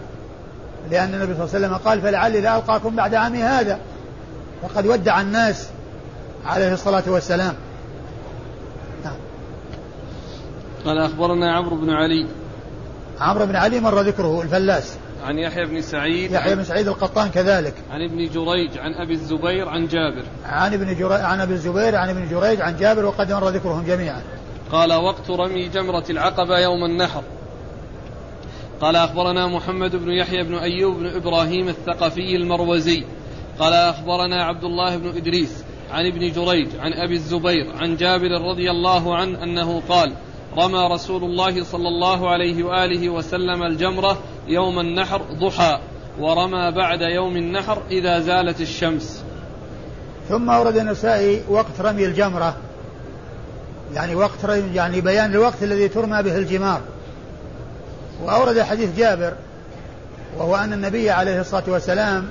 لأن 0.91 1.13
النبي 1.13 1.33
صلى 1.33 1.43
الله 1.43 1.55
عليه 1.55 1.65
وسلم 1.67 1.75
قال 1.75 2.01
فلعلي 2.01 2.41
لا 2.41 2.55
ألقاكم 2.55 2.95
بعد 2.95 3.15
عامي 3.15 3.43
هذا. 3.43 3.79
وقد 4.63 4.87
ودع 4.87 5.21
الناس 5.21 5.67
عليه 6.45 6.73
الصلاة 6.73 7.03
والسلام. 7.07 7.53
نعم. 9.03 9.15
قال 10.85 10.97
أخبرنا 10.97 11.55
عمرو 11.55 11.75
بن 11.75 11.89
علي. 11.89 12.27
عمرو 13.19 13.45
بن 13.45 13.55
علي 13.55 13.79
مر 13.79 14.01
ذكره 14.01 14.41
الفلاس. 14.41 14.93
عن 15.23 15.37
يحيى 15.37 15.65
بن 15.65 15.81
سعيد 15.81 16.31
يحيى 16.31 16.55
بن 16.55 16.63
سعيد 16.63 16.87
القطان 16.87 17.29
كذلك. 17.29 17.73
عن 17.91 18.01
ابن 18.01 18.29
جريج 18.29 18.77
عن 18.77 18.93
أبي 18.93 19.13
الزبير 19.13 19.69
عن 19.69 19.87
جابر. 19.87 20.23
عن 20.45 20.73
ابن 20.73 20.85
جريج 20.85 21.21
عن 21.21 21.39
أبي 21.41 21.53
الزبير 21.53 21.95
عن 21.95 22.09
ابن 22.09 22.27
جريج 22.29 22.61
عن 22.61 22.77
جابر 22.77 23.05
وقد 23.05 23.31
مر 23.31 23.49
ذكرهم 23.49 23.83
جميعا. 23.83 24.21
قال 24.71 24.93
وقت 24.93 25.29
رمي 25.29 25.67
جمرة 25.67 26.05
العقبة 26.09 26.59
يوم 26.59 26.85
النحر. 26.85 27.23
قال 28.81 28.95
أخبرنا 28.95 29.47
محمد 29.47 29.95
بن 29.95 30.11
يحيى 30.11 30.43
بن 30.43 30.55
أيوب 30.55 30.97
بن 30.97 31.05
إبراهيم 31.05 31.69
الثقفي 31.69 32.35
المروزي. 32.35 33.03
قال 33.59 33.73
أخبرنا 33.73 34.43
عبد 34.43 34.63
الله 34.63 34.97
بن 34.97 35.07
إدريس 35.07 35.63
عن 35.91 36.05
ابن 36.05 36.31
جريج 36.31 36.67
عن 36.79 36.93
أبي 36.93 37.13
الزبير 37.13 37.75
عن 37.75 37.95
جابر 37.95 38.41
رضي 38.49 38.71
الله 38.71 39.15
عنه 39.15 39.43
أنه 39.43 39.81
قال 39.89 40.13
رمى 40.57 40.87
رسول 40.91 41.23
الله 41.23 41.63
صلى 41.63 41.87
الله 41.87 42.29
عليه 42.29 42.63
وآله 42.63 43.09
وسلم 43.09 43.63
الجمرة 43.63 44.17
يوم 44.47 44.79
النحر 44.79 45.21
ضحى 45.39 45.79
ورمى 46.19 46.71
بعد 46.71 47.01
يوم 47.01 47.37
النحر 47.37 47.81
إذا 47.91 48.19
زالت 48.19 48.61
الشمس. 48.61 49.23
ثم 50.29 50.49
أورد 50.49 50.77
النسائي 50.77 51.41
وقت 51.49 51.81
رمي 51.81 52.05
الجمرة. 52.05 52.57
يعني 53.93 54.15
وقت 54.15 54.45
رمي 54.45 54.75
يعني 54.75 55.01
بيان 55.01 55.31
الوقت 55.31 55.63
الذي 55.63 55.87
ترمى 55.87 56.23
به 56.23 56.37
الجمار. 56.37 56.81
وأورد 58.23 58.61
حديث 58.61 58.97
جابر 58.97 59.33
وهو 60.37 60.55
أن 60.55 60.73
النبي 60.73 61.09
عليه 61.09 61.41
الصلاة 61.41 61.63
والسلام 61.67 62.27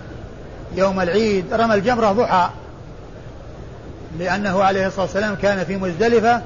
يوم 0.77 1.01
العيد 1.01 1.55
رمى 1.55 1.75
الجمرة 1.75 2.13
ضحى 2.13 2.51
لأنه 4.19 4.63
عليه 4.63 4.87
الصلاة 4.87 5.03
والسلام 5.03 5.35
كان 5.35 5.65
في 5.65 5.77
مزدلفة 5.77 6.43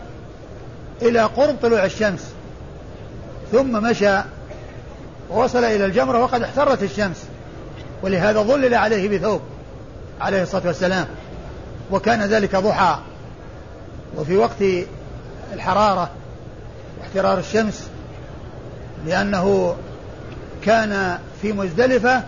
إلى 1.03 1.21
قرب 1.21 1.57
طلوع 1.63 1.85
الشمس. 1.85 2.33
ثم 3.53 3.73
مشى 3.83 4.19
ووصل 5.31 5.65
إلى 5.65 5.87
الجمرة 5.87 6.19
وقد 6.19 6.43
احترت 6.43 6.83
الشمس. 6.83 7.25
ولهذا 8.03 8.43
ظلل 8.43 8.75
عليه 8.75 9.19
بثوب 9.19 9.41
عليه 10.21 10.43
الصلاة 10.43 10.67
والسلام. 10.67 11.07
وكان 11.91 12.23
ذلك 12.23 12.57
ضحى. 12.57 12.99
وفي 14.17 14.37
وقت 14.37 14.63
الحرارة 15.53 16.11
واحترار 17.01 17.39
الشمس 17.39 17.89
لأنه 19.07 19.77
كان 20.65 21.19
في 21.43 21.53
مزدلفة 21.53 22.23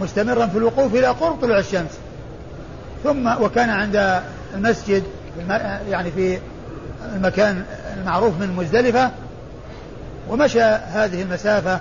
مستمرا 0.00 0.46
في 0.46 0.58
الوقوف 0.58 0.94
إلى 0.94 1.06
قرب 1.06 1.40
طلوع 1.40 1.58
الشمس. 1.58 1.90
ثم 3.04 3.42
وكان 3.42 3.70
عند 3.70 4.22
المسجد 4.54 5.02
يعني 5.88 6.10
في 6.10 6.38
المكان 7.14 7.64
المعروف 7.96 8.40
من 8.40 8.56
مزدلفة 8.56 9.10
ومشى 10.28 10.62
هذه 10.62 11.22
المسافة 11.22 11.80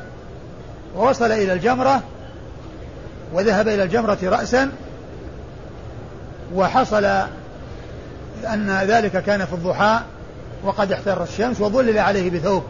ووصل 0.95 1.31
إلى 1.31 1.53
الجمرة 1.53 2.03
وذهب 3.33 3.67
إلى 3.67 3.83
الجمرة 3.83 4.17
رأسا 4.23 4.71
وحصل 6.55 7.05
أن 8.45 8.79
ذلك 8.87 9.23
كان 9.23 9.45
في 9.45 9.53
الضحى 9.53 9.99
وقد 10.63 10.91
احتر 10.91 11.23
الشمس 11.23 11.61
وظلل 11.61 11.97
عليه 11.97 12.29
بثوب. 12.29 12.63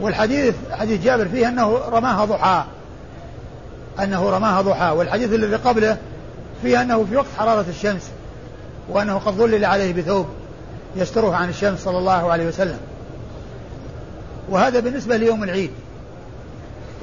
والحديث 0.00 0.54
حديث 0.72 1.04
جابر 1.04 1.28
فيه 1.28 1.48
أنه 1.48 1.78
رماها 1.88 2.24
ضحى 2.24 2.64
أنه 4.02 4.30
رماها 4.30 4.62
ضحى 4.62 4.90
والحديث 4.90 5.32
الذي 5.32 5.56
قبله 5.56 5.96
فيه 6.62 6.82
أنه 6.82 7.04
في 7.04 7.16
وقت 7.16 7.26
حرارة 7.38 7.64
الشمس 7.68 8.10
وأنه 8.88 9.18
قد 9.18 9.32
ظلل 9.32 9.64
عليه 9.64 9.92
بثوب. 9.92 10.26
يستره 10.96 11.34
عن 11.34 11.48
الشمس 11.48 11.84
صلى 11.84 11.98
الله 11.98 12.32
عليه 12.32 12.46
وسلم. 12.46 12.78
وهذا 14.48 14.80
بالنسبة 14.80 15.16
ليوم 15.16 15.44
العيد. 15.44 15.70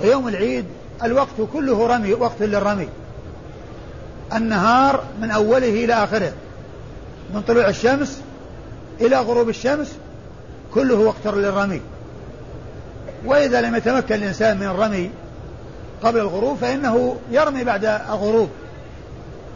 ويوم 0.04 0.28
العيد 0.28 0.66
الوقت 1.04 1.42
كله 1.54 1.88
رمي 1.88 2.14
وقت 2.14 2.42
للرمي. 2.42 2.88
النهار 4.34 5.04
من 5.22 5.32
أوله 5.32 5.86
إلى 5.86 5.94
آخره. 5.94 6.34
من 7.34 7.42
طلوع 7.42 7.70
الشمس 7.70 8.22
إلى 9.02 9.18
غروب 9.18 9.50
الشمس 9.50 9.92
كله 10.74 10.96
وقت 10.96 11.28
للرمي. 11.28 11.82
وإذا 13.26 13.62
لم 13.62 13.76
يتمكن 13.76 14.16
الإنسان 14.16 14.58
من 14.58 14.68
الرمي 14.68 15.12
قبل 16.04 16.20
الغروب 16.20 16.58
فإنه 16.58 17.18
يرمي 17.32 17.64
بعد 17.64 17.86
الغروب. 17.86 18.50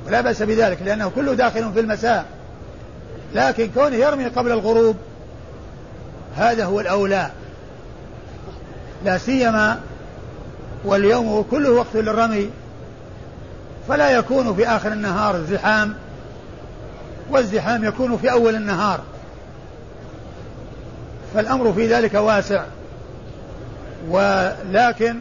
ولا 0.07 0.21
بأس 0.21 0.41
بذلك 0.41 0.77
لأنه 0.85 1.11
كله 1.15 1.33
داخل 1.33 1.73
في 1.73 1.79
المساء. 1.79 2.25
لكن 3.35 3.69
كونه 3.73 3.95
يرمي 3.95 4.25
قبل 4.25 4.51
الغروب 4.51 4.95
هذا 6.35 6.65
هو 6.65 6.79
الأولى. 6.79 7.29
لا 9.05 9.17
سيما 9.17 9.79
واليوم 10.85 11.45
كله 11.51 11.71
وقت 11.71 11.95
للرمي. 11.95 12.49
فلا 13.87 14.09
يكون 14.09 14.55
في 14.55 14.67
آخر 14.67 14.91
النهار 14.91 15.41
زحام 15.51 15.93
والزحام 17.29 17.83
يكون 17.83 18.17
في 18.17 18.31
أول 18.31 18.55
النهار. 18.55 18.99
فالأمر 21.33 21.73
في 21.73 21.87
ذلك 21.87 22.13
واسع. 22.13 22.63
ولكن 24.09 25.15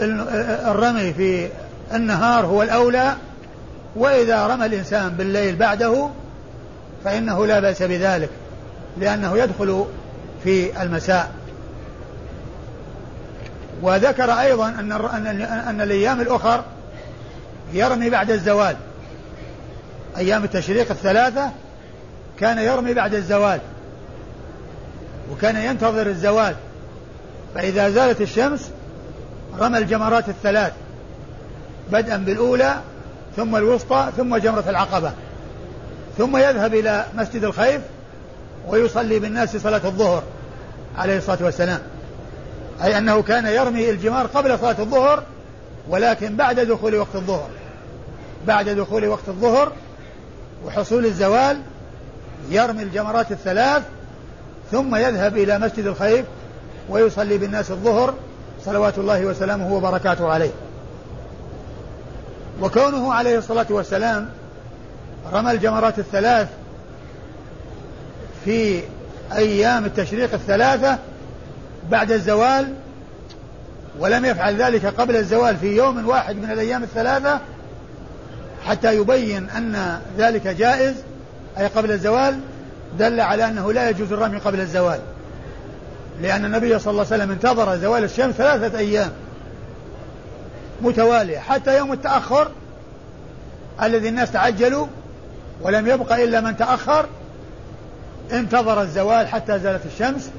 الرمي 0.00 1.12
في 1.12 1.48
النهار 1.94 2.46
هو 2.46 2.62
الأولى 2.62 3.14
وإذا 3.96 4.46
رمى 4.46 4.66
الإنسان 4.66 5.08
بالليل 5.08 5.56
بعده 5.56 6.10
فإنه 7.04 7.46
لا 7.46 7.60
بأس 7.60 7.82
بذلك 7.82 8.30
لأنه 8.98 9.38
يدخل 9.38 9.84
في 10.44 10.82
المساء. 10.82 11.32
وذكر 13.82 14.30
أيضا 14.32 14.68
أن 14.68 14.92
أن 15.68 15.80
الأيام 15.80 16.20
الأخر 16.20 16.64
يرمي 17.72 18.10
بعد 18.10 18.30
الزوال. 18.30 18.76
أيام 20.16 20.44
التشريق 20.44 20.90
الثلاثة 20.90 21.50
كان 22.38 22.58
يرمي 22.58 22.94
بعد 22.94 23.14
الزوال 23.14 23.60
وكان 25.32 25.56
ينتظر 25.56 26.06
الزوال. 26.06 26.54
فإذا 27.54 27.90
زالت 27.90 28.20
الشمس 28.20 28.70
رمى 29.58 29.78
الجمرات 29.78 30.28
الثلاث 30.28 30.72
بدءا 31.92 32.16
بالأولى 32.16 32.80
ثم 33.36 33.56
الوسطى 33.56 34.08
ثم 34.16 34.36
جمرة 34.36 34.64
العقبة. 34.68 35.12
ثم 36.18 36.36
يذهب 36.36 36.74
إلى 36.74 37.06
مسجد 37.14 37.44
الخيف 37.44 37.80
ويصلي 38.68 39.18
بالناس 39.18 39.56
صلاة 39.56 39.80
الظهر 39.84 40.22
عليه 40.98 41.18
الصلاة 41.18 41.38
والسلام. 41.40 41.80
أي 42.82 42.98
أنه 42.98 43.22
كان 43.22 43.46
يرمي 43.46 43.90
الجمار 43.90 44.26
قبل 44.26 44.58
صلاة 44.58 44.76
الظهر 44.78 45.22
ولكن 45.88 46.36
بعد 46.36 46.60
دخول 46.60 46.96
وقت 46.96 47.14
الظهر. 47.14 47.48
بعد 48.46 48.68
دخول 48.68 49.06
وقت 49.08 49.28
الظهر 49.28 49.72
وحصول 50.66 51.06
الزوال 51.06 51.60
يرمي 52.50 52.82
الجمرات 52.82 53.32
الثلاث 53.32 53.82
ثم 54.70 54.96
يذهب 54.96 55.36
إلى 55.36 55.58
مسجد 55.58 55.86
الخيف 55.86 56.24
ويصلي 56.88 57.38
بالناس 57.38 57.70
الظهر 57.70 58.14
صلوات 58.64 58.98
الله 58.98 59.26
وسلامه 59.26 59.72
وبركاته 59.72 60.28
عليه. 60.28 60.50
وكونه 62.62 63.14
عليه 63.14 63.38
الصلاة 63.38 63.66
والسلام 63.70 64.28
رمى 65.32 65.50
الجمرات 65.50 65.98
الثلاث 65.98 66.48
في 68.44 68.82
أيام 69.32 69.84
التشريق 69.84 70.34
الثلاثة 70.34 70.98
بعد 71.90 72.12
الزوال 72.12 72.74
ولم 73.98 74.24
يفعل 74.24 74.62
ذلك 74.62 74.86
قبل 74.86 75.16
الزوال 75.16 75.56
في 75.56 75.76
يوم 75.76 76.08
واحد 76.08 76.36
من 76.36 76.50
الأيام 76.50 76.82
الثلاثة 76.82 77.40
حتى 78.66 78.96
يبين 78.96 79.50
أن 79.50 80.00
ذلك 80.18 80.46
جائز 80.46 80.94
أي 81.58 81.66
قبل 81.66 81.90
الزوال 81.90 82.40
دل 82.98 83.20
على 83.20 83.44
أنه 83.44 83.72
لا 83.72 83.90
يجوز 83.90 84.12
الرمي 84.12 84.38
قبل 84.38 84.60
الزوال. 84.60 85.00
لأن 86.22 86.44
النبي 86.44 86.78
صلى 86.78 86.90
الله 86.90 87.04
عليه 87.04 87.16
وسلم 87.16 87.30
انتظر 87.30 87.76
زوال 87.76 88.04
الشمس 88.04 88.34
ثلاثة 88.34 88.78
أيام 88.78 89.10
متوالية 90.82 91.38
حتى 91.38 91.78
يوم 91.78 91.92
التأخر 91.92 92.50
الذي 93.82 94.08
الناس 94.08 94.32
تعجلوا 94.32 94.86
ولم 95.62 95.86
يبق 95.86 96.12
إلا 96.12 96.40
من 96.40 96.56
تأخر 96.56 97.06
انتظر 98.32 98.82
الزوال 98.82 99.28
حتى 99.28 99.58
زالت 99.58 99.86
الشمس 99.86 100.30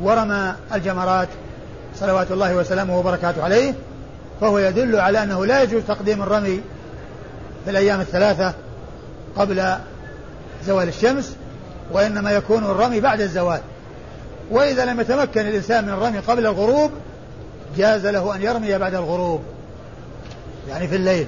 ورمى 0.00 0.54
الجمرات 0.74 1.28
صلوات 2.00 2.30
الله 2.30 2.54
وسلامه 2.54 2.98
وبركاته 2.98 3.44
عليه 3.44 3.74
فهو 4.40 4.58
يدل 4.58 5.00
على 5.00 5.22
أنه 5.22 5.46
لا 5.46 5.62
يجوز 5.62 5.82
تقديم 5.82 6.22
الرمي 6.22 6.60
في 7.64 7.70
الأيام 7.70 8.00
الثلاثة 8.00 8.54
قبل 9.36 9.74
زوال 10.64 10.88
الشمس 10.88 11.36
وإنما 11.92 12.30
يكون 12.30 12.64
الرمي 12.64 13.00
بعد 13.00 13.20
الزوال. 13.20 13.60
وإذا 14.50 14.84
لم 14.84 15.00
يتمكن 15.00 15.40
الإنسان 15.40 15.84
من 15.84 15.92
الرمي 15.92 16.18
قبل 16.18 16.46
الغروب 16.46 16.90
جاز 17.76 18.06
له 18.06 18.34
أن 18.34 18.42
يرمي 18.42 18.78
بعد 18.78 18.94
الغروب 18.94 19.42
يعني 20.68 20.88
في 20.88 20.96
الليل. 20.96 21.26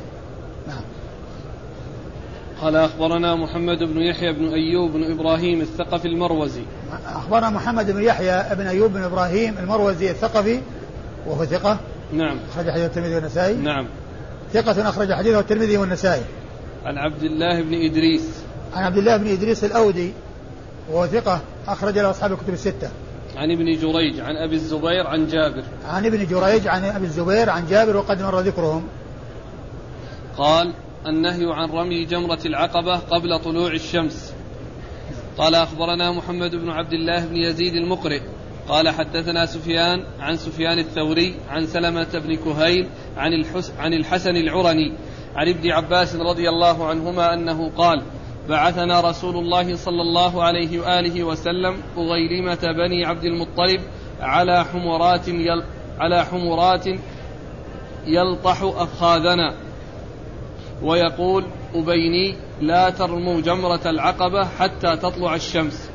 قال 2.63 2.77
أخبرنا 2.77 3.35
محمد 3.35 3.79
بن 3.79 4.01
يحيى 4.01 4.33
بن 4.33 4.53
أيوب 4.53 4.93
بن 4.93 5.13
إبراهيم 5.13 5.61
الثقفي 5.61 6.09
المروزي. 6.09 6.63
أخبرنا 7.07 7.51
محمد 7.51 7.91
بن 7.91 8.03
يحيى 8.03 8.55
بن 8.55 8.67
أيوب 8.67 8.93
بن 8.93 9.03
إبراهيم 9.03 9.59
المروزي 9.59 10.11
الثقفي 10.11 10.61
وهو 11.27 11.45
ثقة. 11.45 11.79
نعم. 12.13 12.37
أخرج 12.53 12.71
حديث 12.71 12.85
الترمذي 12.85 13.15
والنسائي. 13.15 13.57
نعم. 13.57 13.87
ثقة 14.53 14.89
أخرج 14.89 15.13
حديثه 15.13 15.41
الترمذي 15.41 15.77
والنسائي. 15.77 16.23
عن 16.85 16.99
عبد 16.99 17.23
الله 17.23 17.63
بن 17.63 17.75
إدريس. 17.75 18.29
عن 18.75 18.85
عبد 18.85 18.99
الله 18.99 19.17
بن 19.17 19.27
إدريس 19.27 19.65
الأودي 19.65 20.13
وهو 20.91 21.07
ثقة 21.07 21.41
أخرج 21.69 21.99
له 21.99 22.11
أصحاب 22.11 22.33
الكتب 22.33 22.53
الستة. 22.53 22.89
عن 23.37 23.51
ابن 23.51 23.65
جريج 23.65 24.21
عن 24.21 24.37
أبي 24.37 24.55
الزبير 24.55 25.07
عن 25.07 25.27
جابر. 25.27 25.65
عن 25.89 26.07
ابن 26.07 26.27
جريج 26.27 26.69
عن 26.69 26.85
أبي 26.85 27.05
الزبير 27.05 27.51
عن 27.51 27.67
جابر 27.67 27.97
وقد 27.97 28.23
مر 28.23 28.41
ذكرهم. 28.41 28.83
قال 30.39 30.73
النهي 31.07 31.53
عن 31.53 31.71
رمي 31.71 32.05
جمرة 32.05 32.41
العقبة 32.47 32.97
قبل 32.97 33.39
طلوع 33.39 33.73
الشمس. 33.73 34.35
قال 35.39 35.55
أخبرنا 35.55 36.13
محمد 36.13 36.55
بن 36.55 36.71
عبد 36.71 36.93
الله 36.93 37.27
بن 37.27 37.37
يزيد 37.37 37.75
المقرئ. 37.75 38.21
قال 38.69 38.89
حدثنا 38.89 39.47
سفيان 39.47 40.05
عن 40.21 40.37
سفيان 40.37 40.79
الثوري 40.79 41.35
عن 41.49 41.67
سلمة 41.67 42.09
بن 42.15 42.35
كهيل 42.37 42.89
عن, 43.17 43.33
الحس 43.33 43.73
عن 43.79 43.93
الحسن 43.93 44.37
العرني 44.37 44.93
عن 45.37 45.49
ابن 45.49 45.71
عباس 45.71 46.17
رضي 46.17 46.49
الله 46.49 46.87
عنهما 46.87 47.35
أنه 47.35 47.71
قال 47.71 48.03
بعثنا 48.49 49.01
رسول 49.01 49.37
الله 49.37 49.77
صلى 49.77 50.03
الله 50.03 50.43
عليه 50.43 50.81
وآله 50.81 51.25
وسلم 51.25 51.83
أغيلمة 51.97 52.59
بني 52.63 53.05
عبد 53.05 53.25
المطلب 53.25 53.81
على 54.21 54.65
حمرات 54.65 55.29
يل 55.29 55.65
على 55.99 56.25
حمرات 56.25 56.87
يلطح 58.07 58.63
أفخاذنا. 58.63 59.55
ويقول 60.83 61.45
أبيني 61.75 62.37
لا 62.61 62.91
ترموا 62.91 63.41
جمرة 63.41 63.81
العقبة 63.87 64.49
حتى 64.59 64.97
تطلع 64.97 65.35
الشمس. 65.35 65.89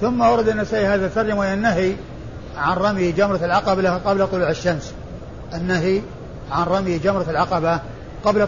ثم 0.00 0.20
ورد 0.20 0.48
النسائي 0.48 0.86
هذا 0.86 1.06
الترجمة 1.06 1.54
النهي 1.54 1.92
عن 2.56 2.76
رمي 2.76 3.12
جمرة 3.12 3.44
العقبة 3.44 3.90
قبل 3.90 4.26
طلوع 4.26 4.50
الشمس. 4.50 4.92
النهي 5.54 6.02
عن 6.50 6.64
رمي 6.66 6.98
جمرة 6.98 7.30
العقبة 7.30 7.80
قبل 8.24 8.46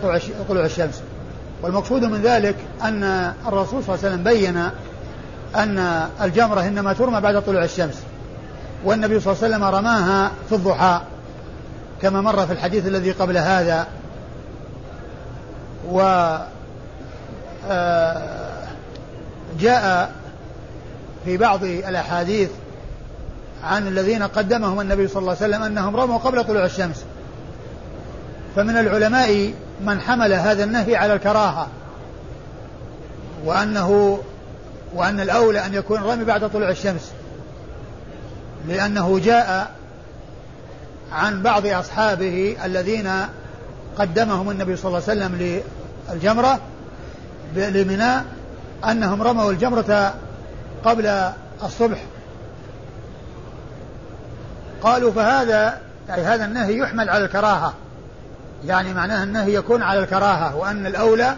طلوع 0.48 0.64
الشمس. 0.64 1.02
والمقصود 1.62 2.04
من 2.04 2.22
ذلك 2.22 2.56
أن 2.82 3.32
الرسول 3.46 3.84
صلى 3.84 3.94
الله 3.94 4.04
عليه 4.04 4.14
وسلم 4.14 4.24
بين 4.24 4.70
أن 5.56 6.08
الجمرة 6.22 6.60
إنما 6.60 6.92
ترمى 6.92 7.20
بعد 7.20 7.42
طلوع 7.42 7.64
الشمس 7.64 8.02
والنبي 8.84 9.20
صلى 9.20 9.32
الله 9.32 9.44
عليه 9.44 9.54
وسلم 9.56 9.64
رماها 9.74 10.30
في 10.48 10.54
الضحى 10.54 11.00
كما 12.02 12.20
مر 12.20 12.46
في 12.46 12.52
الحديث 12.52 12.86
الذي 12.86 13.12
قبل 13.12 13.38
هذا. 13.38 13.86
و 15.91 16.01
آه، 17.70 18.66
جاء 19.61 20.12
في 21.24 21.36
بعض 21.36 21.64
الأحاديث 21.64 22.51
عن 23.64 23.89
الذين 23.89 24.22
قدمهم 24.22 24.80
النبي 24.80 25.09
صلى 25.09 25.20
الله 25.20 25.36
عليه 25.41 25.55
وسلم 25.55 25.62
أنهم 25.62 25.97
رموا 25.97 26.18
قبل 26.18 26.45
طلوع 26.45 26.64
الشمس. 26.64 27.05
فمن 28.57 28.76
العلماء 28.76 29.53
من 29.80 30.01
حمل 30.01 30.32
هذا 30.32 30.64
النهي 30.64 30.97
على 30.97 31.12
الكراهة 31.12 31.66
وأنه 33.45 34.18
وأن 34.95 35.20
الأولى 35.20 35.66
أن 35.66 35.74
يكون 35.74 35.99
الرمي 35.99 36.24
بعد 36.24 36.51
طلوع 36.51 36.70
الشمس 36.70 37.12
لأنه 38.68 39.18
جاء 39.18 39.70
عن 41.12 41.43
بعض 41.43 41.66
أصحابه 41.66 42.57
الذين 42.64 43.11
قدمهم 43.99 44.51
النبي 44.51 44.76
صلى 44.76 44.89
الله 44.89 45.03
عليه 45.09 45.20
وسلم 45.20 45.62
للجمرة 46.12 46.61
لمناء 47.56 48.24
أنهم 48.90 49.22
رموا 49.22 49.50
الجمرة 49.50 50.14
قبل 50.84 51.32
الصبح. 51.64 52.02
قالوا 54.82 55.12
فهذا 55.12 55.78
يعني 56.09 56.22
هذا 56.22 56.44
النهي 56.44 56.78
يحمل 56.78 57.11
على 57.11 57.24
الكراهة. 57.24 57.74
يعني 58.66 58.94
معناه 58.94 59.22
النهي 59.22 59.54
يكون 59.54 59.82
على 59.82 60.00
الكراهة 60.00 60.56
وأن 60.56 60.86
الأولى 60.86 61.36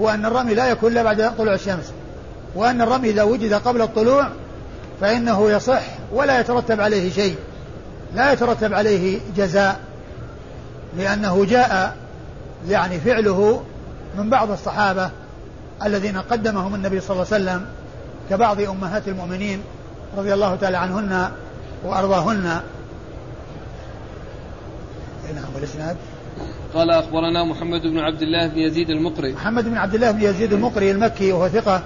هو 0.00 0.10
أن 0.10 0.26
الرمي 0.26 0.54
لا 0.54 0.68
يكون 0.68 0.92
إلا 0.92 1.02
بعد 1.02 1.36
طلوع 1.38 1.54
الشمس. 1.54 1.92
وأن 2.54 2.82
الرمي 2.82 3.10
إذا 3.10 3.22
وجد 3.22 3.54
قبل 3.54 3.82
الطلوع 3.82 4.28
فإنه 5.00 5.50
يصح 5.50 5.82
ولا 6.12 6.40
يترتب 6.40 6.80
عليه 6.80 7.12
شيء. 7.12 7.36
لا 8.14 8.32
يترتب 8.32 8.74
عليه 8.74 9.20
جزاء 9.36 9.80
لأنه 10.96 11.44
جاء 11.44 11.96
يعني 12.68 13.00
فعله 13.00 13.62
من 14.18 14.30
بعض 14.30 14.50
الصحابة 14.50 15.10
الذين 15.84 16.16
قدمهم 16.16 16.74
النبي 16.74 17.00
صلى 17.00 17.10
الله 17.10 17.26
عليه 17.32 17.44
وسلم 17.44 17.66
كبعض 18.30 18.60
أمهات 18.60 19.08
المؤمنين 19.08 19.62
رضي 20.16 20.34
الله 20.34 20.56
تعالى 20.56 20.76
عنهن 20.76 21.30
وأرضاهن. 21.84 22.60
نعم 25.34 25.54
والإسناد؟ 25.54 25.96
قال 26.74 26.90
أخبرنا 26.90 27.44
محمد 27.44 27.80
بن 27.80 27.98
عبد 27.98 28.22
الله 28.22 28.46
بن 28.46 28.58
يزيد 28.58 28.90
المقري. 28.90 29.32
محمد 29.32 29.64
بن 29.64 29.76
عبد 29.76 29.94
الله 29.94 30.10
بن 30.10 30.22
يزيد 30.22 30.52
المقري 30.52 30.90
المكي 30.90 31.32
وهو 31.32 31.48
ثقة 31.48 31.82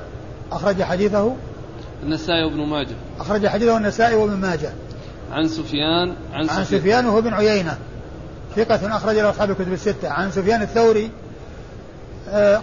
أخرج 0.52 0.82
حديثه. 0.82 1.36
النسائي 2.02 2.44
وابن 2.44 2.66
ماجه. 2.66 2.94
أخرج 3.20 3.46
حديثه 3.46 3.76
النسائي 3.76 4.14
وابن 4.14 4.34
ماجه. 4.34 4.72
عن 5.32 5.48
سفيان 5.48 6.14
عن, 6.32 6.48
عن 6.48 6.64
سفيان. 6.64 7.06
وهو 7.06 7.20
بن 7.20 7.34
عيينة. 7.34 7.78
ثقة 8.56 8.96
أخرج 8.96 9.14
له 9.14 9.30
أصحاب 9.30 9.50
الكتب 9.50 9.72
الستة. 9.72 10.08
عن 10.08 10.30
سفيان 10.30 10.62
الثوري 10.62 11.10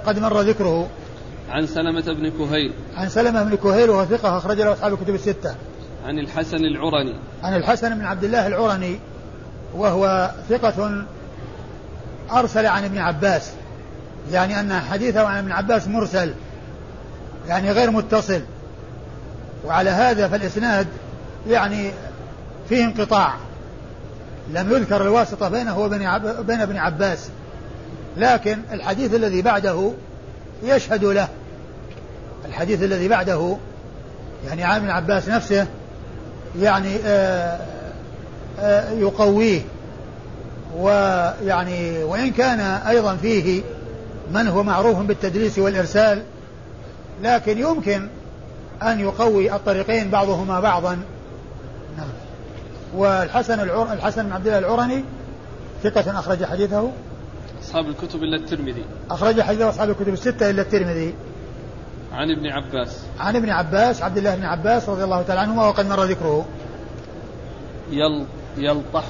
قد 0.05 0.19
مر 0.19 0.41
ذكره. 0.41 0.87
عن 1.49 1.67
سلمة 1.67 2.13
بن 2.13 2.29
كهيل. 2.29 2.73
عن 2.95 3.09
سلمة 3.09 3.43
بن 3.43 3.55
كهيل 3.55 3.89
وهو 3.89 4.05
ثقة 4.05 4.37
أخرج 4.37 4.61
له 4.61 4.73
أصحاب 4.73 4.93
الكتب 4.93 5.15
الستة. 5.15 5.55
عن 6.05 6.19
الحسن 6.19 6.57
العرني. 6.57 7.15
عن 7.43 7.55
الحسن 7.55 7.95
بن 7.99 8.05
عبد 8.05 8.23
الله 8.23 8.47
العرني 8.47 8.99
وهو 9.75 10.31
ثقة 10.49 11.05
أرسل 12.31 12.65
عن 12.65 12.83
ابن 12.83 12.97
عباس 12.97 13.51
يعني 14.31 14.59
أن 14.59 14.79
حديثه 14.79 15.27
عن 15.27 15.37
ابن 15.37 15.51
عباس 15.51 15.87
مرسل 15.87 16.33
يعني 17.47 17.71
غير 17.71 17.91
متصل. 17.91 18.41
وعلى 19.65 19.89
هذا 19.89 20.27
فالإسناد 20.27 20.87
يعني 21.47 21.91
فيه 22.69 22.85
انقطاع. 22.85 23.33
لم 24.53 24.71
يذكر 24.71 25.01
الواسطة 25.01 25.49
بينه 25.49 25.79
وبين 25.79 26.17
بين 26.41 26.61
ابن 26.61 26.77
عباس. 26.77 27.29
لكن 28.17 28.59
الحديث 28.71 29.13
الذي 29.13 29.41
بعده 29.41 29.91
يشهد 30.63 31.05
له. 31.05 31.27
الحديث 32.45 32.83
الذي 32.83 33.07
بعده 33.07 33.57
يعني 34.47 34.63
عن 34.63 34.75
ابن 34.75 34.89
عباس 34.89 35.29
نفسه 35.29 35.67
يعني 36.59 36.95
آآ 37.05 37.59
آآ 38.59 38.91
يقويه. 38.91 39.61
ويعني 40.77 42.03
وإن 42.03 42.31
كان 42.31 42.59
أيضا 42.59 43.15
فيه 43.15 43.61
من 44.33 44.47
هو 44.47 44.63
معروف 44.63 44.99
بالتدليس 44.99 45.59
والإرسال 45.59 46.23
لكن 47.23 47.57
يمكن 47.57 48.07
أن 48.83 48.99
يقوي 48.99 49.55
الطريقين 49.55 50.09
بعضهما 50.09 50.59
بعضا. 50.59 50.99
نعم. 51.97 52.07
والحسن 52.95 53.59
العر... 53.59 53.93
الحسن 53.93 54.23
بن 54.23 54.31
عبد 54.31 54.47
الله 54.47 54.59
العرني 54.59 55.03
ثقة 55.83 56.19
أخرج 56.19 56.45
حديثه. 56.45 56.91
أصحاب 57.65 57.89
الكتب 57.89 58.23
إلا 58.23 58.37
الترمذي. 58.37 58.83
أخرج 59.11 59.41
حديثه 59.41 59.69
أصحاب 59.69 59.89
الكتب 59.89 60.13
الستة 60.13 60.49
إلا 60.49 60.61
الترمذي. 60.61 61.13
عن 62.13 62.31
ابن 62.31 62.47
عباس. 62.47 62.99
عن 63.19 63.35
ابن 63.35 63.49
عباس 63.49 64.01
عبد 64.01 64.17
الله 64.17 64.35
بن 64.35 64.43
عباس 64.43 64.89
رضي 64.89 65.03
الله 65.03 65.21
تعالى 65.21 65.41
عنهما 65.41 65.67
وقد 65.67 65.85
مر 65.89 66.03
ذكره. 66.03 66.45
يل 67.91 68.25
يلطح. 68.57 69.03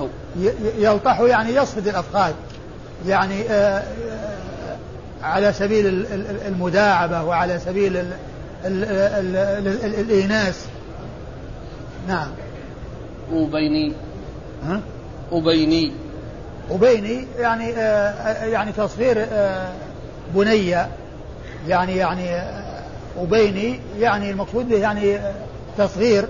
يلطح 0.78 1.20
يعني 1.20 1.56
يصفد 1.56 1.88
الأفخاذ 1.88 2.34
يعني 3.08 3.42
آه، 3.42 3.80
آه، 3.80 4.78
على 5.24 5.54
سبيل 5.54 6.06
المداعبة 6.48 7.24
وعلى 7.24 7.60
سبيل 7.60 7.98
ال 7.98 8.14
ال 8.66 8.84
ال 9.36 9.96
الإيناس. 10.00 10.66
نعم. 12.08 12.28
أبيني 13.32 13.94
ها؟ 14.64 14.82
أبيني 15.32 16.05
أبيني 16.72 17.28
يعني 17.38 17.74
آه 17.74 18.46
يعني 18.46 18.72
تصغير 18.72 19.26
آه 19.32 19.74
بنية 20.36 20.90
يعني 21.68 21.96
يعني 21.96 22.30
أبيني 23.18 23.80
يعني 24.00 24.32
المقصود 24.32 24.70
به 24.70 24.78
يعني 24.78 25.20
تصغير 25.78 26.28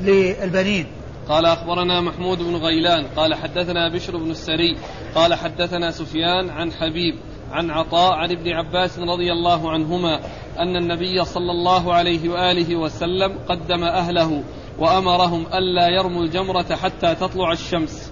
للبنين. 0.00 0.86
قال 1.28 1.46
أخبرنا 1.46 2.00
محمود 2.00 2.38
بن 2.38 2.56
غيلان 2.56 3.06
قال 3.16 3.34
حدثنا 3.34 3.88
بشر 3.88 4.16
بن 4.16 4.30
السري 4.30 4.76
قال 5.14 5.34
حدثنا 5.34 5.90
سفيان 5.90 6.50
عن 6.50 6.72
حبيب 6.72 7.14
عن 7.52 7.70
عطاء 7.70 8.12
عن 8.12 8.30
ابن 8.30 8.52
عباس 8.52 8.98
رضي 8.98 9.32
الله 9.32 9.70
عنهما 9.70 10.20
أن 10.58 10.76
النبي 10.76 11.24
صلى 11.24 11.50
الله 11.50 11.94
عليه 11.94 12.28
وآله 12.28 12.76
وسلم 12.76 13.38
قدم 13.48 13.84
أهله 13.84 14.42
وأمرهم 14.78 15.46
ألا 15.54 15.88
يرموا 15.88 16.22
الجمرة 16.22 16.76
حتى 16.76 17.14
تطلع 17.14 17.52
الشمس. 17.52 18.11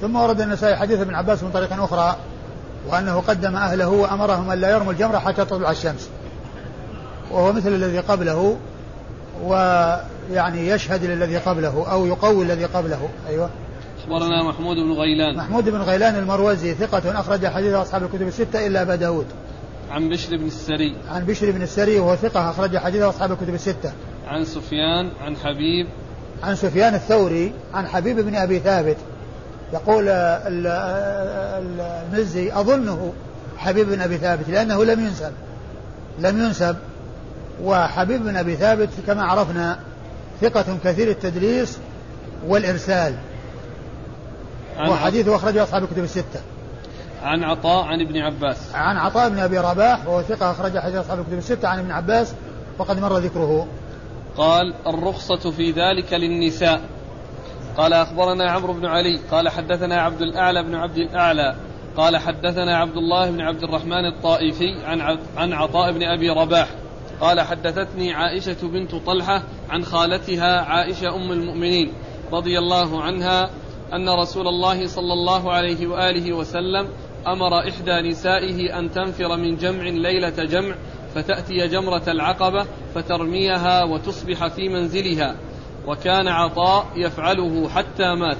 ثم 0.00 0.16
ورد 0.16 0.40
النسائي 0.40 0.76
حديث 0.76 1.00
ابن 1.00 1.14
عباس 1.14 1.42
من 1.42 1.50
طريق 1.50 1.82
أخرى 1.82 2.16
وأنه 2.90 3.20
قدم 3.20 3.56
أهله 3.56 3.88
وأمرهم 3.88 4.52
ألا 4.52 4.70
يرموا 4.70 4.92
الجمرة 4.92 5.18
حتى 5.18 5.44
تطلع 5.44 5.70
الشمس. 5.70 6.10
وهو 7.30 7.52
مثل 7.52 7.68
الذي 7.68 7.98
قبله 7.98 8.56
ويعني 9.44 10.68
يشهد 10.68 11.04
للذي 11.04 11.36
قبله 11.36 11.92
أو 11.92 12.06
يقوي 12.06 12.44
الذي 12.44 12.64
قبله. 12.64 13.08
أيوه. 13.28 13.50
أخبرنا 14.02 14.42
محمود 14.42 14.76
بن 14.76 14.92
غيلان. 14.92 15.36
محمود 15.36 15.68
بن 15.68 15.80
غيلان 15.80 16.16
المروزي 16.16 16.74
ثقة 16.74 17.20
أخرج 17.20 17.46
حديث 17.46 17.74
أصحاب 17.74 18.02
الكتب 18.02 18.28
الستة 18.28 18.66
إلا 18.66 18.82
أبا 18.82 18.94
داود. 18.94 19.26
عن 19.90 20.08
بشر 20.08 20.36
بن 20.36 20.46
السري. 20.46 20.96
عن 21.10 21.24
بشر 21.24 21.50
بن 21.50 21.62
السري 21.62 21.98
وهو 21.98 22.16
ثقة 22.16 22.50
أخرج 22.50 22.76
حديث 22.76 23.02
أصحاب 23.02 23.32
الكتب 23.32 23.54
الستة. 23.54 23.92
عن 24.28 24.44
سفيان 24.44 25.10
عن 25.20 25.36
حبيب. 25.36 25.86
عن 26.42 26.56
سفيان 26.56 26.94
الثوري 26.94 27.52
عن 27.74 27.86
حبيب 27.86 28.20
بن 28.20 28.34
أبي 28.34 28.58
ثابت. 28.58 28.96
يقول 29.72 30.08
المزي 32.12 32.52
أظنه 32.52 33.12
حبيب 33.56 33.88
بن 33.88 34.00
أبي 34.00 34.16
ثابت 34.16 34.48
لأنه 34.48 34.84
لم 34.84 35.00
ينسب 35.06 35.32
لم 36.18 36.44
ينسب. 36.44 36.76
وحبيب 37.62 38.22
بن 38.22 38.36
أبي 38.36 38.56
ثابت 38.56 38.88
كما 39.06 39.24
عرفنا 39.24 39.78
ثقة 40.40 40.78
كثير 40.84 41.10
التدليس 41.10 41.78
والإرسال. 42.46 43.14
وحديثه 44.78 45.36
أخرجه 45.36 45.62
أصحاب 45.62 45.82
الكتب 45.82 46.04
الستة. 46.04 46.40
عن 47.22 47.44
عطاء 47.44 47.84
عن 47.84 48.00
ابن 48.00 48.16
عباس. 48.16 48.74
عن 48.74 48.96
عطاء 48.96 49.28
بن 49.28 49.38
أبي 49.38 49.58
رباح 49.58 50.06
وهو 50.06 50.22
ثقة 50.22 50.50
أخرج 50.50 50.78
حديث 50.78 50.96
أصحاب 50.96 51.18
الكتب 51.18 51.38
الستة 51.38 51.68
عن 51.68 51.78
ابن 51.78 51.90
عباس 51.90 52.34
وقد 52.78 53.00
مر 53.00 53.18
ذكره. 53.18 53.66
قال 54.36 54.74
الرخصة 54.86 55.50
في 55.50 55.70
ذلك 55.70 56.12
للنساء. 56.12 56.80
قال 57.78 57.92
أخبرنا 57.92 58.50
عمرو 58.50 58.72
بن 58.72 58.86
علي 58.86 59.20
قال 59.30 59.48
حدثنا 59.48 60.00
عبد 60.00 60.22
الأعلى 60.22 60.62
بن 60.62 60.74
عبد 60.74 60.96
الأعلى 60.96 61.56
قال 61.96 62.16
حدثنا 62.16 62.76
عبد 62.76 62.96
الله 62.96 63.30
بن 63.30 63.40
عبد 63.40 63.62
الرحمن 63.62 64.06
الطائفي 64.06 64.84
عن 64.84 65.18
عن 65.36 65.52
عطاء 65.52 65.92
بن 65.92 66.02
أبي 66.02 66.30
رباح 66.30 66.68
قال 67.20 67.40
حدثتني 67.40 68.12
عائشة 68.12 68.68
بنت 68.68 68.94
طلحة 68.94 69.42
عن 69.70 69.84
خالتها 69.84 70.60
عائشة 70.60 71.16
أم 71.16 71.32
المؤمنين 71.32 71.92
رضي 72.32 72.58
الله 72.58 73.02
عنها 73.02 73.50
أن 73.92 74.08
رسول 74.08 74.48
الله 74.48 74.86
صلى 74.86 75.12
الله 75.12 75.52
عليه 75.52 75.86
وآله 75.86 76.32
وسلم 76.32 76.88
أمر 77.26 77.68
إحدى 77.68 78.08
نسائه 78.08 78.78
أن 78.78 78.90
تنفر 78.90 79.36
من 79.36 79.56
جمع 79.56 79.82
ليلة 79.82 80.44
جمع 80.44 80.74
فتأتي 81.14 81.68
جمرة 81.68 82.02
العقبة 82.08 82.66
فترميها 82.94 83.84
وتصبح 83.84 84.46
في 84.46 84.68
منزلها. 84.68 85.36
وكان 85.88 86.28
عطاء 86.28 86.86
يفعله 86.96 87.68
حتى 87.68 88.14
مات. 88.14 88.36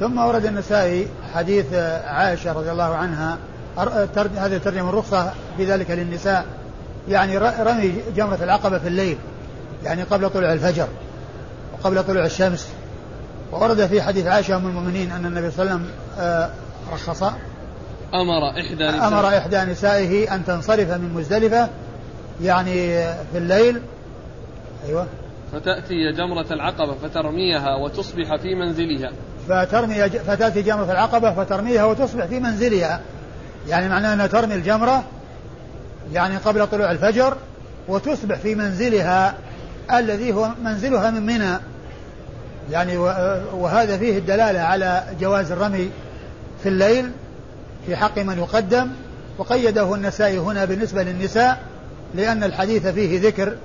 ثم 0.00 0.18
ورد 0.18 0.46
النسائي 0.46 1.08
حديث 1.34 1.74
عائشة 2.04 2.52
رضي 2.52 2.72
الله 2.72 2.94
عنها 2.94 3.38
هذه 4.36 4.58
ترجمة 4.64 4.88
الرخصة 4.88 5.32
في 5.56 5.64
ذلك 5.64 5.90
للنساء. 5.90 6.44
يعني 7.08 7.38
رمي 7.38 7.94
جمرة 8.16 8.38
العقبة 8.42 8.78
في 8.78 8.88
الليل 8.88 9.18
يعني 9.84 10.02
قبل 10.02 10.30
طلوع 10.30 10.52
الفجر 10.52 10.88
وقبل 11.72 12.04
طلوع 12.04 12.24
الشمس. 12.24 12.68
وورد 13.52 13.86
في 13.86 14.02
حديث 14.02 14.26
عائشة 14.26 14.56
أم 14.56 14.66
المؤمنين 14.66 15.10
أن 15.10 15.26
النبي 15.26 15.50
صلى 15.50 15.62
الله 15.62 15.72
عليه 15.72 15.84
وسلم 15.84 16.50
رخص 16.92 17.22
أمر 18.14 18.50
إحدى 18.50 18.88
نسائه. 18.88 19.08
أمر 19.08 19.28
إحدى 19.38 19.56
نسائه 19.56 20.34
أن 20.34 20.44
تنصرف 20.44 20.90
من 20.90 21.14
مزدلفة 21.14 21.68
يعني 22.42 22.74
في 23.32 23.38
الليل. 23.38 23.80
أيوة. 24.88 25.06
فتأتي 25.54 26.12
جمرة 26.12 26.46
العقبة 26.50 26.94
فترميها 26.94 27.74
وتصبح 27.74 28.36
في 28.36 28.54
منزلها. 28.54 29.12
فترمي 29.48 30.08
فتأتي 30.08 30.62
جمرة 30.62 30.92
العقبة 30.92 31.34
فترميها 31.34 31.84
وتصبح 31.84 32.24
في 32.24 32.40
منزلها. 32.40 33.00
يعني 33.68 33.88
معناه 33.88 34.14
أنها 34.14 34.26
ترمي 34.26 34.54
الجمرة 34.54 35.04
يعني 36.12 36.36
قبل 36.36 36.66
طلوع 36.66 36.90
الفجر 36.90 37.36
وتصبح 37.88 38.38
في 38.38 38.54
منزلها 38.54 39.34
الذي 39.92 40.32
هو 40.32 40.48
منزلها 40.64 41.10
من 41.10 41.26
منى. 41.26 41.58
يعني 42.70 42.96
وهذا 43.54 43.98
فيه 43.98 44.18
الدلالة 44.18 44.60
على 44.60 45.04
جواز 45.20 45.52
الرمي 45.52 45.90
في 46.62 46.68
الليل 46.68 47.10
في 47.86 47.96
حق 47.96 48.18
من 48.18 48.38
يقدم. 48.38 48.88
وقيده 49.38 49.94
النسائي 49.94 50.38
هنا 50.38 50.64
بالنسبة 50.64 51.02
للنساء 51.02 51.60
لأن 52.14 52.44
الحديث 52.44 52.86
فيه 52.86 53.20
ذكر 53.20 53.56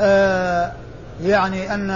آه 0.00 0.72
يعني 1.22 1.74
أن 1.74 1.90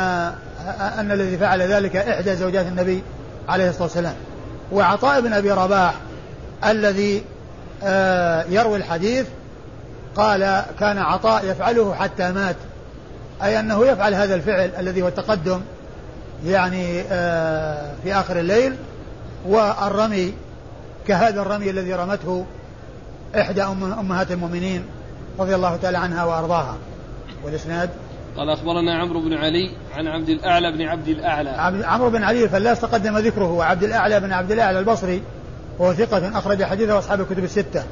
أن 0.99 1.13
الذي 1.13 1.39
فعل 1.39 1.63
ذلك 1.63 1.97
إحدى 1.97 2.37
زوجات 2.37 2.67
النبي 2.67 3.03
عليه 3.49 3.69
الصلاة 3.69 3.83
والسلام. 3.83 4.15
وعطاء 4.73 5.21
بن 5.21 5.33
أبي 5.33 5.51
رباح 5.51 5.95
الذي 6.65 7.23
آه 7.85 8.45
يروي 8.49 8.77
الحديث 8.77 9.27
قال 10.17 10.65
كان 10.81 10.99
عطاء 10.99 11.45
يفعله 11.45 11.95
حتى 11.95 12.33
مات. 12.33 12.57
أي 13.43 13.61
أنه 13.61 13.87
يفعل 13.87 14.15
هذا 14.15 14.35
الفعل 14.35 14.71
الذي 14.79 15.03
هو 15.03 15.09
التقدم 15.09 15.61
يعني 16.47 17.03
آه 17.11 17.93
في 18.05 18.15
آخر 18.15 18.39
الليل. 18.39 18.77
والرمي 19.47 20.35
كهذا 21.09 21.43
الرمي 21.43 21.71
الذي 21.71 21.95
رمته 21.95 22.47
إحدى 23.37 23.63
أمهات 23.63 24.31
المؤمنين 24.31 24.85
رضي 25.39 25.55
الله 25.55 25.77
تعالى 25.77 25.99
عنها 25.99 26.25
وأرضاها. 26.25 26.77
والإسناد 27.45 27.91
قال 28.37 28.51
أخبرنا 28.51 28.95
عمرو 28.95 29.21
بن 29.21 29.35
علي 29.35 29.71
عن 29.97 30.07
عبد 30.07 30.29
الأعلى 30.29 30.73
بن 30.73 30.83
عبد 30.83 31.09
الأعلى. 31.09 31.51
عمرو 31.85 32.11
بن 32.11 32.23
علي 32.23 32.45
الفلاس 32.45 32.81
تقدم 32.81 33.19
ذكره 33.19 33.53
وعبد 33.53 33.83
الأعلى 33.85 34.21
بن 34.21 34.33
عبد 34.33 34.51
الأعلى 34.51 34.79
البصري 34.79 35.23
وهو 35.79 35.93
ثقة 35.93 36.39
أخرج 36.39 36.63
حديثه 36.63 36.99
أصحاب 36.99 37.21
الكتب 37.21 37.45
الستة. 37.45 37.85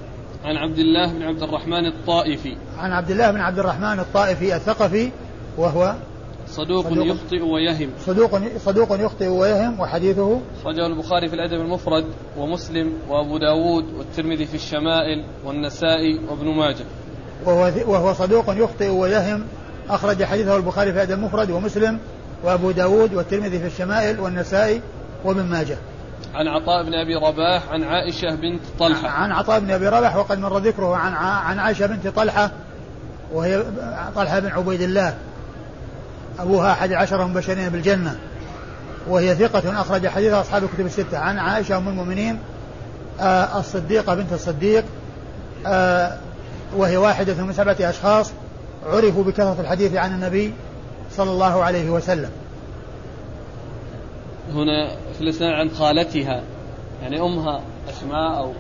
عن 0.45 0.57
عبد 0.57 0.79
الله 0.79 1.13
بن 1.13 1.23
عبد 1.23 1.43
الرحمن 1.43 1.87
الطائفي. 1.87 2.57
عن 2.79 2.93
عبد 2.93 3.11
الله 3.11 3.31
بن 3.31 3.41
عبد 3.41 3.59
الرحمن 3.59 3.99
الطائفي 3.99 4.57
الثقفي 4.57 5.11
وهو 5.59 5.95
صدوق, 6.49 6.85
صدوق 6.85 7.07
يخطئ 7.07 7.43
ويهم. 7.43 7.91
صدوق 8.07 8.41
صدوق 8.59 9.01
يخطئ 9.01 9.27
ويهم 9.27 9.81
وحديثه 9.81 10.41
أخرجه 10.61 10.87
البخاري 10.87 11.29
في 11.29 11.35
الأدب 11.35 11.61
المفرد 11.61 12.05
ومسلم 12.39 12.93
وأبو 13.09 13.39
داود 13.39 13.85
والترمذي 13.99 14.47
في 14.47 14.55
الشمائل 14.55 15.25
والنسائي 15.45 16.21
وابن 16.29 16.47
ماجه. 16.47 16.85
وهو 17.45 17.73
وهو 17.87 18.15
صدوق 18.15 18.45
يخطئ 18.49 18.89
ويهم 18.89 19.45
أخرج 19.91 20.25
حديثه 20.25 20.57
البخاري 20.57 20.93
في 20.93 20.97
الأدب 20.97 21.13
المفرد 21.13 21.51
ومسلم 21.51 21.99
وأبو 22.43 22.71
داود 22.71 23.15
والترمذي 23.15 23.59
في 23.59 23.67
الشمائل 23.67 24.21
والنسائي 24.21 24.81
وابن 25.25 25.43
ماجه. 25.43 25.77
عن 26.35 26.49
عطاء 26.49 26.85
بن 26.85 26.95
أبي 26.95 27.15
رباح 27.15 27.63
عن 27.73 27.83
عائشة 27.83 28.35
بنت 28.35 28.61
طلحة. 28.79 29.09
عن 29.09 29.33
عطاء 29.33 29.61
بن 29.61 29.71
أبي 29.71 29.89
رباح 29.89 30.17
وقد 30.17 30.39
مر 30.39 30.59
ذكره 30.59 30.97
عن 30.97 31.13
عن 31.15 31.59
عائشة 31.59 31.87
بنت 31.87 32.09
طلحة 32.09 32.51
وهي 33.33 33.63
طلحة 34.17 34.39
بن 34.39 34.49
عبيد 34.49 34.81
الله. 34.81 35.15
أبوها 36.39 36.73
أحد 36.73 36.93
عشر 36.93 37.27
مبشرين 37.27 37.69
بالجنة. 37.69 38.19
وهي 39.09 39.35
ثقة 39.35 39.81
أخرج 39.81 40.07
حديث 40.07 40.33
أصحاب 40.33 40.65
الكتب 40.65 40.87
الستة. 40.87 41.19
عن 41.19 41.39
عائشة 41.39 41.77
أم 41.77 41.89
المؤمنين 41.89 42.39
آه 43.21 43.59
الصديقة 43.59 44.15
بنت 44.15 44.33
الصديق 44.33 44.85
آه 45.67 46.17
وهي 46.77 46.97
واحدة 46.97 47.35
من 47.35 47.53
سبعة 47.53 47.77
أشخاص. 47.81 48.33
عرفوا 48.87 49.25
بكثرة 49.25 49.57
الحديث 49.61 49.95
عن 49.95 50.15
النبي 50.15 50.53
صلى 51.17 51.31
الله 51.31 51.65
عليه 51.65 51.91
وسلم. 51.91 52.31
هنا 54.53 54.97
في 55.15 55.21
الإسلام 55.21 55.53
عن 55.53 55.71
خالتها 55.71 56.43
يعني 57.03 57.21
أمها 57.21 57.61
أسماء 57.91 58.39
أو 58.39 58.53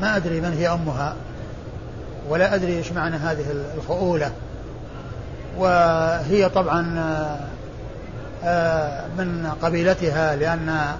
ما 0.00 0.16
أدري 0.16 0.40
من 0.40 0.52
هي 0.52 0.68
أمها 0.68 1.16
ولا 2.28 2.54
أدري 2.54 2.76
إيش 2.76 2.92
معنى 2.92 3.16
هذه 3.16 3.44
الخؤولة. 3.76 4.32
وهي 5.58 6.48
طبعا 6.48 6.94
آه، 8.44 9.06
من 9.18 9.50
قبيلتها 9.62 10.36
لأن 10.36 10.96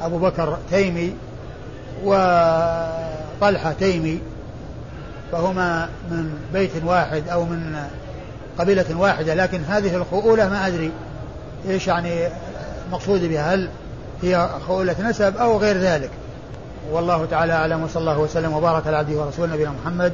أبو 0.00 0.18
بكر 0.18 0.58
تيمي 0.70 1.14
وطلحة 2.04 3.72
تيمي 3.72 4.20
فهما 5.32 5.88
من 6.10 6.38
بيت 6.52 6.70
واحد 6.84 7.28
أو 7.28 7.44
من 7.44 7.76
قبيلة 8.58 8.96
واحدة 8.96 9.34
لكن 9.34 9.64
هذه 9.64 9.96
الخؤولة 9.96 10.48
ما 10.48 10.66
أدري 10.66 10.90
إيش 11.68 11.86
يعني 11.86 12.28
مقصود 12.92 13.20
بها 13.20 13.54
هل 13.54 13.68
هي 14.22 14.48
خؤولة 14.68 14.96
نسب 15.00 15.36
أو 15.36 15.58
غير 15.58 15.78
ذلك. 15.78 16.10
والله 16.92 17.26
تعالى 17.26 17.52
أعلم 17.52 17.82
وصلى 17.82 18.00
الله 18.00 18.18
وسلم 18.18 18.52
وبارك 18.52 18.86
على 18.86 18.96
عبده 18.96 19.20
ورسوله 19.20 19.54
نبينا 19.54 19.70
محمد 19.70 20.12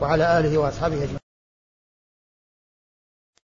وعلى 0.00 0.38
آله 0.38 0.58
وأصحابه 0.58 0.96
أجمعين. 0.96 1.21